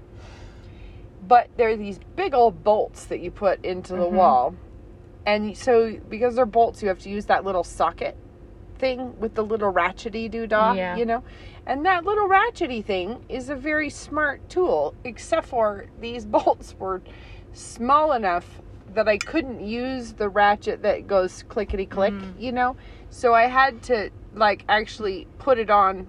But 1.28 1.50
there 1.58 1.70
are 1.70 1.76
these 1.76 2.00
big 2.16 2.34
old 2.34 2.64
bolts 2.64 3.06
that 3.06 3.20
you 3.20 3.32
put 3.32 3.64
into 3.66 3.94
the 3.94 4.08
Mhm. 4.08 4.12
wall. 4.14 4.56
And 5.26 5.58
so, 5.58 5.98
because 6.10 6.36
they're 6.36 6.46
bolts, 6.46 6.82
you 6.82 6.88
have 6.88 7.00
to 7.00 7.10
use 7.10 7.26
that 7.26 7.44
little 7.44 7.66
socket 7.66 8.16
thing 8.78 9.20
with 9.20 9.34
the 9.36 9.44
little 9.44 9.74
ratchety 9.74 10.32
doodah, 10.32 10.76
Yeah. 10.76 10.96
you 10.96 11.06
know? 11.06 11.22
And 11.66 11.86
that 11.86 12.06
little 12.06 12.30
ratchety 12.30 12.84
thing 12.84 13.26
is 13.28 13.50
a 13.50 13.56
very 13.56 13.90
smart 13.90 14.48
tool, 14.48 14.96
except 15.04 15.48
for 15.48 15.88
these 16.00 16.26
bolts 16.38 16.76
were 16.80 17.02
small 17.52 18.14
enough 18.14 18.62
that 18.98 19.08
I 19.08 19.20
couldn't 19.20 19.62
use 19.62 20.14
the 20.14 20.28
ratchet 20.28 20.82
that 20.82 21.06
goes 21.06 21.44
clickety 21.50 21.86
click, 21.86 22.14
Mm. 22.14 22.34
you 22.40 22.52
know? 22.52 22.76
So 23.12 23.34
I 23.36 23.44
had 23.46 23.84
to, 23.84 24.10
like, 24.34 24.66
actually 24.68 25.28
put 25.38 25.60
it 25.60 25.70
on, 25.70 26.08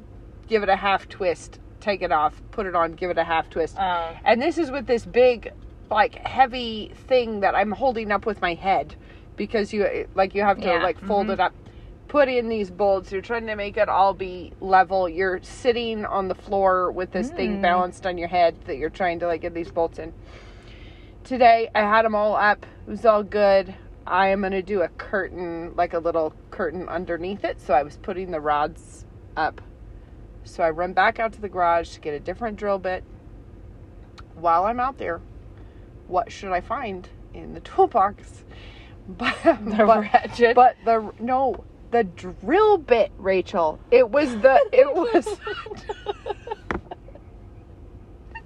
give 0.49 0.63
it 0.63 0.71
a 0.71 0.77
half 0.77 1.07
twist, 1.07 1.61
take 1.81 2.01
it 2.01 2.11
off, 2.11 2.41
put 2.51 2.65
it 2.65 2.75
on, 2.75 2.95
give 2.95 3.11
it 3.11 3.19
a 3.19 3.25
half 3.25 3.51
twist. 3.51 3.79
Um, 3.79 4.15
And 4.25 4.41
this 4.41 4.57
is 4.57 4.71
with 4.71 4.87
this 4.87 5.05
big, 5.05 5.53
like 5.91 6.15
heavy 6.27 6.91
thing 7.09 7.41
that 7.41 7.55
I'm 7.55 7.73
holding 7.73 8.11
up 8.11 8.25
with 8.25 8.41
my 8.41 8.55
head 8.55 8.95
because 9.37 9.73
you 9.73 10.07
like 10.15 10.35
you 10.35 10.43
have 10.43 10.59
to 10.61 10.67
Yeah, 10.67 10.83
like 10.83 10.99
fold 10.99 11.27
mhm. 11.29 11.35
it 11.35 11.41
up. 11.41 11.53
Put 12.09 12.29
in 12.29 12.49
these 12.49 12.71
bolts. 12.71 13.13
You're 13.13 13.21
trying 13.23 13.47
to 13.49 13.55
make 13.55 13.77
it 13.77 13.89
all 13.91 14.15
be 14.15 14.53
level. 14.61 15.09
You're 15.11 15.41
sitting 15.43 16.07
on 16.07 16.29
the 16.29 16.35
floor 16.35 16.91
with 16.91 17.13
this 17.13 17.29
thing 17.31 17.59
Mm. 17.59 17.63
balanced 17.63 18.07
on 18.07 18.17
your 18.19 18.29
head 18.29 18.55
that 18.67 18.77
you're 18.79 18.89
trying 18.91 19.19
to 19.21 19.27
like 19.27 19.43
get 19.43 19.53
these 19.55 19.71
bolts 19.71 19.99
in. 19.99 20.13
Today 21.29 21.69
I 21.75 21.81
had 21.81 22.07
them 22.07 22.15
all 22.15 22.35
up. 22.35 22.65
It 22.87 22.91
was 22.91 23.05
all 23.05 23.23
good. 23.23 23.75
I 24.07 24.29
am 24.29 24.41
gonna 24.41 24.63
do 24.63 24.81
a 24.81 24.89
curtain, 24.89 25.75
like 25.77 25.93
a 25.93 25.99
little 25.99 26.33
curtain 26.51 26.89
underneath 26.89 27.45
it. 27.45 27.61
So 27.61 27.75
I 27.75 27.83
was 27.83 27.99
putting 27.99 28.31
the 28.31 28.41
rods 28.41 29.05
up. 29.37 29.61
So 30.45 30.65
I 30.65 30.71
run 30.71 30.95
back 30.95 31.19
out 31.19 31.35
to 31.35 31.41
the 31.43 31.51
garage 31.51 31.91
to 31.91 32.01
get 32.01 32.15
a 32.15 32.19
different 32.19 32.57
drill 32.57 32.79
bit. 32.79 33.05
While 34.37 34.65
I'm 34.65 34.81
out 34.81 34.97
there, 34.97 35.21
what 36.07 36.33
should 36.33 36.51
I 36.51 36.63
find 36.63 37.07
in 37.35 37.53
the 37.53 37.61
toolbox? 37.69 38.45
But, 39.07 39.37
the 39.45 39.85
but, 39.87 40.01
ratchet. 40.11 40.55
but 40.55 40.77
the 40.87 41.13
no, 41.21 41.63
the 41.91 42.05
drill 42.05 42.79
bit, 42.79 43.13
Rachel. 43.19 43.79
It 43.91 44.09
was 44.09 44.31
the 44.39 44.67
it 44.73 44.95
was 44.95 45.27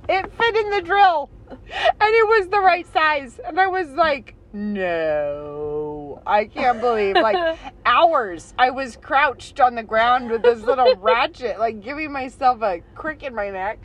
it 0.09 0.33
fit 0.33 0.57
in 0.57 0.71
the 0.71 0.83
drill, 0.83 1.31
and 1.53 2.15
it 2.15 2.29
was 2.29 2.49
the 2.49 2.61
right 2.61 2.91
size. 2.93 3.41
And 3.47 3.61
I 3.61 3.67
was 3.67 3.89
like, 3.91 4.35
no, 4.53 6.21
I 6.27 6.45
can't 6.45 6.81
believe 6.81 7.15
like 7.17 7.59
hours 7.87 8.53
I 8.59 8.71
was 8.71 8.97
crouched 8.97 9.61
on 9.61 9.75
the 9.75 9.83
ground 9.83 10.31
with 10.31 10.43
this 10.43 10.61
little 10.63 10.95
ratchet, 11.01 11.59
like 11.59 11.83
giving 11.83 12.13
myself 12.13 12.61
a 12.63 12.81
crick 12.95 13.23
in 13.23 13.35
my 13.35 13.51
neck. 13.51 13.79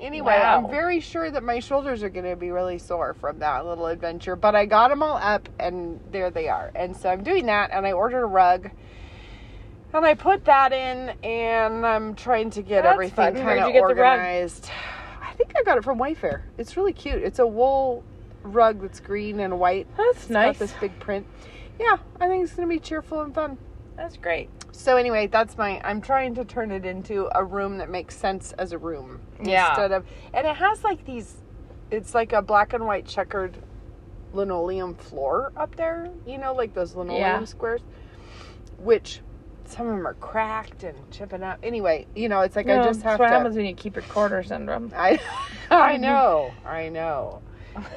Anyway, 0.00 0.32
Wow. 0.32 0.64
I'm 0.64 0.70
very 0.70 0.98
sure 0.98 1.30
that 1.30 1.44
my 1.44 1.60
shoulders 1.60 2.02
are 2.02 2.08
going 2.08 2.28
to 2.28 2.34
be 2.34 2.50
really 2.50 2.78
sore 2.78 3.14
from 3.14 3.38
that 3.38 3.64
little 3.66 3.86
adventure, 3.86 4.34
but 4.34 4.54
I 4.56 4.66
got 4.66 4.88
them 4.88 5.02
all 5.02 5.16
up 5.16 5.48
and 5.60 6.00
there 6.10 6.30
they 6.30 6.48
are. 6.48 6.72
And 6.74 6.96
so 6.96 7.08
I'm 7.08 7.22
doing 7.22 7.46
that 7.46 7.70
and 7.72 7.86
I 7.86 7.92
ordered 7.92 8.22
a 8.22 8.26
rug. 8.26 8.70
And 9.94 10.04
I 10.06 10.14
put 10.14 10.44
that 10.46 10.72
in 10.72 11.10
and 11.22 11.86
I'm 11.86 12.14
trying 12.14 12.50
to 12.50 12.62
get 12.62 12.82
That's 12.82 12.94
everything 12.94 13.34
kind 13.34 13.60
of 13.60 13.72
get 13.72 13.86
the 13.86 13.94
rug? 13.94 14.20
Think 15.44 15.52
I 15.58 15.62
got 15.64 15.78
it 15.78 15.84
from 15.84 15.98
Wayfair. 15.98 16.42
It's 16.58 16.76
really 16.76 16.92
cute. 16.92 17.22
It's 17.22 17.38
a 17.38 17.46
wool 17.46 18.04
rug 18.42 18.80
that's 18.80 19.00
green 19.00 19.40
and 19.40 19.58
white. 19.58 19.86
That's 19.96 20.22
It's 20.22 20.30
nice. 20.30 20.58
got 20.58 20.58
this 20.58 20.74
big 20.80 20.98
print. 21.00 21.26
Yeah, 21.78 21.96
I 22.20 22.28
think 22.28 22.44
it's 22.44 22.54
going 22.54 22.68
to 22.68 22.74
be 22.74 22.78
cheerful 22.80 23.22
and 23.22 23.34
fun. 23.34 23.58
That's 23.96 24.16
great. 24.16 24.48
So 24.72 24.96
anyway, 24.96 25.26
that's 25.26 25.56
my. 25.58 25.80
I'm 25.84 26.00
trying 26.00 26.34
to 26.36 26.44
turn 26.44 26.70
it 26.70 26.84
into 26.86 27.28
a 27.36 27.44
room 27.44 27.78
that 27.78 27.90
makes 27.90 28.16
sense 28.16 28.52
as 28.52 28.72
a 28.72 28.78
room 28.78 29.20
Yeah. 29.42 29.68
instead 29.68 29.92
of. 29.92 30.04
And 30.32 30.46
it 30.46 30.56
has 30.56 30.82
like 30.82 31.04
these. 31.04 31.36
It's 31.90 32.14
like 32.14 32.32
a 32.32 32.40
black 32.40 32.72
and 32.72 32.86
white 32.86 33.06
checkered 33.06 33.58
linoleum 34.32 34.94
floor 34.94 35.52
up 35.56 35.76
there. 35.76 36.10
You 36.26 36.38
know, 36.38 36.54
like 36.54 36.72
those 36.74 36.94
linoleum 36.96 37.20
Yeah. 37.20 37.44
squares, 37.44 37.82
which 38.78 39.20
some 39.72 39.86
of 39.88 39.96
them 39.96 40.06
are 40.06 40.14
cracked 40.14 40.84
and 40.84 40.96
chipping 41.10 41.42
up. 41.42 41.58
Anyway, 41.62 42.06
you 42.14 42.28
know, 42.28 42.40
it's 42.40 42.56
like 42.56 42.66
No, 42.66 42.80
I 42.80 42.84
just 42.84 43.00
that's 43.02 43.12
have 43.12 43.20
what 43.20 43.28
to. 43.28 43.32
happens 43.34 43.56
when 43.56 43.66
you 43.66 43.74
keep 43.74 43.96
your 43.96 44.04
quarters 44.04 44.48
syndrome. 44.48 44.92
I 44.94 45.18
I 45.70 45.96
know, 45.98 46.52
I 46.66 46.88
know. 46.88 47.40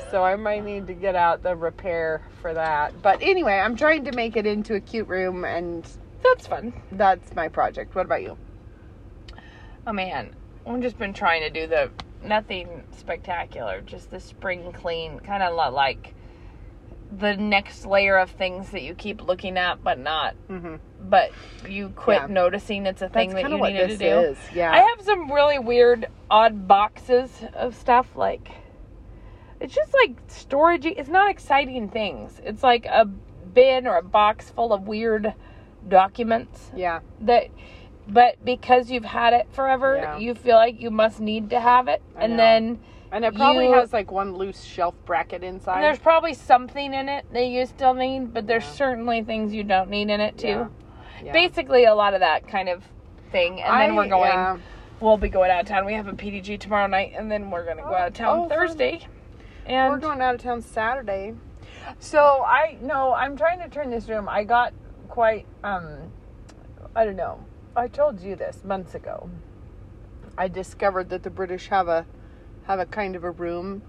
So 0.09 0.23
I 0.23 0.38
might 0.38 0.63
need 0.63 0.88
to 0.88 0.93
get 0.93 1.15
out 1.15 1.43
the 1.43 1.53
repair 1.55 2.21
for 2.41 2.53
that. 2.53 3.01
But 3.01 3.21
anyway, 3.21 3.55
I'm 3.55 3.76
trying 3.76 4.05
to 4.05 4.13
make 4.13 4.38
it 4.38 4.45
into 4.45 4.76
a 4.76 4.80
cute 4.80 5.07
room, 5.09 5.43
and 5.43 5.86
That's 6.23 6.47
fun. 6.47 6.73
that's 6.93 7.36
my 7.36 7.49
project. 7.49 7.93
What 7.93 8.05
about 8.05 8.21
you? 8.23 8.38
Oh 9.86 9.91
man, 9.93 10.34
I've 10.65 10.80
just 10.82 10.97
been 10.97 11.13
trying 11.13 11.41
to 11.41 11.49
do 11.49 11.67
the 11.67 11.91
nothing 12.23 12.84
spectacular, 12.97 13.82
just 13.82 14.09
the 14.11 14.19
spring 14.19 14.71
clean, 14.71 15.19
kind 15.19 15.43
of 15.43 15.53
like 15.73 16.13
the 17.19 17.36
next 17.36 17.86
layer 17.86 18.17
of 18.17 18.32
things 18.32 18.71
that 18.71 18.82
you 18.82 18.95
keep 18.95 19.21
looking 19.21 19.57
at, 19.57 19.84
but 19.84 19.99
not, 19.99 20.36
Mm-hmm. 20.49 20.76
But 21.10 21.32
you 21.68 21.89
quit 21.89 22.22
Yeah. 22.22 22.28
noticing 22.28 22.86
it's 22.86 23.01
a 23.01 23.10
thing 23.10 23.30
That's 23.30 23.43
that 23.43 23.49
you 23.49 23.56
of 23.56 23.60
what 23.62 23.74
needed 23.74 23.89
this 23.91 23.99
to 23.99 24.10
do. 24.10 24.20
is. 24.32 24.38
Yeah. 24.53 24.72
I 24.72 24.78
have 24.80 25.01
some 25.01 25.32
really 25.32 25.60
weird, 25.60 26.08
odd 26.30 26.68
boxes 26.68 27.43
of 27.53 27.76
stuff. 27.76 28.16
Like, 28.16 28.49
it's 29.60 29.74
just 29.74 29.93
like 29.93 30.12
storage. 30.28 30.86
It's 30.86 31.10
not 31.10 31.30
exciting 31.30 31.89
things. 31.89 32.41
It's 32.43 32.64
like 32.64 32.86
a 32.86 33.06
bin 33.06 33.88
or 33.88 33.97
a 33.97 34.03
box 34.03 34.49
full 34.49 34.74
of 34.74 34.88
weird 34.88 35.34
documents 35.88 36.72
yeah. 36.76 36.99
that. 37.22 37.47
But 38.08 38.43
because 38.45 38.91
you've 38.91 39.03
had 39.06 39.34
it 39.34 39.47
forever, 39.51 39.95
Yeah. 39.97 40.18
you 40.20 40.36
feel 40.36 40.58
like 40.58 40.80
you 40.80 40.91
must 40.91 41.20
need 41.20 41.49
to 41.49 41.60
have 41.60 41.88
it, 41.88 42.03
I 42.16 42.26
and 42.26 42.34
know. 42.34 42.38
then 42.38 42.80
And 43.12 43.24
it 43.26 43.34
probably 43.34 43.68
You- 43.68 43.74
has 43.74 43.93
like 43.93 44.12
one 44.12 44.36
loose 44.36 44.62
shelf 44.64 44.93
bracket 45.06 45.43
inside. 45.43 45.82
there's 45.82 45.97
probably 45.99 46.34
something 46.36 46.93
in 46.93 47.08
it 47.10 47.26
that 47.34 47.45
you 47.47 47.66
still 47.66 47.93
need, 47.95 48.32
but 48.34 48.45
there's 48.45 48.64
Yeah. 48.66 48.70
certainly 48.72 49.24
things 49.24 49.56
you 49.56 49.64
don't 49.64 49.89
need 49.89 50.10
in 50.12 50.20
it 50.22 50.38
too. 50.38 50.47
Yeah. 50.47 50.68
Yeah. 51.24 51.32
Basically, 51.34 51.86
a 51.86 51.95
lot 51.95 52.13
of 52.13 52.20
that 52.22 52.47
kind 52.47 52.70
of 52.70 52.84
thing, 53.32 53.61
and 53.61 53.80
then 53.82 53.95
we're 53.95 54.07
going. 54.07 54.32
yeah. 54.32 54.57
we'll 54.99 55.18
be 55.18 55.30
going 55.30 55.51
out 55.51 55.61
of 55.61 55.68
town. 55.68 55.86
We 55.86 55.93
have 55.93 56.07
a 56.07 56.13
PDG 56.13 56.59
tomorrow 56.59 56.88
night, 56.88 57.13
and 57.16 57.32
then 57.32 57.49
we're 57.51 57.66
gonna 57.66 57.82
go 57.82 57.89
Oh, 57.89 57.95
out 57.95 58.07
of 58.09 58.13
town 58.13 58.38
oh, 58.39 58.49
fun. 58.49 58.57
Thursday. 58.57 59.07
We're 59.68 59.97
going 59.97 60.22
out 60.22 60.36
of 60.36 60.41
town 60.41 60.61
Saturday. 60.61 61.34
So 61.99 62.20
I 62.45 62.78
no, 62.82 63.13
I'm 63.13 63.36
trying 63.38 63.59
to 63.59 63.70
turn 63.70 63.89
this 63.89 64.07
room. 64.09 64.28
I 64.30 64.43
got 64.43 64.74
quite 65.07 65.45
um 65.63 66.11
I 66.95 67.05
don't 67.05 67.16
know. 67.16 67.43
I 67.76 67.88
told 67.88 68.22
you 68.22 68.36
this 68.36 68.63
months 68.63 68.95
ago. 68.95 69.30
I 70.38 70.47
discovered 70.47 71.09
that 71.09 71.24
the 71.24 71.30
British 71.30 71.68
have 71.68 71.88
a 71.88 72.05
have 72.68 72.80
a 72.80 72.86
kind 72.86 73.16
of 73.16 73.24
a 73.24 73.32
room 73.32 73.82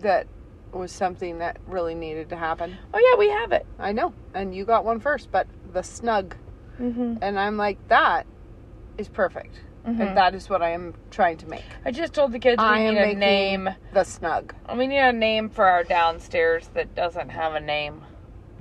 that 0.00 0.26
was 0.72 0.92
something 0.92 1.38
that 1.38 1.56
really 1.66 1.94
needed 1.94 2.28
to 2.28 2.36
happen. 2.36 2.76
oh 2.94 2.98
yeah, 2.98 3.18
we 3.18 3.28
have 3.28 3.50
it. 3.52 3.66
I 3.78 3.92
know. 3.92 4.12
And 4.34 4.54
you 4.54 4.64
got 4.64 4.84
one 4.84 5.00
first, 5.00 5.30
but 5.32 5.46
the 5.72 5.82
snug. 5.82 6.36
Mm-hmm. 6.80 7.16
And 7.22 7.38
I'm 7.38 7.56
like 7.56 7.78
that 7.88 8.26
is 8.98 9.08
perfect. 9.08 9.60
And 9.82 10.16
that 10.16 10.34
is 10.34 10.48
what 10.50 10.62
I 10.62 10.70
am 10.70 10.94
trying 11.10 11.38
to 11.38 11.48
make. 11.48 11.64
I 11.84 11.90
just 11.90 12.12
told 12.12 12.32
the 12.32 12.38
kids 12.38 12.58
we 12.58 12.64
I 12.64 12.90
need 12.90 12.98
a 12.98 13.14
name. 13.14 13.70
the 13.92 14.04
snug. 14.04 14.54
We 14.76 14.86
need 14.86 14.98
a 14.98 15.12
name 15.12 15.48
for 15.48 15.64
our 15.64 15.84
downstairs 15.84 16.68
that 16.74 16.94
doesn't 16.94 17.30
have 17.30 17.54
a 17.54 17.60
name. 17.60 18.02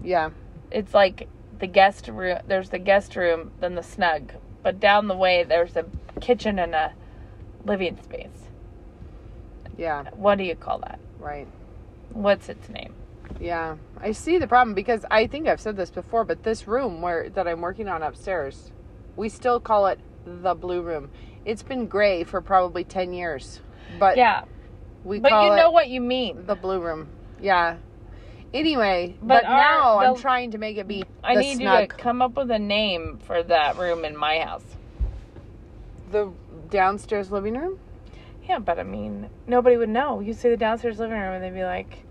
Yeah. 0.04 0.30
It's 0.72 0.94
like 0.94 1.28
the 1.60 1.68
guest 1.68 2.08
room. 2.08 2.40
There's 2.48 2.70
the 2.70 2.80
guest 2.80 3.16
room, 3.16 3.52
then 3.60 3.76
the 3.76 3.84
snug, 3.84 4.32
but 4.64 4.80
down 4.80 5.08
the 5.08 5.16
way 5.16 5.44
there's 5.44 5.76
a 5.76 5.86
kitchen 6.22 6.58
and 6.58 6.74
a 6.74 6.94
living 7.66 8.02
space. 8.02 8.48
Yeah. 9.78 10.06
What 10.14 10.38
do 10.38 10.46
you 10.46 10.56
call 10.56 10.80
that? 10.80 11.00
Right. 11.20 11.48
What's 12.12 12.50
its 12.50 12.70
name? 12.70 12.94
Yeah, 13.40 13.78
I 14.02 14.12
see 14.12 14.38
the 14.38 14.48
problem 14.48 14.74
because 14.74 15.06
I 15.10 15.28
think 15.28 15.48
I've 15.48 15.62
said 15.62 15.76
this 15.78 15.90
before, 15.90 16.24
but 16.26 16.44
this 16.44 16.68
room 16.68 17.02
where 17.02 17.30
that 17.30 17.48
I'm 17.48 17.62
working 17.62 17.88
on 17.88 18.04
upstairs, 18.04 18.72
we 19.16 19.30
still 19.30 19.60
call 19.60 19.88
it 19.88 20.00
the 20.26 20.54
blue 20.56 20.82
room. 20.82 21.10
It's 21.46 21.64
been 21.64 21.88
gray 21.88 22.24
for 22.24 22.42
probably 22.42 22.84
ten 22.84 23.14
years, 23.14 23.62
but 23.98 24.18
Yeah, 24.18 24.44
we 25.04 25.20
but 25.20 25.32
you 25.32 25.56
know 25.56 25.72
what 25.72 25.88
you 25.90 26.02
mean. 26.02 26.46
the 26.46 26.56
blue 26.56 26.82
room. 26.82 27.08
Yeah. 27.42 27.78
Anyway, 28.54 29.16
But 29.22 29.44
but, 29.44 29.46
our- 29.46 29.58
now 29.58 30.00
I'm 30.00 30.16
trying 30.18 30.52
to 30.52 30.58
make 30.58 30.78
it 30.78 30.88
be 30.88 31.04
I 31.24 31.36
the 31.36 31.42
need 31.42 31.58
snug, 31.58 31.82
you 31.82 31.88
to 31.88 31.96
come 31.96 32.22
up 32.22 32.36
with 32.36 32.50
a 32.52 32.58
name 32.60 33.20
for 33.24 33.44
that 33.44 33.78
room 33.78 34.04
in 34.06 34.18
my 34.18 34.40
house. 34.40 34.66
the 36.12 36.32
downstairs 36.72 37.32
living 37.32 37.56
room. 37.56 37.80
Yeah, 38.48 38.58
but 38.60 38.80
I 38.80 38.84
mean, 38.84 39.30
nobody 39.46 39.78
would 39.78 39.90
know. 39.90 40.20
You 40.22 40.34
say 40.34 40.50
the 40.50 40.58
downstairs 40.58 40.98
living 41.00 41.16
room, 41.18 41.34
and 41.36 41.44
they'd 41.44 41.54
be 41.54 41.64
like, 41.64 42.04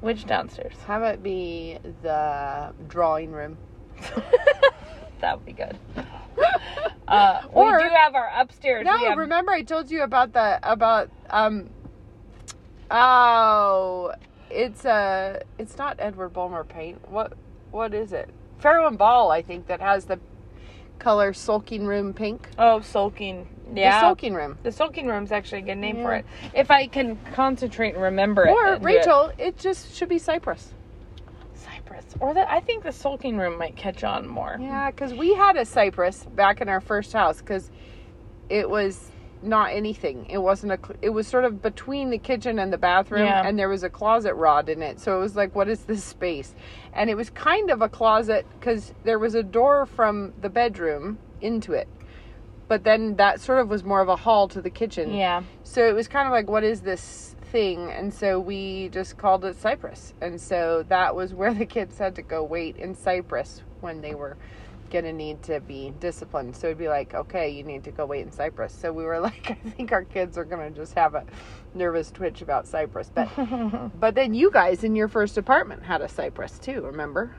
"Which 0.00 0.26
downstairs?" 0.26 0.74
Have 0.86 1.02
it 1.02 1.22
be 1.22 1.78
the 2.02 2.72
drawing 2.88 3.32
room. 3.32 3.56
that 5.20 5.36
would 5.36 5.46
be 5.46 5.52
good. 5.52 5.76
Uh, 7.08 7.42
Or- 7.52 7.78
we 7.78 7.84
do 7.84 7.88
have 7.90 8.14
our 8.14 8.30
upstairs. 8.36 8.84
No, 8.84 8.96
have, 8.96 9.18
remember 9.18 9.50
I 9.52 9.62
told 9.62 9.90
you 9.90 10.02
about 10.02 10.32
the 10.34 10.58
about 10.62 11.10
um 11.30 11.70
oh 12.90 14.12
it's 14.50 14.84
uh 14.84 15.40
it's 15.58 15.76
not 15.78 15.96
Edward 15.98 16.30
Bulmer 16.30 16.64
paint. 16.64 17.08
What 17.08 17.32
what 17.70 17.94
is 17.94 18.12
it? 18.12 18.30
Farrow 18.58 18.86
and 18.86 18.98
Ball, 18.98 19.30
I 19.30 19.42
think, 19.42 19.66
that 19.68 19.80
has 19.80 20.04
the 20.06 20.18
color 20.98 21.32
sulking 21.32 21.86
room 21.86 22.12
pink. 22.12 22.48
Oh, 22.58 22.80
sulking. 22.80 23.48
The 23.74 23.80
Yeah, 23.82 24.00
sulking 24.00 24.34
room. 24.34 24.56
the 24.62 24.72
sulking 24.72 25.06
room's 25.06 25.30
actually 25.32 25.58
a 25.58 25.64
good 25.64 25.78
name 25.78 25.96
for 25.96 26.14
it. 26.14 26.24
If 26.54 26.70
I 26.70 26.86
can 26.86 27.18
concentrate 27.34 27.94
and 27.94 28.02
remember 28.02 28.46
it. 28.46 28.50
Or 28.50 28.66
do 28.66 28.72
it. 28.72 28.82
Rachel, 28.82 29.32
it. 29.38 29.58
just 29.58 29.94
should 29.94 30.08
be 30.08 30.18
Cypress. 30.18 30.72
Cypress, 31.54 32.04
or 32.20 32.32
the 32.34 32.50
I 32.50 32.60
think 32.60 32.82
the 32.84 32.92
sulking 32.92 33.36
room 33.36 33.58
might 33.58 33.76
catch 33.76 34.04
on 34.04 34.26
more. 34.26 34.56
Yeah, 34.60 34.90
because 34.90 35.12
we 35.12 35.34
had 35.34 35.56
a 35.56 35.64
cypress 35.64 36.24
back 36.34 36.60
in 36.60 36.68
our 36.68 36.80
first 36.80 37.12
house 37.12 37.38
because 37.40 37.70
it 38.48 38.68
was 38.68 39.10
not 39.42 39.72
anything. 39.72 40.26
It 40.28 40.38
wasn't 40.38 40.72
a. 40.72 40.78
It 41.02 41.10
was 41.10 41.26
sort 41.26 41.44
of 41.44 41.62
between 41.62 42.10
the 42.10 42.18
kitchen 42.18 42.58
and 42.58 42.72
the 42.72 42.78
bathroom, 42.78 43.24
Yeah. 43.26 43.46
and 43.46 43.58
there 43.58 43.68
was 43.68 43.82
a 43.82 43.90
closet 43.90 44.34
rod 44.34 44.68
in 44.68 44.82
it. 44.82 45.00
So 45.00 45.16
it 45.16 45.20
was 45.20 45.36
like, 45.36 45.54
what 45.54 45.68
is 45.68 45.80
this 45.84 46.02
space? 46.04 46.54
And 46.92 47.08
it 47.10 47.16
was 47.16 47.30
kind 47.30 47.70
of 47.70 47.82
a 47.82 47.88
closet 47.88 48.46
because 48.58 48.94
there 49.04 49.18
was 49.18 49.34
a 49.34 49.42
door 49.42 49.86
from 49.86 50.32
the 50.40 50.48
bedroom 50.48 51.18
into 51.40 51.72
it, 51.72 51.88
but 52.66 52.84
then 52.84 53.16
that 53.16 53.40
sort 53.40 53.60
of 53.60 53.68
was 53.68 53.84
more 53.84 54.00
of 54.00 54.08
a 54.08 54.16
hall 54.16 54.48
to 54.48 54.60
the 54.60 54.70
kitchen. 54.70 55.14
Yeah. 55.14 55.42
So 55.62 55.86
it 55.88 55.94
was 55.94 56.08
kind 56.08 56.26
of 56.26 56.32
like, 56.32 56.48
what 56.48 56.64
is 56.64 56.80
this 56.80 57.36
thing? 57.52 57.90
And 57.90 58.12
so 58.12 58.38
we 58.40 58.88
just 58.90 59.16
called 59.16 59.44
it 59.44 59.56
Cypress. 59.56 60.14
And 60.20 60.40
so 60.40 60.84
that 60.88 61.14
was 61.14 61.32
where 61.32 61.54
the 61.62 61.66
kids 61.66 61.96
had 61.98 62.14
to 62.16 62.22
go 62.22 62.42
wait 62.42 62.76
in 62.76 62.94
Cypress 62.94 63.62
when 63.80 64.00
they 64.00 64.14
were 64.14 64.36
to 64.90 65.12
need 65.12 65.42
to 65.44 65.60
be 65.60 65.92
disciplined. 66.00 66.56
So 66.56 66.68
it'd 66.68 66.78
be 66.78 66.88
like, 66.88 67.14
okay, 67.14 67.48
you 67.50 67.62
need 67.64 67.84
to 67.84 67.90
go 67.90 68.06
wait 68.06 68.22
in 68.22 68.32
Cypress. 68.32 68.72
So 68.72 68.92
we 68.92 69.04
were 69.04 69.20
like, 69.28 69.50
I 69.50 69.70
think 69.70 69.92
our 69.92 70.04
kids 70.04 70.36
are 70.38 70.44
going 70.44 70.72
to 70.72 70.76
just 70.78 70.94
have 70.94 71.14
a 71.14 71.24
nervous 71.74 72.10
twitch 72.10 72.42
about 72.42 72.66
Cypress. 72.66 73.10
But 73.14 73.28
but 74.00 74.14
then 74.14 74.34
you 74.34 74.50
guys 74.50 74.84
in 74.84 74.94
your 74.96 75.08
first 75.08 75.36
apartment 75.38 75.82
had 75.84 76.00
a 76.00 76.08
Cypress 76.08 76.58
too, 76.58 76.82
remember? 76.82 77.34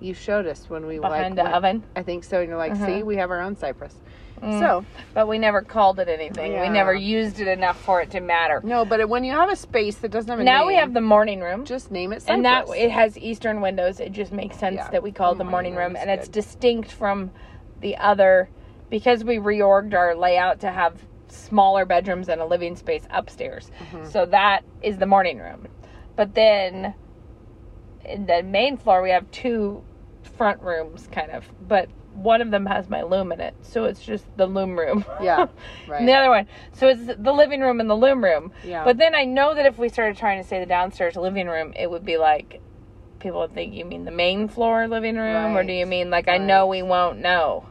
You 0.00 0.14
showed 0.14 0.46
us 0.46 0.68
when 0.68 0.86
we 0.86 0.98
Behind 0.98 1.36
like 1.36 1.36
the 1.36 1.42
went- 1.44 1.54
oven. 1.54 1.84
I 1.94 2.02
think 2.02 2.24
so. 2.24 2.40
And 2.40 2.48
you're 2.48 2.58
like, 2.58 2.72
Uh-huh. 2.72 2.86
see, 2.86 3.02
we 3.02 3.16
have 3.16 3.30
our 3.30 3.40
own 3.40 3.54
Cypress. 3.56 3.94
Mm. 4.42 4.58
So 4.58 4.84
But 5.14 5.28
we 5.28 5.38
never 5.38 5.62
called 5.62 6.00
it 6.00 6.08
anything. 6.08 6.58
We 6.60 6.68
never 6.68 6.92
used 6.94 7.40
it 7.40 7.46
enough 7.48 7.80
for 7.80 8.00
it 8.02 8.10
to 8.10 8.20
matter. 8.20 8.60
no, 8.64 8.84
but 8.84 9.08
when 9.08 9.24
you 9.24 9.32
have 9.32 9.50
a 9.50 9.56
space 9.56 9.96
that 9.98 10.10
doesn't 10.10 10.28
have 10.30 10.40
a 10.40 10.44
Now 10.44 10.66
we 10.66 10.74
have 10.74 10.92
the 10.94 11.00
morning 11.00 11.40
room. 11.40 11.64
just 11.64 11.90
name 11.90 12.12
it 12.12 12.22
Cypress. 12.22 12.34
and 12.34 12.44
that 12.44 12.68
it 12.76 12.90
has 12.90 13.16
eastern 13.18 13.60
windows. 13.60 14.00
It 14.00 14.12
just 14.12 14.32
makes 14.32 14.56
sense 14.58 14.76
Yeah. 14.76 14.88
that 14.90 15.02
we 15.02 15.12
call 15.12 15.32
it 15.32 15.34
the 15.38 15.44
The 15.44 15.50
morning 15.50 15.74
morning 15.74 15.94
room, 15.94 15.96
and 16.00 16.10
it's 16.10 16.28
distinct 16.28 16.90
from 16.90 17.30
the 17.80 17.96
other 17.96 18.48
because 18.90 19.24
we 19.24 19.36
reorged 19.38 19.94
our 19.94 20.14
layout 20.14 20.60
to 20.60 20.70
have 20.70 20.94
smaller 21.28 21.84
bedrooms 21.84 22.28
and 22.28 22.40
a 22.40 22.44
living 22.44 22.76
space 22.76 23.06
upstairs. 23.10 23.70
Mm-hmm. 23.92 24.06
So 24.10 24.26
that 24.26 24.64
is 24.82 24.98
the 24.98 25.06
morning 25.06 25.38
room. 25.38 25.66
But 26.16 26.34
then 26.34 26.94
in 28.04 28.26
the 28.26 28.42
main 28.42 28.76
floor 28.76 29.00
we 29.02 29.10
have 29.10 29.30
two 29.30 29.82
front 30.36 30.60
rooms 30.62 31.08
kind 31.12 31.30
of, 31.30 31.48
but 31.66 31.88
one 32.14 32.40
of 32.40 32.50
them 32.50 32.66
has 32.66 32.88
my 32.88 33.02
loom 33.02 33.32
in 33.32 33.40
it, 33.40 33.54
so 33.62 33.84
it's 33.84 34.02
just 34.04 34.24
the 34.36 34.46
loom 34.46 34.78
room. 34.78 35.04
Yeah, 35.22 35.46
right. 35.86 36.00
and 36.00 36.08
the 36.08 36.14
other 36.14 36.28
one, 36.30 36.46
so 36.72 36.88
it's 36.88 37.06
the 37.06 37.32
living 37.32 37.60
room 37.60 37.80
and 37.80 37.88
the 37.88 37.94
loom 37.96 38.22
room. 38.22 38.52
Yeah. 38.64 38.84
But 38.84 38.98
then 38.98 39.14
I 39.14 39.24
know 39.24 39.54
that 39.54 39.66
if 39.66 39.78
we 39.78 39.88
started 39.88 40.16
trying 40.16 40.42
to 40.42 40.48
say 40.48 40.60
the 40.60 40.66
downstairs 40.66 41.16
living 41.16 41.46
room, 41.48 41.72
it 41.76 41.90
would 41.90 42.04
be 42.04 42.16
like 42.18 42.60
people 43.20 43.40
would 43.40 43.54
think 43.54 43.72
you 43.74 43.84
mean 43.84 44.04
the 44.04 44.10
main 44.10 44.48
floor 44.48 44.88
living 44.88 45.16
room, 45.16 45.56
or 45.56 45.64
do 45.64 45.72
you 45.72 45.86
mean 45.86 46.10
like 46.10 46.28
I 46.28 46.38
know 46.38 46.66
we 46.66 46.82
won't 46.82 47.18
know? 47.18 47.66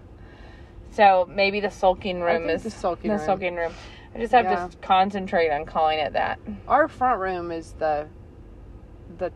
So 0.92 1.28
maybe 1.30 1.60
the 1.60 1.72
sulking 1.72 2.22
room 2.22 2.50
is 2.50 2.64
the 2.64 2.70
sulking 2.72 3.12
the 3.12 3.18
room. 3.18 3.26
sulking 3.26 3.56
room. 3.56 3.74
I 4.14 4.20
just 4.20 4.34
have 4.34 4.46
Yeah. 4.46 4.68
to 4.68 4.78
concentrate 4.78 5.50
on 5.52 5.66
calling 5.66 6.00
it 6.00 6.14
that. 6.14 6.40
Our 6.68 6.88
front 6.88 7.20
room 7.20 7.52
is 7.52 7.74
the 7.74 8.08
the 9.18 9.32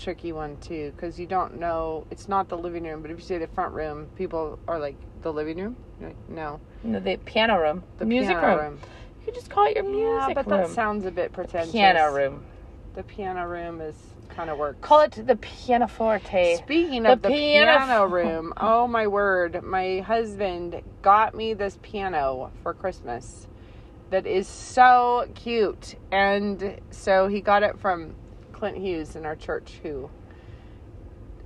tricky 0.00 0.32
one 0.32 0.56
too 0.58 0.92
because 0.96 1.20
you 1.20 1.26
don't 1.26 1.58
know 1.58 2.06
it's 2.10 2.28
not 2.28 2.48
the 2.48 2.56
living 2.56 2.84
room 2.84 3.02
but 3.02 3.10
if 3.10 3.18
you 3.18 3.24
say 3.24 3.38
the 3.38 3.46
front 3.48 3.72
room 3.74 4.08
people 4.16 4.58
are 4.66 4.78
like 4.78 4.96
the 5.22 5.32
living 5.32 5.58
room 5.58 5.76
like, 6.00 6.16
no 6.28 6.60
No, 6.82 6.98
The 7.00 7.18
piano 7.18 7.60
room, 7.60 7.82
the 7.98 8.06
music 8.06 8.36
piano 8.38 8.56
room. 8.58 8.78
You 9.20 9.24
could 9.26 9.34
just 9.34 9.50
call 9.50 9.66
it 9.66 9.74
your 9.76 9.84
music 9.84 10.04
room. 10.06 10.28
yeah 10.28 10.34
but 10.34 10.46
room. 10.46 10.60
that 10.60 10.68
sounds 10.70 11.04
a 11.04 11.10
bit 11.10 11.32
pretentious 11.32 11.72
piano 11.72 12.10
room. 12.12 12.44
the 12.94 13.02
piano 13.02 13.46
room 13.46 13.80
is 13.82 13.96
kind 14.30 14.48
of 14.48 14.56
work 14.58 14.80
Call 14.80 15.00
it 15.02 15.12
the 15.26 15.36
pianoforte. 15.36 16.56
Speaking 16.56 17.02
The 17.02 17.12
of 17.12 17.22
the 17.22 17.28
piano- 17.28 17.78
piano 17.84 18.04
room, 18.06 18.52
oh 18.56 18.86
my 18.86 19.06
word, 19.06 19.62
my 19.62 19.98
husband 20.00 20.80
got 21.02 21.34
me 21.34 21.52
this 21.52 21.78
piano 21.82 22.50
for 22.62 22.72
Christmas 22.72 23.46
that 24.10 24.26
is 24.26 24.46
so 24.48 25.26
cute. 25.34 25.96
And 26.12 26.80
so 26.90 27.28
he 27.28 27.40
got 27.40 27.62
it 27.62 27.78
from 27.78 28.14
Clint 28.60 28.76
Hughes 28.76 29.16
in 29.16 29.24
our 29.24 29.34
church 29.36 29.80
who 29.82 30.10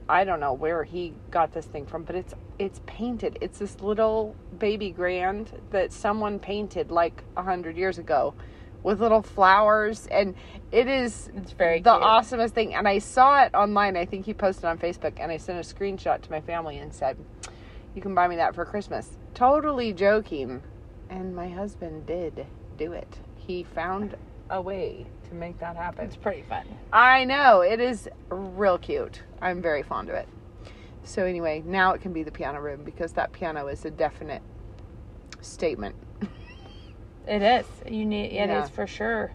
I 0.08 0.24
don't 0.24 0.40
know 0.40 0.52
where 0.52 0.82
he 0.84 1.14
got 1.30 1.52
this 1.52 1.64
thing 1.64 1.86
from, 1.86 2.02
but 2.02 2.16
it's 2.16 2.34
it's 2.58 2.80
painted. 2.86 3.38
It's 3.40 3.58
this 3.60 3.80
little 3.80 4.34
baby 4.58 4.90
grand 4.90 5.50
that 5.70 5.92
someone 5.92 6.38
painted 6.40 6.90
like 6.90 7.22
a 7.36 7.42
hundred 7.42 7.76
years 7.76 7.98
ago 7.98 8.34
with 8.82 9.00
little 9.00 9.22
flowers 9.22 10.06
and 10.08 10.34
it 10.72 10.88
is 10.88 11.30
It's 11.36 11.52
very 11.52 11.80
the 11.80 11.92
cute. 11.92 12.02
awesomest 12.02 12.50
thing. 12.50 12.74
And 12.74 12.86
I 12.88 12.98
saw 12.98 13.44
it 13.44 13.54
online. 13.54 13.96
I 13.96 14.04
think 14.06 14.26
he 14.26 14.34
posted 14.34 14.64
on 14.64 14.76
Facebook, 14.78 15.14
and 15.20 15.30
I 15.30 15.36
sent 15.36 15.58
a 15.58 15.74
screenshot 15.74 16.20
to 16.20 16.30
my 16.30 16.40
family 16.40 16.78
and 16.78 16.92
said, 16.92 17.16
"You 17.94 18.02
can 18.02 18.14
buy 18.14 18.26
me 18.26 18.36
that 18.36 18.56
for 18.56 18.64
Christmas." 18.64 19.16
Totally 19.34 19.92
joking, 19.92 20.62
and 21.08 21.34
my 21.34 21.48
husband 21.48 22.06
did 22.06 22.44
do 22.76 22.92
it. 22.92 23.20
He 23.36 23.62
found 23.62 24.16
a 24.50 24.60
way 24.60 25.06
to 25.28 25.34
make 25.34 25.58
that 25.60 25.76
happen. 25.76 26.04
It's 26.04 26.16
pretty 26.16 26.42
fun. 26.42 26.66
I 26.92 27.24
know 27.24 27.60
it 27.60 27.80
is 27.80 28.08
real 28.28 28.78
cute. 28.78 29.22
I'm 29.40 29.60
very 29.62 29.82
fond 29.82 30.08
of 30.08 30.14
it. 30.14 30.28
So 31.04 31.24
anyway, 31.24 31.62
now 31.66 31.92
it 31.92 32.00
can 32.00 32.12
be 32.12 32.22
the 32.22 32.30
piano 32.30 32.60
room 32.60 32.82
because 32.84 33.12
that 33.12 33.32
piano 33.32 33.66
is 33.66 33.84
a 33.84 33.90
definite 33.90 34.42
statement. 35.40 35.94
It 37.26 37.42
is. 37.42 37.66
You 37.90 38.04
need. 38.04 38.32
It 38.32 38.50
is 38.50 38.68
Yeah. 38.68 38.68
for 38.68 38.86
sure. 38.86 39.32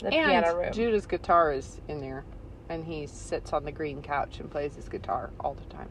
The 0.00 0.12
and 0.12 0.30
piano 0.30 0.56
room. 0.56 0.72
Judah's 0.72 1.06
guitar 1.06 1.52
is 1.52 1.80
in 1.88 2.00
there, 2.00 2.24
and 2.68 2.84
he 2.84 3.06
sits 3.06 3.52
on 3.52 3.64
the 3.64 3.72
green 3.72 4.02
couch 4.02 4.38
and 4.40 4.50
plays 4.50 4.76
his 4.76 4.88
guitar 4.88 5.30
all 5.40 5.54
the 5.54 5.64
time. 5.64 5.88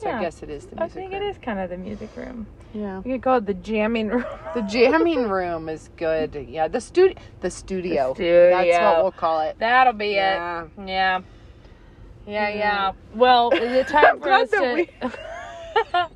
So 0.00 0.08
Yeah. 0.08 0.18
I 0.18 0.22
guess 0.22 0.42
it 0.42 0.48
is 0.48 0.64
the 0.64 0.82
I 0.82 0.88
think 0.88 1.12
room. 1.12 1.22
it 1.22 1.26
is 1.26 1.36
kind 1.38 1.58
of 1.58 1.68
the 1.68 1.76
music 1.76 2.08
room. 2.16 2.46
Yeah. 2.72 3.00
We 3.00 3.12
could 3.12 3.22
call 3.22 3.36
it 3.36 3.44
the 3.46 3.52
jamming 3.54 4.08
room. 4.08 4.24
The 4.54 4.62
jamming 4.62 5.28
room 5.28 5.68
is 5.68 5.90
good. 5.98 6.46
Yeah, 6.48 6.68
the 6.68 6.80
studio. 6.80 7.14
The 7.40 7.50
studio. 7.50 8.14
That's 8.16 8.78
what 8.96 9.02
we'll 9.02 9.12
call 9.12 9.40
it. 9.42 9.56
That'll 9.58 9.92
be 9.92 10.08
Yeah. 10.14 10.64
it. 10.64 10.70
Yeah. 10.86 11.20
Yeah, 12.26 12.48
yeah. 12.48 12.48
Mm-hmm. 12.48 12.58
Yeah. 12.58 12.92
Well, 13.14 13.50
is 13.52 13.72
it 13.72 13.88
time 13.98 14.20
for 14.20 14.30
us 14.32 14.50
to 14.50 14.86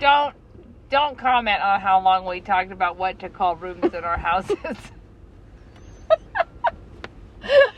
don't 0.00 0.34
don't 0.88 1.18
comment 1.18 1.60
on 1.62 1.80
how 1.80 2.00
long 2.00 2.26
we 2.26 2.40
talked 2.40 2.70
about 2.72 2.96
what 2.96 3.18
to 3.20 3.28
call 3.28 3.56
rooms 3.56 3.92
in 3.92 4.04
our 4.04 4.18
houses. 4.18 4.56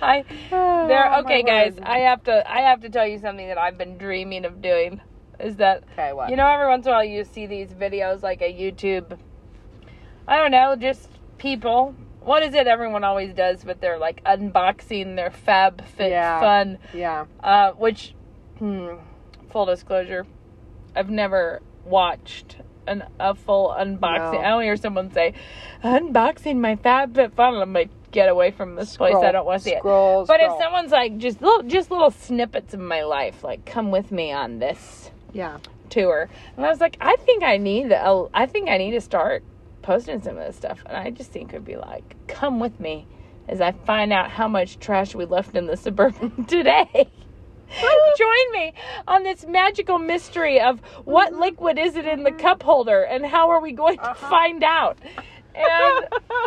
I 0.02 0.24
oh, 0.50 0.88
there 0.88 1.10
Oh, 1.14 1.20
okay 1.20 1.42
guys, 1.42 1.74
word. 1.74 1.84
I 1.84 1.98
have 2.00 2.22
to 2.24 2.50
I 2.50 2.60
have 2.62 2.80
to 2.80 2.90
tell 2.90 3.06
you 3.06 3.18
something 3.20 3.46
that 3.46 3.58
I've 3.58 3.78
been 3.78 3.96
dreaming 3.96 4.44
of 4.44 4.60
doing 4.60 5.00
is 5.42 5.56
that 5.56 5.84
Okay, 5.92 6.12
what? 6.12 6.30
you 6.30 6.36
know 6.36 6.46
every 6.46 6.68
once 6.68 6.86
in 6.86 6.92
a 6.92 6.94
while 6.96 7.04
you 7.04 7.24
see 7.24 7.46
these 7.46 7.68
videos 7.70 8.22
like 8.22 8.40
a 8.40 8.52
YouTube 8.52 9.18
I 10.26 10.36
don't 10.38 10.50
know, 10.52 10.76
just 10.76 11.08
people. 11.38 11.94
What 12.20 12.42
is 12.42 12.54
it 12.54 12.66
everyone 12.66 13.02
always 13.04 13.34
does 13.34 13.64
with 13.64 13.80
their 13.80 13.98
like 13.98 14.22
unboxing 14.24 15.16
their 15.16 15.30
Fab 15.30 15.84
Fit 15.84 16.10
Yeah. 16.10 16.40
Fun 16.40 16.78
yeah. 16.94 17.24
uh, 17.42 17.72
which, 17.72 18.14
hmm, 18.58 18.94
full 19.50 19.66
disclosure, 19.66 20.24
I've 20.94 21.10
never 21.10 21.60
watched 21.84 22.56
an, 22.86 23.04
a 23.18 23.34
full 23.34 23.74
unboxing. 23.76 24.34
No. 24.34 24.38
I 24.38 24.48
don't 24.50 24.62
hear 24.62 24.76
someone 24.76 25.12
say, 25.12 25.34
unboxing 25.82 26.58
my 26.58 26.76
FabFitFun. 26.76 27.60
I'm 27.60 27.72
like, 27.72 27.90
get 28.12 28.28
away 28.28 28.52
from 28.52 28.76
this 28.76 28.96
place. 28.96 29.16
I 29.16 29.32
don't 29.32 29.44
want 29.46 29.60
to 29.62 29.64
see 29.64 29.74
it. 29.74 29.78
scroll, 29.78 30.24
But 30.26 30.40
if 30.40 30.52
someone's 30.60 30.92
like, 30.92 31.18
just 31.18 31.40
little, 31.42 31.62
just 31.64 31.90
little 31.90 32.10
snippets 32.10 32.74
of 32.74 32.80
my 32.80 33.02
life, 33.02 33.42
like, 33.42 33.64
come 33.64 33.90
with 33.90 34.12
me 34.12 34.32
on 34.32 34.58
this 34.60 35.10
Yeah. 35.32 35.58
tour. 35.90 36.28
And 36.56 36.64
I 36.64 36.68
was 36.70 36.80
like, 36.80 36.96
I 37.00 37.16
think 37.16 37.42
I 37.42 37.56
need, 37.56 37.92
a, 37.92 38.26
I 38.34 38.46
think 38.46 38.68
I 38.68 38.78
need 38.78 38.92
to 38.92 39.00
start 39.00 39.42
posting 39.82 40.20
some 40.22 40.36
of 40.38 40.46
this 40.46 40.56
stuff. 40.56 40.80
And 40.86 40.96
I 40.96 41.10
just 41.10 41.30
think 41.32 41.50
it'd 41.50 41.64
be 41.64 41.76
like, 41.76 42.16
come 42.28 42.60
with 42.60 42.78
me 42.80 43.06
as 43.48 43.60
I 43.60 43.72
find 43.72 44.12
out 44.12 44.30
how 44.30 44.46
much 44.48 44.78
trash 44.78 45.14
we 45.14 45.24
left 45.24 45.56
in 45.56 45.66
the 45.66 45.76
suburban 45.76 46.44
today. 46.48 46.86
Join 48.18 48.52
me 48.52 48.72
on 49.08 49.22
this 49.22 49.46
magical 49.46 49.98
mystery 49.98 50.60
of 50.60 50.80
what 51.04 51.32
liquid 51.32 51.78
is 51.78 51.96
it 51.96 52.04
in 52.06 52.22
the 52.22 52.32
cup 52.32 52.62
holder 52.62 53.02
and 53.02 53.24
how 53.24 53.48
are 53.50 53.60
we 53.62 53.72
going 53.72 53.96
to 53.96 54.02
Uh-huh. 54.10 54.28
find 54.28 54.62
out? 54.62 54.98
And 55.54 56.04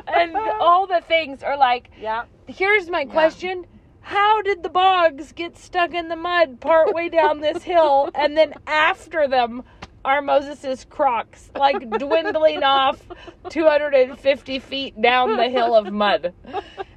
and 0.08 0.36
all 0.60 0.86
the 0.88 1.02
things 1.08 1.42
are 1.44 1.58
like 1.58 1.90
Yeah. 2.00 2.26
here's 2.48 2.90
my 2.90 3.06
question. 3.06 3.66
How 4.06 4.44
did 4.44 4.62
the 4.62 4.70
bogs 4.70 5.32
get 5.32 5.58
stuck 5.58 5.96
in 5.96 6.10
the 6.10 6.16
mud 6.16 6.62
partway 6.62 7.10
down 7.10 7.40
this 7.40 7.64
hill 7.64 8.12
and 8.14 8.38
then 8.38 8.54
after 8.68 9.28
them 9.28 9.64
are 10.06 10.22
Moses's 10.22 10.86
crocs 10.86 11.50
like 11.56 11.90
dwindling 11.90 12.62
off 12.62 13.02
250 13.50 14.60
feet 14.60 15.02
down 15.02 15.38
the 15.38 15.50
hill 15.50 15.74
of 15.74 15.92
mud? 15.92 16.34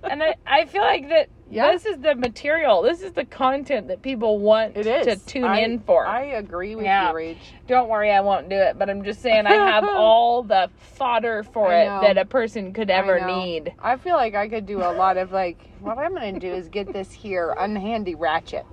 And 0.03 0.23
I, 0.23 0.35
I 0.47 0.67
feel 0.67 0.83
like 0.83 1.09
that 1.09 1.31
Yeah. 1.51 1.73
this 1.73 1.87
is 1.87 1.99
the 1.99 2.15
material, 2.15 2.83
this 2.83 3.01
is 3.03 3.13
the 3.13 3.25
content 3.25 3.89
that 3.89 4.03
people 4.03 4.39
want 4.39 4.77
It 4.77 4.87
is. 4.87 5.07
to 5.07 5.17
tune 5.27 5.45
I- 5.45 5.61
in 5.61 5.81
for. 5.81 6.07
I 6.07 6.23
agree 6.25 6.75
with 6.77 6.85
Yeah. 6.85 7.09
you, 7.11 7.15
Rach. 7.17 7.37
Don't 7.67 7.89
worry, 7.89 8.11
I 8.13 8.21
won't 8.21 8.49
do 8.49 8.57
it, 8.57 8.79
but 8.79 8.89
I'm 8.91 9.03
just 9.03 9.21
saying 9.23 9.47
I 9.47 9.55
have 9.55 9.85
all 9.89 10.43
the 10.43 10.69
fodder 10.77 11.43
for 11.43 11.69
I 11.69 11.83
it 11.83 11.87
know. 11.87 12.01
that 12.03 12.19
a 12.19 12.25
person 12.25 12.73
could 12.73 12.91
ever 12.91 13.21
I 13.21 13.27
need. 13.27 13.73
I 13.83 13.97
feel 13.97 14.17
like 14.17 14.35
I 14.35 14.49
could 14.49 14.67
do 14.67 14.81
a 14.83 14.93
lot 14.93 15.17
of 15.17 15.33
like, 15.33 15.59
what 15.81 15.97
I'm 15.99 16.15
going 16.15 16.35
to 16.35 16.41
do 16.41 16.53
is 16.53 16.69
get 16.69 16.93
this 16.93 17.11
here 17.13 17.55
unhandy 17.59 18.15
ratchet. 18.19 18.67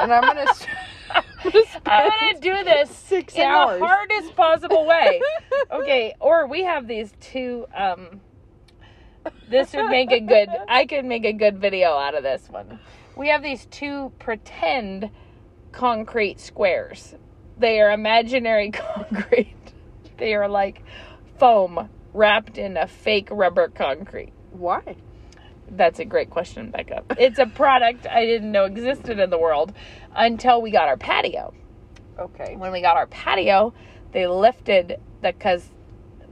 And 0.00 0.12
I'm 0.12 0.22
going 0.34 0.46
to. 0.46 0.66
I'm 1.86 2.10
gonna 2.10 2.40
do 2.40 2.64
this 2.64 2.88
Six 2.90 3.34
in 3.34 3.42
hours. 3.42 3.78
the 3.78 3.86
hardest 3.86 4.34
possible 4.34 4.86
way. 4.86 5.20
Okay, 5.70 6.14
or 6.20 6.46
we 6.46 6.62
have 6.64 6.86
these 6.86 7.12
two. 7.20 7.66
Um, 7.74 8.20
this 9.48 9.72
would 9.72 9.88
make 9.88 10.10
a 10.10 10.20
good. 10.20 10.48
I 10.68 10.86
could 10.86 11.04
make 11.04 11.24
a 11.24 11.32
good 11.32 11.58
video 11.58 11.90
out 11.90 12.14
of 12.14 12.22
this 12.22 12.48
one. 12.48 12.78
We 13.16 13.28
have 13.28 13.42
these 13.42 13.66
two 13.66 14.12
pretend 14.18 15.10
concrete 15.72 16.40
squares. 16.40 17.14
They 17.58 17.80
are 17.80 17.90
imaginary 17.92 18.70
concrete. 18.72 19.54
They 20.18 20.34
are 20.34 20.48
like 20.48 20.82
foam 21.38 21.88
wrapped 22.12 22.58
in 22.58 22.76
a 22.76 22.86
fake 22.86 23.28
rubber 23.30 23.68
concrete. 23.68 24.32
Why? 24.52 24.96
That's 25.70 25.98
a 25.98 26.04
great 26.04 26.30
question, 26.30 26.70
Becca. 26.70 27.04
It's 27.18 27.38
a 27.38 27.46
product 27.46 28.06
I 28.06 28.26
didn't 28.26 28.52
know 28.52 28.64
existed 28.64 29.18
in 29.18 29.30
the 29.30 29.38
world 29.38 29.72
until 30.14 30.60
we 30.62 30.70
got 30.70 30.88
our 30.88 30.96
patio 30.96 31.54
Okay. 32.18 32.54
when 32.56 32.72
we 32.72 32.80
got 32.80 32.96
our 32.96 33.06
patio, 33.06 33.74
they 34.12 34.26
lifted 34.26 35.00
the 35.22 35.32
because 35.32 35.70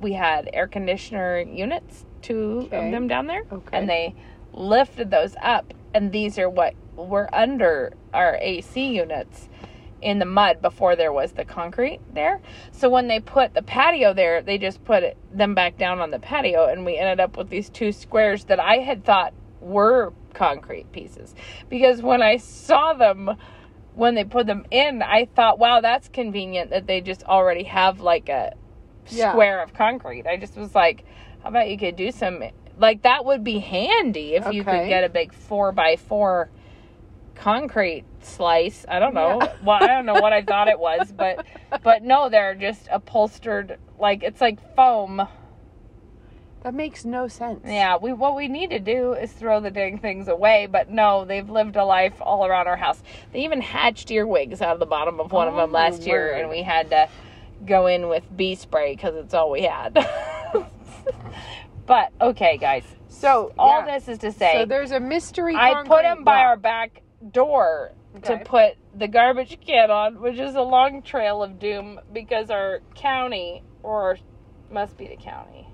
we 0.01 0.13
had 0.13 0.49
air 0.53 0.67
conditioner 0.67 1.41
units, 1.41 2.05
two 2.23 2.63
Okay. 2.67 2.87
of 2.87 2.91
them 2.93 3.09
down 3.09 3.27
there, 3.27 3.43
Okay. 3.53 3.79
and 3.79 3.89
they 3.89 4.15
lifted 4.53 5.11
those 5.11 5.35
up, 5.43 5.73
and 5.95 6.13
these 6.13 6.39
are 6.39 6.49
what 6.49 6.75
were 6.97 7.29
under 7.35 7.93
our 8.15 8.39
AC 8.41 8.95
units 8.95 9.49
in 10.01 10.19
the 10.19 10.25
mud 10.25 10.61
before 10.61 10.97
there 10.97 11.13
was 11.13 11.33
the 11.33 11.45
concrete 11.45 12.01
there. 12.13 12.41
So 12.73 12.89
when 12.91 13.09
they 13.09 13.21
put 13.21 13.55
the 13.55 13.63
patio 13.63 14.13
there, 14.13 14.43
they 14.43 14.59
just 14.59 14.85
put 14.85 15.03
it, 15.03 15.17
them 15.33 15.55
back 15.55 15.79
down 15.79 16.01
on 16.01 16.11
the 16.11 16.19
patio, 16.19 16.67
and 16.69 16.85
we 16.85 16.97
ended 16.99 17.21
up 17.21 17.37
with 17.37 17.51
these 17.51 17.69
two 17.71 17.93
squares 17.93 18.45
that 18.47 18.59
I 18.61 18.77
had 18.79 19.05
thought 19.05 19.33
were 19.61 20.13
concrete 20.35 20.91
pieces 20.93 21.35
because 21.69 22.03
when 22.03 22.21
I 22.23 22.37
saw 22.39 22.95
them 22.95 23.31
when 23.95 24.15
they 24.15 24.25
put 24.25 24.47
them 24.47 24.65
in, 24.71 25.03
I 25.03 25.27
thought, 25.37 25.59
wow, 25.59 25.81
that's 25.83 26.09
convenient 26.09 26.71
that 26.71 26.87
they 26.87 27.01
just 27.01 27.23
already 27.25 27.65
have 27.65 28.01
like 28.01 28.29
a 28.29 28.53
Yeah. 29.11 29.33
square 29.33 29.63
of 29.63 29.75
concrete. 29.75 30.27
I 30.27 30.37
just 30.37 30.57
was 30.57 30.75
like, 30.75 31.05
how 31.43 31.49
about 31.49 31.69
you 31.69 31.79
could 31.79 31.97
do 31.97 32.11
some 32.13 32.43
like 32.79 33.03
that 33.03 33.25
would 33.25 33.45
be 33.45 33.59
handy 33.59 34.35
if 34.35 34.53
you 34.53 34.65
could 34.65 34.89
get 34.89 35.05
a 35.05 35.09
big 35.09 35.33
four 35.33 35.73
by 35.73 35.97
four 35.97 36.51
concrete 37.35 38.05
slice. 38.21 38.85
I 38.89 38.99
don't 38.99 39.15
know. 39.15 39.41
Yeah. 39.43 39.53
well, 39.65 39.79
I 39.83 39.87
don't 39.87 40.07
know 40.07 40.15
what 40.15 40.33
I 40.33 40.43
thought 40.43 40.69
it 40.69 40.79
was, 40.79 41.13
but 41.13 41.45
but 41.83 42.03
no, 42.03 42.29
they're 42.29 42.55
just 42.55 42.89
upholstered 42.91 43.79
like 43.99 44.23
it's 44.23 44.41
like 44.41 44.75
foam. 44.77 45.27
That 46.63 46.75
makes 46.75 47.05
no 47.05 47.27
sense. 47.27 47.63
Yeah, 47.67 47.97
we 48.01 48.13
what 48.13 48.37
we 48.37 48.47
need 48.47 48.71
to 48.71 48.79
do 48.79 49.15
is 49.15 49.33
throw 49.33 49.61
the 49.61 49.71
dang 49.71 49.99
things 49.99 50.29
away, 50.29 50.67
but 50.71 50.89
no, 50.89 51.25
they've 51.25 51.49
lived 51.49 51.75
a 51.75 51.85
life 51.85 52.15
all 52.21 52.47
around 52.47 52.69
our 52.69 52.77
house. 52.77 53.03
They 53.33 53.41
even 53.41 53.61
hatched 53.61 54.11
earwigs 54.13 54.63
out 54.63 54.75
of 54.75 54.79
the 54.79 54.87
bottom 54.87 55.19
of 55.19 55.33
one 55.33 55.49
of 55.49 55.55
Oh, 55.55 55.57
them 55.59 55.73
last 55.73 56.07
year, 56.07 56.35
and 56.35 56.49
we 56.49 56.63
had 56.63 56.91
to 56.91 57.09
go 57.67 57.87
in 57.87 58.09
with 58.09 58.25
bee 58.37 58.55
spray 58.55 58.95
because 58.95 59.15
it's 59.17 59.35
all 59.35 59.51
we 59.51 59.63
had. 59.63 59.95
but 61.87 62.13
okay, 62.21 62.57
guys, 62.57 62.85
So 63.09 63.53
all 63.59 63.85
yeah. 63.87 63.99
this 63.99 64.09
is 64.09 64.19
to 64.19 64.33
say, 64.33 64.55
So 64.59 64.67
there's 64.67 64.93
a 64.93 65.01
mystery. 65.01 65.55
I 65.57 65.83
put 65.85 66.03
them 66.03 66.25
by 66.25 66.41
our 66.41 66.57
back 66.57 67.03
door 67.31 67.93
to 68.25 68.39
put 68.45 68.75
the 68.95 69.09
garbage 69.09 69.59
can 69.65 69.91
on, 69.91 70.21
which 70.21 70.39
is 70.39 70.55
a 70.55 70.63
long 70.63 71.03
trail 71.03 71.43
of 71.43 71.59
doom 71.59 72.01
because 72.13 72.51
our 72.51 72.81
county, 72.95 73.63
or 73.83 74.19
must 74.71 74.97
be 74.97 75.07
the 75.07 75.17
county, 75.17 75.69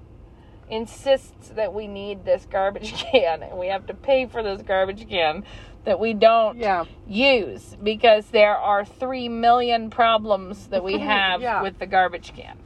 insists 0.70 1.49
that 1.51 1.72
we 1.72 1.86
need 1.86 2.24
this 2.24 2.47
garbage 2.51 2.93
can 3.12 3.43
and 3.43 3.59
we 3.59 3.68
have 3.68 3.86
to 3.86 3.95
pay 3.95 4.26
for 4.26 4.43
this 4.43 4.62
garbage 4.62 5.09
can 5.09 5.45
that 5.84 5.98
we 5.98 6.12
don't 6.14 6.58
Yeah. 6.58 6.84
use 7.06 7.76
because 7.82 8.26
there 8.26 8.56
are 8.56 8.84
three 8.84 9.28
million 9.28 9.90
problems 9.90 10.68
that 10.68 10.84
we 10.84 10.98
have 11.14 11.40
Yeah. 11.40 11.62
with 11.62 11.78
the 11.78 11.86
garbage 11.86 12.34
can. 12.34 12.58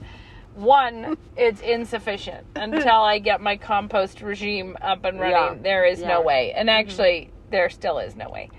One, 0.55 1.17
it's 1.37 1.61
insufficient 1.61 2.47
until 2.57 3.03
I 3.03 3.19
get 3.19 3.41
my 3.41 3.57
compost 3.57 4.21
regime 4.21 4.77
up 4.83 5.05
and 5.05 5.21
running. 5.21 5.57
Yeah. 5.59 5.63
There 5.63 5.85
is 5.85 6.03
no 6.03 6.21
way. 6.21 6.53
And 6.53 6.69
mm-hmm. 6.69 6.79
actually, 6.79 7.31
there 7.51 7.71
still 7.71 7.99
is 7.99 8.17
no 8.17 8.29
way. 8.29 8.51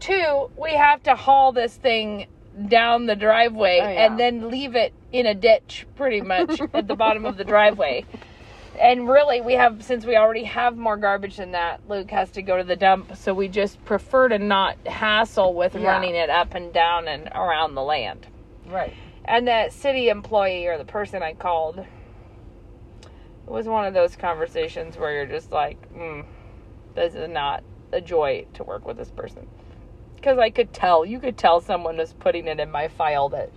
Two, 0.00 0.50
we 0.56 0.72
have 0.72 1.02
to 1.04 1.14
haul 1.14 1.52
this 1.52 1.74
thing 1.76 2.26
down 2.68 3.06
the 3.06 3.16
driveway 3.16 3.80
Oh, 3.82 3.86
and 3.86 4.18
then 4.18 4.50
leave 4.50 4.76
it 4.76 4.92
in 5.12 5.26
a 5.26 5.34
ditch 5.34 5.86
pretty 5.96 6.20
much 6.20 6.60
at 6.72 6.86
the 6.86 6.94
bottom 6.94 7.24
of 7.26 7.36
the 7.36 7.44
driveway. 7.44 8.04
And 8.78 9.08
really, 9.08 9.40
we 9.40 9.54
have, 9.54 9.84
since 9.84 10.04
we 10.04 10.16
already 10.16 10.44
have 10.44 10.76
more 10.76 10.96
garbage 10.96 11.36
than 11.36 11.52
that, 11.52 11.80
Luke 11.88 12.10
has 12.10 12.30
to 12.32 12.42
go 12.42 12.56
to 12.56 12.64
the 12.64 12.76
dump. 12.76 13.16
So 13.16 13.32
we 13.32 13.48
just 13.48 13.82
prefer 13.84 14.28
to 14.28 14.38
not 14.38 14.76
hassle 14.86 15.54
with 15.54 15.74
Yeah. 15.74 15.92
running 15.92 16.14
it 16.14 16.30
up 16.30 16.54
and 16.54 16.72
down 16.72 17.06
and 17.08 17.28
around 17.34 17.74
the 17.74 17.82
land. 17.82 18.26
Right. 18.66 18.92
And 19.24 19.46
that 19.48 19.72
city 19.72 20.08
employee 20.08 20.66
or 20.66 20.76
the 20.76 20.84
person 20.84 21.22
I 21.22 21.34
called 21.34 21.78
it 21.78 23.50
was 23.50 23.66
one 23.68 23.84
of 23.84 23.94
those 23.94 24.16
conversations 24.16 24.96
where 24.96 25.12
you're 25.12 25.26
just 25.26 25.52
like, 25.52 25.76
mm, 25.94 26.24
this 26.94 27.14
is 27.14 27.28
not 27.28 27.62
a 27.92 28.00
joy 28.00 28.46
to 28.54 28.64
work 28.64 28.86
with 28.86 28.96
this 28.96 29.10
person. 29.10 29.46
Because 30.16 30.38
I 30.38 30.48
could 30.50 30.72
tell, 30.72 31.04
you 31.04 31.20
could 31.20 31.36
tell 31.36 31.60
someone 31.60 31.98
was 31.98 32.14
putting 32.14 32.48
it 32.48 32.58
in 32.58 32.70
my 32.70 32.88
file 32.88 33.28
that 33.30 33.50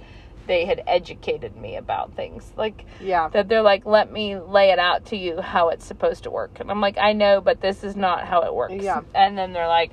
they 0.47 0.65
had 0.65 0.81
educated 0.87 1.55
me 1.55 1.75
about 1.75 2.13
things. 2.15 2.51
Like, 2.57 2.85
Yeah. 2.99 3.29
that 3.29 3.47
they're 3.49 3.61
like, 3.61 3.85
let 3.85 4.11
me 4.11 4.37
lay 4.37 4.71
it 4.71 4.79
out 4.79 5.05
to 5.07 5.17
you 5.17 5.41
how 5.41 5.69
it's 5.69 5.85
supposed 5.85 6.23
to 6.23 6.31
work. 6.31 6.59
And 6.59 6.71
I'm 6.71 6.81
like, 6.81 6.97
I 6.97 7.13
know, 7.13 7.41
but 7.41 7.61
this 7.61 7.83
is 7.83 7.95
not 7.95 8.25
how 8.25 8.41
it 8.41 8.53
works. 8.55 8.73
Yeah. 8.75 9.01
And 9.13 9.37
then 9.37 9.53
they're 9.53 9.67
like, 9.67 9.91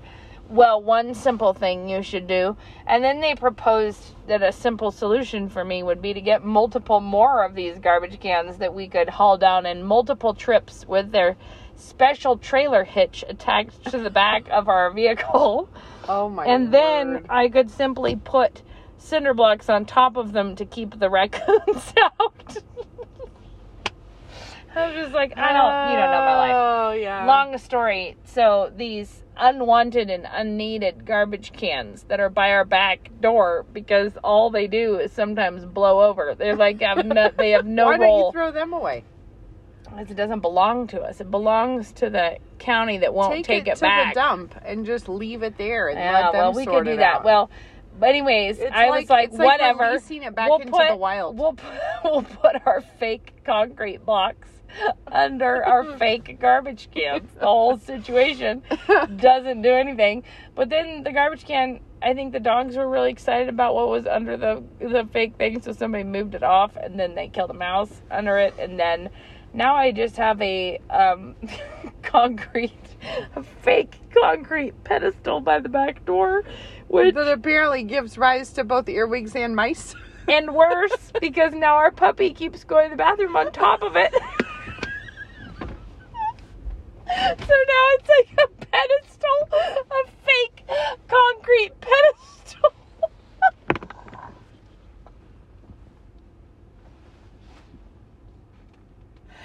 well, 0.49 0.81
one 0.83 1.15
simple 1.15 1.55
thing 1.55 1.89
you 1.89 2.03
should 2.03 2.27
do. 2.27 2.57
And 2.87 3.03
then 3.03 3.21
they 3.21 3.35
proposed 3.35 4.01
that 4.27 4.43
a 4.43 4.53
simple 4.53 4.91
solution 4.91 5.49
for 5.49 5.65
me 5.65 5.83
would 5.83 6.03
be 6.03 6.13
to 6.15 6.21
get 6.21 6.45
multiple 6.45 7.01
more 7.01 7.45
of 7.45 7.55
these 7.55 7.79
garbage 7.79 8.21
cans 8.21 8.59
that 8.59 8.75
we 8.75 8.87
could 8.89 9.09
haul 9.09 9.39
down 9.39 9.65
in 9.67 9.83
multiple 9.83 10.35
trips 10.35 10.87
with 10.87 11.13
their 11.13 11.37
special 11.77 12.37
trailer 12.37 12.85
hitch 12.85 13.25
attached 13.29 13.85
to 13.91 13.99
the 13.99 14.11
back 14.11 14.47
of 14.51 14.69
our 14.69 14.93
vehicle. 14.93 15.69
Oh 16.09 16.29
my. 16.29 16.45
And 16.45 16.73
then. 16.73 17.25
I 17.31 17.49
could 17.49 17.71
simply 17.71 18.15
put 18.15 18.61
cinder 18.99 19.35
blocks 19.35 19.69
on 19.69 19.85
top 19.85 20.17
of 20.17 20.33
them 20.33 20.57
to 20.57 20.65
keep 20.65 20.99
the 20.99 21.11
raccoons 21.11 21.93
out. 22.03 22.57
I 24.77 24.87
was 24.89 24.97
just 24.97 25.13
like, 25.15 25.37
I 25.37 25.53
don't, 25.53 25.93
you 25.93 25.99
don't 25.99 26.11
know 26.11 26.21
my 26.21 26.37
life. 26.37 26.53
Oh 26.55 26.93
yeah. 26.93 27.27
Long 27.27 27.57
story. 27.59 28.17
So 28.25 28.73
these 28.77 29.23
unwanted 29.37 30.11
and 30.11 30.27
unneeded 30.31 31.05
garbage 31.07 31.53
cans 31.53 32.05
that 32.05 32.19
are 32.21 32.29
by 32.29 32.51
our 32.51 32.65
back 32.65 33.11
door 33.21 33.65
because 33.73 34.17
all 34.25 34.51
they 34.51 34.67
do 34.67 34.99
is 34.99 35.13
sometimes 35.13 35.65
blow 35.65 36.03
over. 36.09 36.35
They're 36.37 36.57
like 36.57 36.81
have 36.81 37.07
no, 37.07 37.31
they 37.39 37.51
have 37.51 37.67
no 37.67 37.87
Why 37.87 37.99
don't 37.99 38.19
you 38.19 38.33
throw 38.33 38.51
them 38.51 38.73
away? 38.73 39.05
Because 39.85 40.11
it 40.11 40.17
doesn't 40.17 40.41
belong 40.41 40.89
to 40.89 41.01
us. 41.03 41.21
It 41.21 41.31
belongs 41.31 41.93
to 41.93 42.11
the 42.11 42.39
county 42.59 42.99
that 42.99 43.15
won't 43.15 43.33
take, 43.45 43.65
take, 43.65 43.69
it, 43.69 43.77
to 43.77 43.81
back. 43.83 44.15
the 44.15 44.21
dump 44.21 44.57
and 44.65 44.85
just 44.85 45.09
leave 45.09 45.45
it 45.45 45.57
there 45.57 45.89
and 45.89 45.99
Yeah, 45.99 46.15
let 46.15 46.33
them 46.33 46.41
well, 46.41 46.53
we 46.53 46.65
sort 46.65 46.85
could 46.85 46.91
do 46.93 46.97
that. 46.97 47.17
out. 47.17 47.25
Well, 47.25 47.51
but 47.99 48.09
anyways, 48.09 48.59
It's 48.59 48.75
I 48.75 48.91
was 48.91 49.09
like, 49.09 49.29
it's 49.29 49.39
like 49.39 49.47
whatever. 49.47 49.85
releasing 49.85 50.23
it 50.23 50.35
back 50.35 50.49
we'll 50.49 50.61
into 50.61 50.73
put, 50.73 50.89
the 50.89 50.97
wild. 50.97 51.39
We'll 51.39 51.55
put, 51.55 51.73
we'll 52.05 52.23
put 52.23 52.57
our 52.67 52.83
fake 52.99 53.43
concrete 53.45 54.05
blocks 54.05 54.49
under 55.11 55.65
our 55.65 55.85
fake 55.99 56.39
garbage 56.41 56.89
cans. 56.91 57.31
The 57.39 57.47
whole 57.47 57.79
situation 57.79 58.63
doesn't 59.17 59.63
do 59.63 59.71
anything. 59.71 60.25
But 60.55 60.69
then 60.71 61.03
the 61.03 61.13
garbage 61.13 61.45
can, 61.45 61.81
I 62.03 62.15
think 62.15 62.33
the 62.33 62.41
dogs 62.41 62.77
were 62.77 62.89
really 62.89 63.11
excited 63.11 63.49
about 63.49 63.75
what 63.75 63.89
was 63.89 64.07
under 64.07 64.37
the 64.37 64.63
the 64.81 65.09
fake 65.13 65.37
thing, 65.37 65.63
so 65.63 65.73
somebody 65.73 66.05
moved 66.05 66.35
it 66.35 66.43
off, 66.43 66.77
and 66.77 66.99
then 66.99 67.15
they 67.15 67.29
killed 67.29 67.51
a 67.51 67.55
mouse 67.55 68.03
under 68.11 68.39
it, 68.39 68.55
and 68.59 68.79
then 68.79 69.11
now 69.55 69.77
I 69.77 69.93
just 69.93 70.17
have 70.17 70.43
a 70.43 70.79
um, 70.91 71.37
concrete, 72.03 72.73
a 73.37 73.43
fake 73.43 73.95
concrete 74.13 74.83
pedestal 74.83 75.41
by 75.41 75.61
the 75.61 75.69
back 75.69 76.05
door, 76.05 76.43
which 76.95 77.15
that 77.15 77.29
apparently 77.29 77.83
gives 77.83 78.17
rise 78.17 78.53
to 78.53 78.63
both 78.63 78.89
earwigs 78.89 79.35
and 79.35 79.57
mice. 79.57 79.95
and 80.29 80.55
worse 80.55 81.13
because 81.21 81.53
now 81.53 81.75
our 81.75 81.91
puppy 81.91 82.33
keeps 82.33 82.65
going 82.65 82.91
to 82.91 82.91
the 82.91 82.97
bathroom 82.97 83.37
on 83.37 83.53
top 83.53 83.83
of 83.83 83.97
it. 83.97 84.13
so 84.15 84.23
now 87.11 87.87
it's 87.99 88.09
like 88.09 88.29
a 88.39 88.49
pedestal, 88.67 89.49
a 89.53 90.07
fake 90.25 90.65
concrete 91.09 91.73
pedestal. 91.81 92.73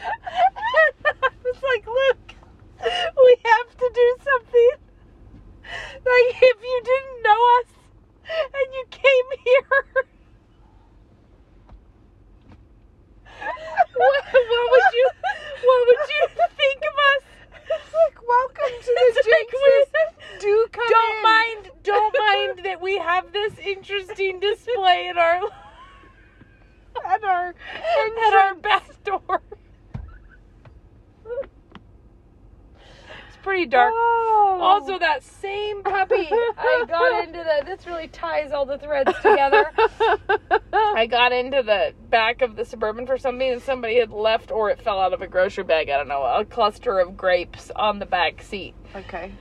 I 1.06 1.30
was 1.44 1.62
like, 1.64 1.86
look, 1.88 2.36
we 2.82 3.36
have 3.44 3.78
to 3.78 3.92
do 3.94 4.18
something. 4.24 4.89
Like, 5.94 6.36
if 6.42 6.58
you 6.62 6.82
didn't 6.84 7.24
know 7.24 7.42
us 7.60 7.68
and 8.30 8.74
you 8.74 8.86
came 8.90 9.28
here, 9.44 9.82
what, 13.96 14.24
what 14.34 14.72
would 14.72 14.94
you, 14.94 15.10
what 15.64 15.88
would 15.88 16.10
you 16.10 16.28
think 16.58 16.82
of 16.82 16.96
us? 17.10 17.24
It's 17.72 17.94
like 17.94 18.18
welcome 18.28 18.74
to 18.82 18.86
the 18.86 19.04
It's 19.08 19.28
like 19.28 19.50
Jinxes. 19.50 19.60
we- 19.62 20.40
Do 20.40 20.68
come 20.72 20.90
don't 20.90 21.18
in. 21.18 21.24
mind, 21.24 21.72
don't 21.84 22.16
mind 22.18 22.66
that 22.66 22.82
we 22.82 22.98
have 22.98 23.32
this 23.34 23.54
interesting 23.60 24.40
display 24.40 25.10
at 25.10 25.18
our 25.18 25.42
at 27.06 27.24
our 27.24 27.48
at 28.28 28.34
our 28.34 28.56
back 28.56 29.04
door. 29.04 29.42
It's 33.28 33.38
pretty 33.44 33.66
dark. 33.68 33.94
Oh. 33.96 34.58
Also, 34.62 34.98
that 35.00 35.24
same 35.24 35.84
puppy, 35.84 36.28
I 36.32 36.86
got 36.88 37.24
into 37.24 37.40
the. 37.40 37.64
This 37.66 37.86
really 37.88 38.08
ties 38.08 38.52
all 38.52 38.66
the 38.66 38.78
threads 38.78 39.12
together. 39.22 39.72
I 40.74 41.06
got 41.30 41.38
into 41.38 41.64
the 41.64 41.94
back 42.10 42.42
of 42.42 42.56
the 42.56 42.66
suburban 42.66 43.06
for 43.06 43.18
something, 43.18 43.50
and 43.52 43.62
somebody 43.62 44.00
had 44.00 44.12
left, 44.12 44.52
or 44.52 44.70
it 44.70 44.82
fell 44.82 45.00
out 45.00 45.14
of 45.14 45.22
a 45.22 45.28
grocery 45.28 45.64
bag. 45.64 45.90
I 45.90 45.98
don't 45.98 46.08
know, 46.08 46.24
a 46.24 46.44
cluster 46.46 47.00
of 47.00 47.16
grapes 47.16 47.72
on 47.76 48.00
the 48.00 48.06
back 48.06 48.42
seat. 48.42 48.74
okay. 48.96 49.32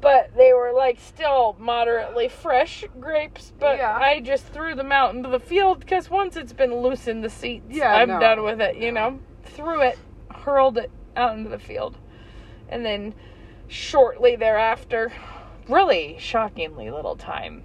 But 0.00 0.30
they 0.36 0.52
were 0.52 0.72
like 0.72 1.00
still 1.00 1.56
moderately 1.58 2.28
fresh 2.28 2.84
grapes. 3.00 3.52
But 3.58 3.78
Yeah. 3.78 3.98
I 4.00 4.20
just 4.20 4.46
threw 4.46 4.76
them 4.76 4.92
out 4.92 5.12
into 5.14 5.28
the 5.28 5.40
field 5.40 5.80
because 5.80 6.08
once 6.08 6.36
it's 6.36 6.52
been 6.52 6.72
loose 6.72 7.08
in 7.08 7.20
the 7.20 7.28
seats, 7.28 7.66
Yeah, 7.70 7.92
I'm 7.94 8.08
no. 8.08 8.20
done 8.20 8.44
with 8.44 8.60
it. 8.60 8.76
You 8.76 8.92
know, 8.92 9.18
threw 9.42 9.82
it, 9.82 9.98
hurled 10.30 10.78
it 10.78 10.90
out 11.16 11.36
into 11.36 11.50
the 11.50 11.58
field, 11.58 11.98
and 12.68 12.86
then 12.86 13.12
shortly 13.66 14.36
thereafter, 14.36 15.12
really 15.68 16.16
shockingly 16.20 16.92
little 16.92 17.16
time, 17.16 17.64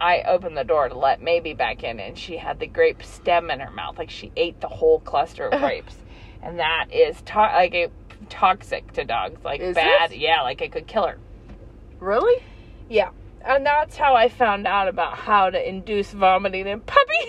I 0.00 0.22
opened 0.22 0.56
the 0.56 0.64
door 0.64 0.88
to 0.88 0.96
let 0.96 1.20
Maybe 1.20 1.54
back 1.54 1.82
in, 1.82 1.98
and 2.00 2.16
she 2.18 2.36
had 2.36 2.60
the 2.60 2.66
grape 2.66 3.02
stem 3.02 3.50
in 3.50 3.60
her 3.60 3.70
mouth, 3.70 3.98
like 3.98 4.10
she 4.10 4.30
ate 4.36 4.60
the 4.60 4.68
whole 4.68 5.00
cluster 5.00 5.46
of 5.48 5.58
grapes, 5.60 5.96
and 6.42 6.58
that 6.58 6.86
is 6.92 7.20
to- 7.22 7.36
like 7.38 7.90
toxic 8.28 8.92
to 8.92 9.04
dogs, 9.04 9.42
like 9.44 9.60
Is 9.60 9.74
bad. 9.74 10.12
it? 10.12 10.18
Yeah, 10.18 10.42
like 10.42 10.60
it 10.62 10.72
could 10.72 10.86
kill 10.86 11.06
her. 11.06 11.18
Really? 11.98 12.42
Yeah, 12.88 13.10
and 13.44 13.66
that's 13.66 13.96
how 13.96 14.14
I 14.14 14.28
found 14.28 14.66
out 14.66 14.86
about 14.88 15.14
how 15.18 15.50
to 15.50 15.68
induce 15.68 16.12
vomiting 16.12 16.66
in 16.68 16.80
puppies. 16.80 17.24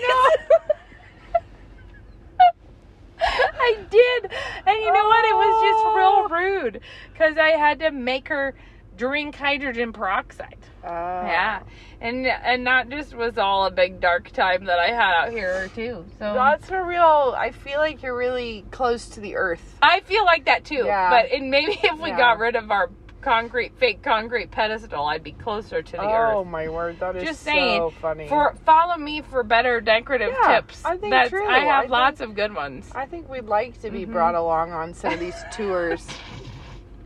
I 3.22 3.76
did, 3.90 4.24
and 4.66 4.80
you 4.80 4.92
know 4.92 5.04
what? 5.06 5.24
It 5.24 5.34
was 5.34 5.62
just 5.62 5.96
real 5.96 6.28
rude 6.28 6.80
because 7.12 7.36
I 7.36 7.50
had 7.50 7.78
to 7.80 7.90
make 7.90 8.28
her 8.28 8.54
drink 8.96 9.34
hydrogen 9.36 9.92
peroxide. 9.92 10.56
Uh, 10.82 10.88
Yeah, 10.88 11.60
and 12.00 12.26
and 12.26 12.66
that 12.66 12.88
just 12.88 13.14
was 13.14 13.36
all 13.38 13.66
a 13.66 13.70
big 13.70 14.00
dark 14.00 14.30
time 14.30 14.64
that 14.66 14.78
I 14.78 14.88
had 14.88 15.12
out 15.26 15.32
here 15.32 15.68
too. 15.74 16.06
So 16.18 16.34
That's 16.34 16.70
a 16.70 16.82
real. 16.82 17.34
I 17.36 17.50
feel 17.50 17.78
like 17.78 18.02
you're 18.02 18.16
really 18.16 18.64
close 18.70 19.08
to 19.10 19.20
the 19.20 19.36
earth. 19.36 19.76
I 19.82 20.00
feel 20.00 20.24
like 20.24 20.46
that 20.46 20.64
too. 20.64 20.84
Yeah. 20.86 21.10
But 21.10 21.32
and 21.32 21.50
maybe 21.50 21.78
if 21.82 21.98
we 22.00 22.10
Yeah. 22.10 22.16
got 22.16 22.38
rid 22.38 22.56
of 22.56 22.70
our 22.70 22.90
concrete, 23.20 23.76
fake 23.78 24.02
concrete 24.02 24.50
pedestal, 24.50 25.04
I'd 25.04 25.22
be 25.22 25.32
closer 25.32 25.82
to 25.82 25.92
the 25.92 26.00
Oh 26.00 26.10
earth. 26.10 26.36
Oh 26.38 26.44
my 26.44 26.68
word, 26.70 26.98
that 27.00 27.16
is 27.16 27.22
Just 27.24 27.42
so 27.42 27.50
saying, 27.50 27.90
funny. 28.00 28.26
For 28.28 28.54
follow 28.64 28.96
me 28.96 29.20
for 29.20 29.42
better 29.42 29.78
decorative 29.82 30.32
Yeah, 30.42 30.56
tips. 30.60 30.82
I 30.86 30.96
think 30.96 31.12
That's, 31.12 31.28
true. 31.28 31.46
I 31.46 31.58
have 31.58 31.84
I 31.84 31.88
lots 31.88 32.22
of 32.22 32.34
good 32.34 32.54
ones. 32.54 32.90
I 32.94 33.04
think 33.04 33.28
we'd 33.28 33.44
like 33.44 33.78
to 33.82 33.90
be 33.90 34.06
Mhm. 34.06 34.12
brought 34.12 34.34
along 34.34 34.72
on 34.72 34.94
some 34.94 35.12
of 35.12 35.20
these 35.20 35.36
tours. 35.50 36.06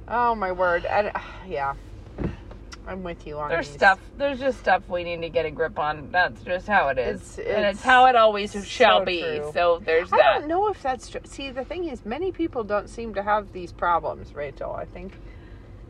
Oh 0.06 0.36
my 0.36 0.52
word, 0.52 0.84
and 0.84 1.10
yeah, 1.48 1.74
I'm 2.86 3.02
with 3.02 3.26
you 3.26 3.38
on 3.38 3.48
There's 3.48 3.68
these. 3.68 3.76
stuff. 3.76 3.98
There's 4.18 4.38
just 4.38 4.58
stuff 4.60 4.88
we 4.88 5.04
need 5.04 5.22
to 5.22 5.28
get 5.30 5.46
a 5.46 5.50
grip 5.50 5.78
on. 5.78 6.10
That's 6.10 6.42
just 6.42 6.66
how 6.66 6.88
it 6.88 6.98
is, 6.98 7.38
It's- 7.38 7.56
and 7.56 7.64
it's 7.64 7.78
it's 7.78 7.82
how 7.84 8.06
it 8.06 8.16
always 8.16 8.52
shall 8.66 9.00
so 9.00 9.04
be. 9.04 9.20
true. 9.20 9.50
So 9.54 9.80
there's 9.84 10.12
I 10.12 10.16
that. 10.18 10.38
don't 10.40 10.48
know 10.48 10.68
if 10.68 10.82
that's 10.82 11.08
true. 11.08 11.22
See, 11.24 11.50
the 11.50 11.64
thing 11.64 11.84
is, 11.84 12.04
many 12.04 12.30
people 12.32 12.62
don't 12.64 12.88
seem 12.88 13.14
to 13.14 13.22
have 13.22 13.52
these 13.52 13.72
problems, 13.72 14.34
Rachel. 14.34 14.72
I 14.72 14.84
think. 14.84 15.18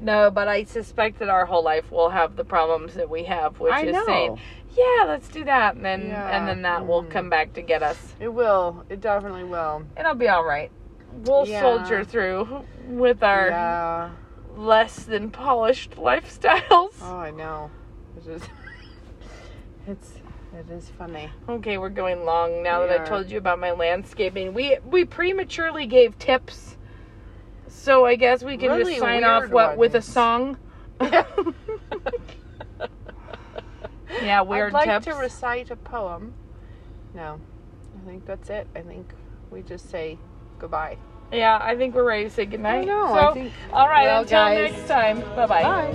No, 0.00 0.30
but 0.30 0.48
I 0.48 0.64
suspect 0.64 1.18
that 1.20 1.28
our 1.28 1.46
whole 1.46 1.62
life 1.62 1.90
we'll 1.90 2.10
have 2.10 2.36
the 2.36 2.44
problems 2.44 2.94
that 2.94 3.08
we 3.08 3.24
have, 3.24 3.58
which 3.60 3.72
I 3.72 3.82
is 3.84 3.92
know. 3.92 4.04
saying, 4.06 4.40
"Yeah, 4.76 5.04
let's 5.06 5.28
do 5.28 5.44
that," 5.44 5.76
and 5.76 5.84
then 5.84 6.08
Yeah, 6.08 6.36
and 6.36 6.46
then 6.48 6.62
that 6.62 6.86
will 6.86 7.04
mhm. 7.04 7.10
come 7.10 7.30
back 7.30 7.52
to 7.54 7.62
get 7.62 7.82
us. 7.82 8.14
It 8.20 8.28
will. 8.28 8.84
It 8.88 9.00
definitely 9.00 9.44
will. 9.44 9.84
It'll 9.98 10.14
be 10.14 10.28
all 10.28 10.44
right. 10.44 10.70
We'll 11.12 11.46
Yeah. 11.46 11.60
soldier 11.60 12.02
through 12.04 12.64
with 12.88 13.22
our 13.22 13.48
Yeah. 13.48 14.10
Less 14.56 15.02
than 15.04 15.30
polished 15.30 15.92
lifestyles. 15.92 16.94
Oh, 17.02 17.16
I 17.16 17.30
know. 17.30 17.70
It's 18.16 18.26
just. 18.26 18.48
it's. 19.86 20.14
It 20.56 20.70
is 20.70 20.88
funny. 20.96 21.28
Okay, 21.48 21.78
we're 21.78 21.88
going 21.88 22.24
long 22.24 22.62
now 22.62 22.82
We 22.82 22.88
that 22.88 23.00
I 23.00 23.04
told 23.04 23.28
you 23.28 23.38
about 23.38 23.58
my 23.58 23.72
landscaping. 23.72 24.54
We 24.54 24.78
we 24.88 25.04
prematurely 25.04 25.84
gave 25.86 26.16
tips, 26.18 26.76
so 27.66 28.04
I 28.06 28.14
guess 28.14 28.44
we 28.44 28.56
can 28.56 28.68
Really 28.70 28.92
just 28.92 29.00
sign 29.00 29.24
off 29.24 29.48
what 29.50 29.76
with 29.76 29.94
a 29.94 29.98
ones. 29.98 30.04
song. 30.06 30.56
yeah, 34.22 34.42
weird 34.42 34.68
I'd 34.68 34.72
like 34.72 34.86
tips. 34.88 35.06
to 35.06 35.14
recite 35.20 35.72
a 35.72 35.76
poem. 35.76 36.34
No, 37.14 37.40
I 37.96 38.06
think 38.08 38.24
that's 38.24 38.48
it. 38.48 38.68
I 38.76 38.82
think 38.82 39.12
we 39.50 39.62
just 39.62 39.90
say 39.90 40.18
goodbye. 40.60 40.98
Yeah, 41.32 41.58
I 41.60 41.76
think 41.76 41.94
we're 41.94 42.04
ready 42.04 42.24
to 42.24 42.30
say 42.30 42.46
goodnight. 42.46 42.82
I 42.82 42.84
know, 42.84 43.06
So, 43.08 43.30
I 43.30 43.32
think- 43.32 43.52
all 43.72 43.88
right, 43.88 44.04
well, 44.06 44.22
until 44.22 44.38
guys, 44.38 44.72
next 44.72 44.88
time. 44.88 45.20
Bye-bye. 45.36 45.62
Bye. 45.62 45.94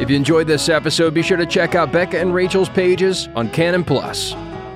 If 0.00 0.10
you 0.10 0.16
enjoyed 0.16 0.46
this 0.46 0.68
episode, 0.68 1.14
be 1.14 1.22
sure 1.22 1.36
to 1.36 1.46
check 1.46 1.74
out 1.74 1.90
Becca 1.90 2.20
and 2.20 2.32
Rachel's 2.32 2.68
pages 2.68 3.28
on 3.34 3.48
Canon 3.50 3.82
Plus. 3.82 4.34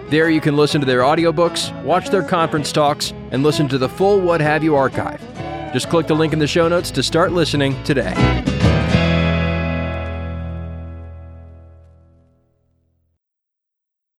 There 0.08 0.28
you 0.28 0.40
can 0.40 0.56
listen 0.56 0.80
to 0.80 0.86
their 0.86 1.00
audiobooks, 1.02 1.70
watch 1.84 2.08
their 2.08 2.22
conference 2.24 2.72
talks, 2.72 3.12
and 3.30 3.44
listen 3.44 3.68
to 3.68 3.78
the 3.78 3.88
full 3.88 4.20
What 4.20 4.40
Have 4.40 4.64
You 4.64 4.74
archive. 4.74 5.20
Just 5.72 5.88
click 5.88 6.08
the 6.08 6.14
link 6.14 6.32
in 6.32 6.40
the 6.40 6.48
show 6.48 6.66
notes 6.66 6.90
to 6.92 7.02
start 7.02 7.30
listening 7.30 7.80
today. 7.84 8.14